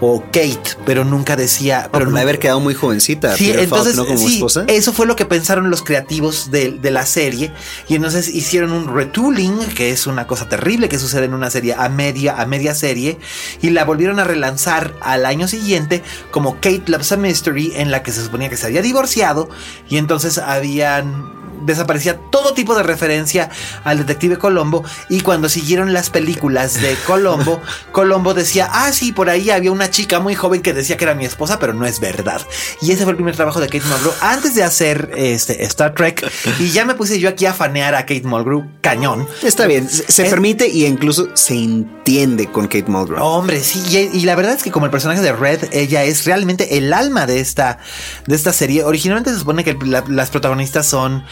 [0.00, 1.88] o Kate, pero nunca decía...
[1.92, 3.36] Pero Pero no haber quedado muy jovencita.
[3.36, 4.06] Sí, entonces ¿no?
[4.06, 4.64] Como sí, esposa.
[4.68, 7.52] eso fue lo que pensaron los creativos de, de la serie
[7.88, 11.74] y entonces hicieron un retooling que es una cosa terrible que sucede en una serie
[11.74, 13.18] a media a media serie
[13.62, 18.02] y la volvieron a relanzar al año siguiente como Kate Loves a Mystery en la
[18.02, 19.48] que se suponía que se había divorciado
[19.88, 23.50] y entonces habían desaparecía todo tipo de referencia
[23.84, 27.60] al detective Colombo y cuando siguieron las películas de Colombo,
[27.92, 31.14] Colombo decía, ah, sí, por ahí había una chica muy joven que decía que era
[31.14, 32.40] mi esposa, pero no es verdad.
[32.80, 36.24] Y ese fue el primer trabajo de Kate Mulgrew antes de hacer este Star Trek
[36.60, 39.26] y ya me puse yo aquí a fanear a Kate Mulgrew cañón.
[39.42, 43.22] Está bien, se, Es- permite y incluso se entiende con Kate Mulgrew.
[43.22, 46.24] Hombre, sí, y, y la verdad es que como el personaje de Red, ella es
[46.24, 47.78] realmente el alma de esta,
[48.26, 48.84] de esta serie.
[48.84, 51.24] Originalmente se supone que la- las protagonistas son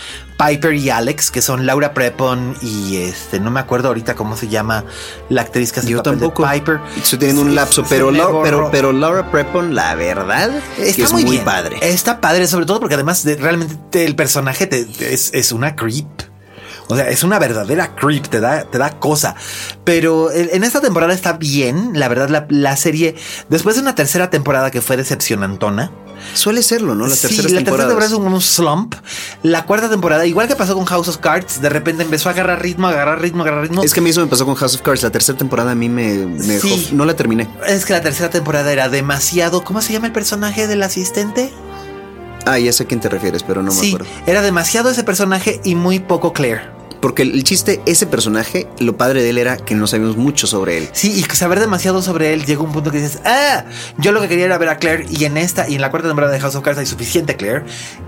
[0.46, 4.48] Piper y Alex, que son Laura Prepon y este, no me acuerdo ahorita cómo se
[4.48, 4.84] llama
[5.28, 6.46] la actriz que hace el Yo papel tampoco.
[6.46, 6.80] de Piper.
[7.00, 11.04] Estoy teniendo un Sí, lapso, se pero, Laura, pero, Laura Prepon, la verdad, que Está
[11.04, 11.44] es muy, bien.
[11.44, 11.76] padre.
[11.82, 15.52] Está padre, sobre todo porque además de- realmente te- el personaje te- te- es, es
[15.52, 16.06] una creep.
[16.88, 19.34] O sea, es una verdadera creep, te da, te da cosa.
[19.84, 21.92] Pero en en esta temporada está bien.
[21.94, 23.14] La verdad, la, la serie,
[23.48, 25.90] después de una tercera temporada que fue decepcionantona.
[26.34, 27.06] Suele serlo, ¿no?
[27.06, 28.94] Las sí, terceras la tercera temporada es un, un slump.
[29.42, 32.62] La cuarta temporada, igual que pasó con House of Cards, de repente empezó a agarrar
[32.62, 33.82] ritmo, agarrar ritmo, agarrar ritmo.
[33.82, 35.02] Es que a mí eso me pasó con House of Cards.
[35.02, 36.88] La tercera temporada a mí me, me dejó- Sí.
[36.92, 37.48] No la terminé.
[37.66, 39.64] Es que la tercera temporada era demasiado.
[39.64, 41.52] ¿Cómo se llama el personaje del asistente?
[42.46, 44.06] Ah, ya sé a quién te refieres, pero no me sí, acuerdo.
[44.26, 46.62] era demasiado ese personaje y muy poco Claire.
[47.02, 50.78] Porque el, chiste, ese personaje, lo padre de él era que no sabíamos mucho sobre
[50.78, 50.88] él.
[50.92, 53.64] Sí, y saber demasiado sobre él llega un punto que dices, ah,
[53.98, 56.08] yo lo que quería era ver a Claire y en esta y en la cuarta
[56.08, 57.64] temporada de House of Cards hay suficiente Claire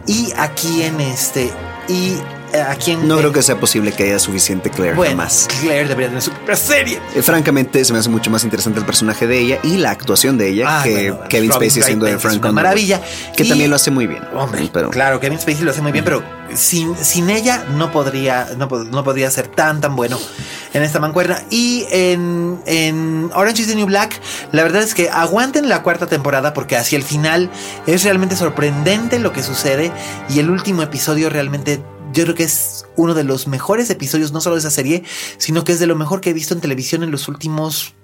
[0.07, 1.51] y aquí en este
[1.89, 2.16] y
[2.52, 5.48] eh, aquí en No creo que sea posible que haya suficiente Claire bueno, jamás.
[5.61, 7.01] Claire debería tener su propia serie.
[7.15, 10.39] Eh, francamente, se me hace mucho más interesante el personaje de ella y la actuación
[10.39, 13.01] de ella Ah, que bueno, Kevin Robin Spacey siendo de Frank Underwood, maravilla.
[13.36, 14.23] Que Y- también lo hace muy bien.
[14.35, 16.23] Hombre, pero claro, Kevin Spacey lo hace muy bien, pero
[16.55, 20.19] sin, sin ella no podría, no, no podría ser tan, tan bueno
[20.74, 21.40] en esta mancuerna.
[21.51, 24.20] Y en, en Orange is the New Black,
[24.52, 27.51] la verdad es que aguanten la cuarta temporada porque hacia el final
[27.89, 29.90] es realmente sorprendente lo que sucede
[30.28, 31.74] y el último episodio realmente...
[32.13, 35.03] Yo creo que es uno de los mejores episodios, no solo de esa serie,
[35.39, 37.95] sino que es de lo mejor que he visto en televisión en los últimos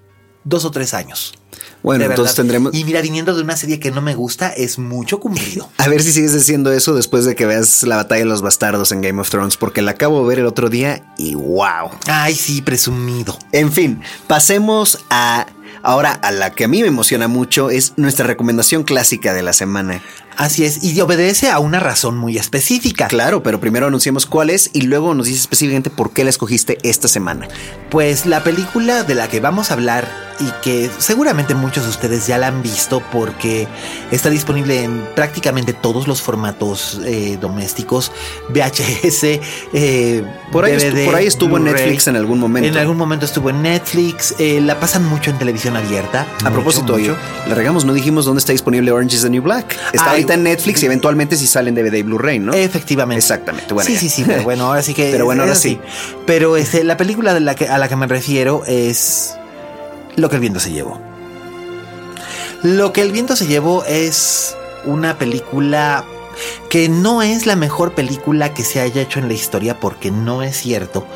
[0.44, 1.34] dos o tres años.
[1.82, 2.74] Bueno, entonces tendremos.
[2.74, 5.70] Y mira, viniendo de una serie que no me gusta, es mucho cumplido.
[5.78, 8.92] A ver si sigues diciendo eso después de que veas la batalla de los bastardos
[8.92, 11.90] en Game of Thrones, porque la acabo de ver el otro día y wow.
[12.06, 13.38] Ay, sí, presumido.
[13.52, 15.46] En fin, pasemos a
[15.82, 19.52] ahora a la que a mí me emociona mucho es nuestra recomendación clásica de la
[19.52, 20.02] semana.
[20.40, 23.08] Así es, y obedece a una razón muy específica.
[23.08, 26.78] Claro, pero primero anunciamos cuál es y luego nos dices específicamente por qué la escogiste
[26.82, 27.46] esta semana.
[27.90, 30.08] Pues la película de la que vamos a hablar
[30.40, 33.68] y que seguramente muchos de ustedes ya la han visto porque
[34.10, 38.10] está disponible en prácticamente todos los formatos eh, domésticos,
[38.48, 39.40] VHS,
[39.74, 41.64] eh, Por ahí, DVD, por ahí estuvo en.
[41.64, 42.68] Netflix en algún momento.
[42.68, 46.22] En algún momento estuvo en Netflix, eh, la pasan mucho en televisión abierta.
[46.22, 47.16] A mucho, propósito, mucho.
[47.46, 49.76] le regamos, no dijimos dónde está disponible Orange is the New Black.
[49.92, 52.52] Está Ay, en Netflix y eventualmente si sale en DVD y Blu-ray, ¿no?
[52.52, 53.18] Efectivamente.
[53.18, 54.00] Exactamente, bueno, sí, ya.
[54.00, 55.10] sí, sí, pero bueno, ahora sí que.
[55.12, 55.78] Pero bueno, ahora sí.
[56.26, 59.34] Pero este, la película de la que, a la que me refiero es
[60.16, 61.00] Lo que el viento se llevó.
[62.62, 64.54] Lo que el viento se llevó es
[64.84, 66.04] una película
[66.68, 70.42] que no es la mejor película que se haya hecho en la historia porque no
[70.42, 71.06] es cierto.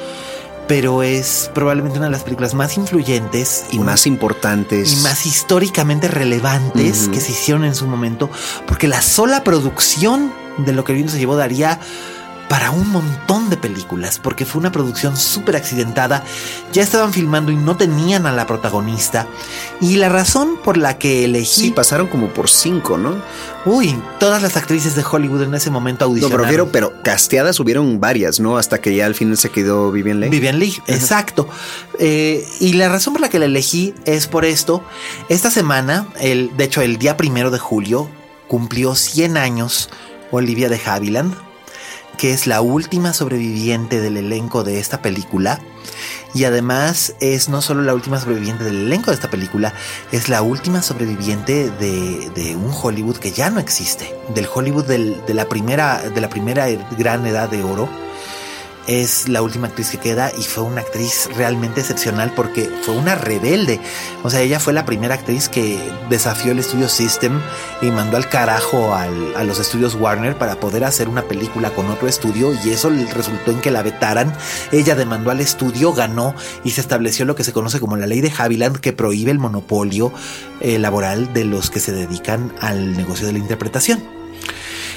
[0.66, 4.92] Pero es probablemente una de las películas más influyentes y más importantes.
[4.92, 8.30] y más históricamente relevantes que se hicieron en su momento,
[8.66, 11.80] porque la sola producción de lo que el viento se llevó daría
[12.48, 16.22] para un montón de películas, porque fue una producción súper accidentada.
[16.72, 19.26] Ya estaban filmando y no tenían a la protagonista.
[19.80, 21.62] Y la razón por la que elegí.
[21.62, 23.16] Sí, pasaron como por cinco, ¿no?
[23.64, 26.46] Uy, todas las actrices de Hollywood en ese momento audicionaron.
[26.46, 28.58] No, pero, pero casteadas hubieron varias, ¿no?
[28.58, 30.30] Hasta que ya al final se quedó Vivian Leigh.
[30.30, 31.48] Vivian Leigh, exacto.
[31.98, 34.84] Eh, y la razón por la que la elegí es por esto.
[35.28, 38.08] Esta semana, el, de hecho, el día primero de julio,
[38.48, 39.88] cumplió 100 años
[40.30, 41.34] Olivia de Havilland
[42.16, 45.60] que es la última sobreviviente del elenco de esta película.
[46.34, 49.72] Y además es no solo la última sobreviviente del elenco de esta película,
[50.10, 54.12] es la última sobreviviente de, un Hollywood que ya no existe.
[54.34, 56.66] Del Hollywood de, la primera, de la primera
[56.98, 57.88] gran edad de oro
[58.86, 63.15] es la última actriz que queda y fue una actriz realmente excepcional porque fue una
[63.15, 63.81] rebelde.
[64.23, 65.78] O sea, ella fue la primera actriz que
[66.11, 67.40] desafió el estudio System
[67.82, 72.09] y mandó al carajo a los estudios Warner para poder hacer una película con otro
[72.09, 74.32] estudio y eso resultó en que la vetaran.
[74.73, 76.35] Ella demandó al estudio, ganó
[76.65, 79.39] y se estableció lo que se conoce como la ley de Haviland que prohíbe el
[79.39, 80.12] monopolio
[80.61, 84.02] eh, laboral de los que se dedican al negocio de la interpretación.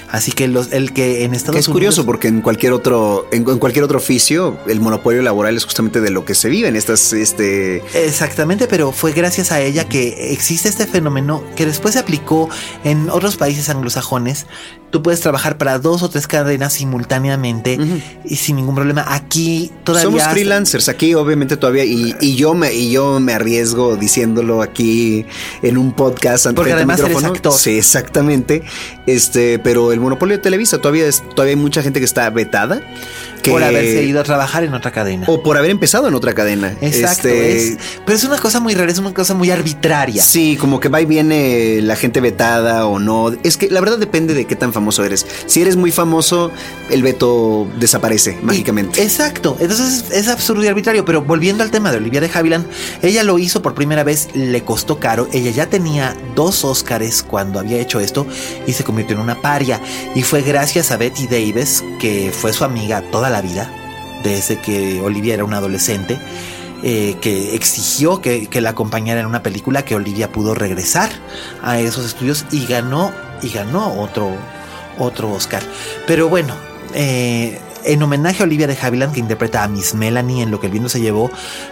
[0.10, 1.68] Así que los, el que en Estados Unidos.
[1.68, 6.00] Es curioso porque en cualquier otro, en, cualquier otro oficio, el monopolio laboral es justamente
[6.00, 7.84] de lo que se vive en estas, este.
[7.94, 12.50] Exactamente, pero fue gracias a ella que existe este fenómeno que después se aplicó
[12.84, 14.46] en otros países anglosajones
[14.90, 17.78] tú puedes trabajar para dos o tres cadenas simultáneamente
[18.24, 19.06] y sin ningún problema.
[19.08, 20.90] Aquí todavía somos freelancers.
[20.90, 25.26] Aquí obviamente todavía y, yo me y yo me arriesgo diciéndolo aquí
[25.62, 27.28] en un podcast ante Porque además micrófono.
[27.28, 27.54] Eres actor.
[27.54, 28.64] Sí, exactamente.
[29.06, 32.82] Este, pero el monopolio de Televisa todavía es, todavía hay mucha gente que está vetada
[33.50, 35.26] por haberse ido a trabajar en otra cadena.
[35.28, 36.76] O por haber empezado en otra cadena.
[36.82, 37.28] Exacto.
[37.28, 40.24] Este, pero es una cosa muy rara, es una cosa muy arbitraria.
[40.24, 43.32] Sí, como que va y viene la gente vetada o no.
[43.44, 45.26] Es que la verdad depende de qué tan famoso eres.
[45.46, 46.52] Si eres muy famoso,
[46.90, 49.02] el veto desaparece mágicamente.
[49.02, 49.58] exacto.
[49.60, 51.06] Entonces es, absurdo y arbitrario.
[51.06, 52.66] Pero volviendo al tema de Olivia de Havilland,
[53.02, 55.28] ella lo hizo por primera vez, le costó caro.
[55.32, 58.26] Ella ya tenía dos Óscares cuando había hecho esto
[58.66, 59.80] y se convirtió en una paria.
[60.16, 63.72] Y fue gracias a Betty Davis, que fue su amiga toda la vida,
[64.24, 66.20] desde que Olivia era una adolescente,
[66.84, 71.10] eh, que exigió que, la acompañara en una película que Olivia pudo regresar
[71.64, 73.12] a esos estudios y ganó,
[73.42, 74.32] y ganó otro,
[75.00, 75.64] otro Oscar.
[76.06, 76.54] Pero bueno,
[76.94, 80.68] eh, en homenaje a Olivia de Havilland, que interpreta a Miss Melanie en Lo que
[80.68, 81.32] el viento se llevó,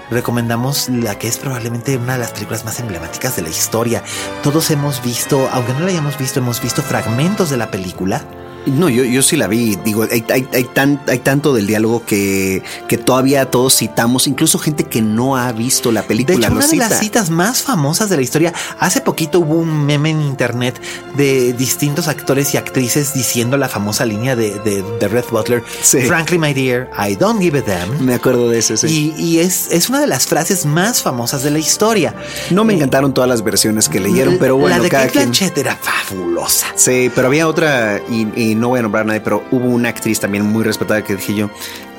[0.10, 4.04] recomendamos la que es probablemente una de las películas más emblemáticas de la historia.
[4.42, 8.26] Todos hemos visto, aunque no la hayamos visto, hemos visto fragmentos de la película
[8.66, 9.76] no, yo, yo sí la vi.
[9.84, 14.86] Digo, hay, hay, hay, hay tanto del diálogo que, que todavía todos citamos, incluso gente
[14.86, 16.38] que no ha visto la película.
[16.38, 19.86] De hecho, una de las citas más famosas de la historia, hace poquito hubo un
[19.86, 20.82] meme en internet
[21.16, 25.64] de distintos actores y actrices diciendo la famosa línea de, de, Red Butler,
[26.08, 28.04] Frankly, my dear, I don't give a damn.
[28.04, 29.14] Me acuerdo de eso, sí.
[29.18, 32.16] Y, y es, es una de las frases más famosas de la historia.
[32.50, 35.32] No me encantaron todas las versiones que leyeron, pero bueno, la de cada quien...
[35.56, 36.68] era fabulosa.
[36.76, 40.19] Sí, pero había otra y no voy a nombrar a nadie, pero hubo una actriz
[40.19, 41.49] también muy respetada que dije yo.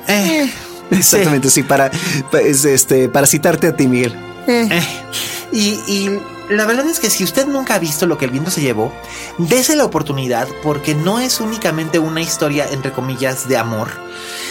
[0.09, 0.51] Eh,
[0.91, 1.91] exactamente, sí, para,
[2.43, 4.15] este, para citarte a ti, Miguel.
[4.49, 4.81] Eh.
[5.53, 8.51] Y, y la verdad es que si usted nunca ha visto lo que el viento
[8.51, 8.93] se llevó,
[9.39, 13.89] dese la oportunidad porque no es únicamente una historia, entre comillas, de amor.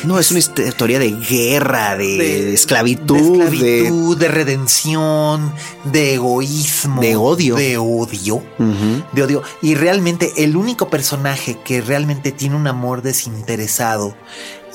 [0.04, 5.54] No, es una historia de guerra, de, esclavitud, de, de, redención,
[5.86, 7.56] de egoísmo, de odio.
[7.56, 8.44] De odio.
[9.14, 9.44] De odio.
[9.62, 14.16] Y realmente el único personaje que realmente tiene un amor desinteresado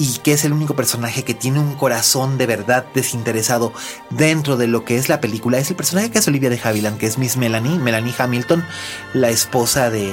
[0.01, 3.75] y que es el único personaje que tiene un corazón de verdad desinteresado
[4.09, 5.59] dentro de lo que es la película.
[5.59, 8.65] Es el personaje que es Olivia de Havilland, que es Miss Melanie, Melanie Hamilton,
[9.13, 10.11] la esposa de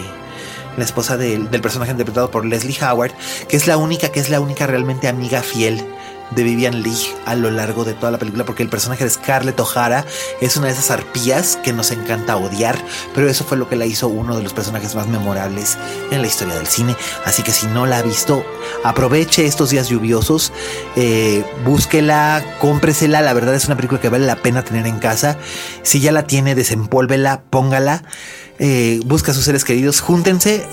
[0.76, 3.11] la esposa del personaje interpretado por Leslie Howard,
[3.47, 5.84] que es la única, que es la única realmente amiga fiel
[6.32, 9.60] de Vivian Leigh a lo largo de toda la película, porque el personaje de Scarlett
[9.60, 10.06] O'Hara
[10.41, 12.78] es una de esas arpías que nos encanta odiar,
[13.14, 15.78] pero eso fue lo que la hizo uno de los personajes más memorables
[16.12, 16.95] en la historia del cine.
[17.26, 18.45] Así que si no la ha visto,
[18.84, 20.52] aproveche estos días lluviosos,
[20.95, 23.22] eh, búsquela, cómpresela.
[23.22, 25.38] La verdad es una película que vale la pena tener en casa.
[25.84, 28.04] Si ya la tiene, desempólvela, póngala.
[28.59, 30.67] Eh, busca a sus seres queridos, júntense,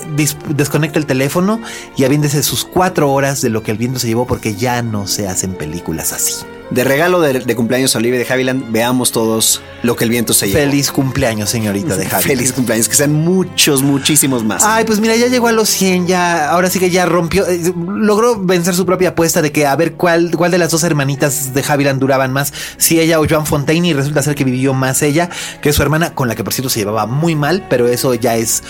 [0.55, 1.61] desconecta el teléfono
[1.95, 5.07] y aviéndese sus cuatro horas de lo que el viento se llevó porque ya no
[5.07, 6.33] se hacen películas así.
[6.71, 10.47] De regalo de, cumpleaños a Olivia de Haviland, veamos todos lo que el viento se
[10.47, 10.59] lleva.
[10.61, 12.23] Feliz cumpleaños, señorita de Haviland.
[12.23, 14.63] Feliz cumpleaños, que sean muchos, muchísimos más.
[14.63, 17.73] Ay, pues mira, ya llegó a los 100, ya, ahora sí que ya rompió, eh,
[17.75, 21.53] logró vencer su propia apuesta de que a ver cuál, cuál de las dos hermanitas
[21.53, 25.01] de Haviland duraban más, si ella o Joan Fontaine, y resulta ser que vivió más
[25.01, 25.29] ella
[25.61, 28.35] que su hermana, con la que por cierto se llevaba muy mal, pero eso ya
[28.35, 28.63] es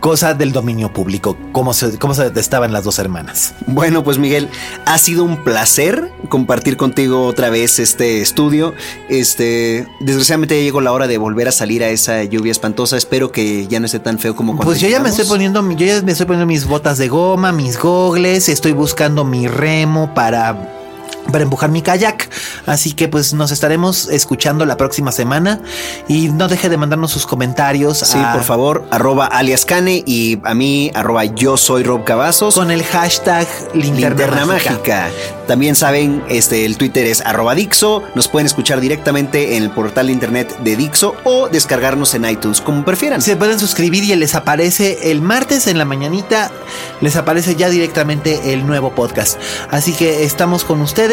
[0.00, 3.54] cosa del dominio público, cómo se, cómo se detestaban las dos hermanas.
[3.66, 4.48] Bueno, pues Miguel,
[4.86, 8.74] ha sido un placer compartir contigo otra vez este estudio.
[9.08, 12.96] Este, desgraciadamente ya llegó la hora de volver a salir a esa lluvia espantosa.
[12.96, 15.68] Espero que ya no esté tan feo como cuando Pues yo ya me estoy poniendo,
[15.72, 20.14] yo ya me estoy poniendo mis botas de goma, mis gogles, estoy buscando mi remo
[20.14, 20.78] para
[21.30, 22.30] para empujar mi kayak.
[22.66, 25.60] Así que pues nos estaremos escuchando la próxima semana
[26.08, 27.98] y no deje de mandarnos sus comentarios.
[27.98, 32.54] Sí, por favor, arroba alias Cane y a mí arroba yo soy Rob Cavazos.
[32.54, 35.08] Con el hashtag linterna, mágica.
[35.46, 38.02] También saben, este, el Twitter es arroba Dixo.
[38.14, 42.60] Nos pueden escuchar directamente en el portal de internet de Dixo o descargarnos en iTunes,
[42.60, 43.20] como prefieran.
[43.20, 46.50] Se pueden suscribir y les aparece el martes en la mañanita,
[47.00, 49.38] les aparece ya directamente el nuevo podcast.
[49.70, 51.11] Así que estamos con ustedes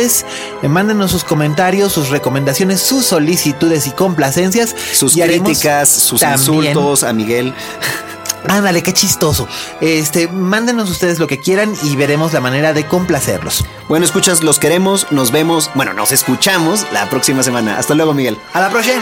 [0.62, 4.76] eh, mándenos sus comentarios, sus recomendaciones, sus solicitudes y complacencias.
[4.94, 7.54] Sus críticas, sus insultos a Miguel.
[8.48, 9.48] Ándale, qué chistoso.
[9.82, 13.66] Este, mándenos ustedes lo que quieran y veremos la manera de complacerlos.
[13.88, 17.78] Bueno, escuchas, los queremos, nos vemos, bueno, nos escuchamos la próxima semana.
[17.78, 18.38] Hasta luego, Miguel.
[18.54, 19.02] A la próxima.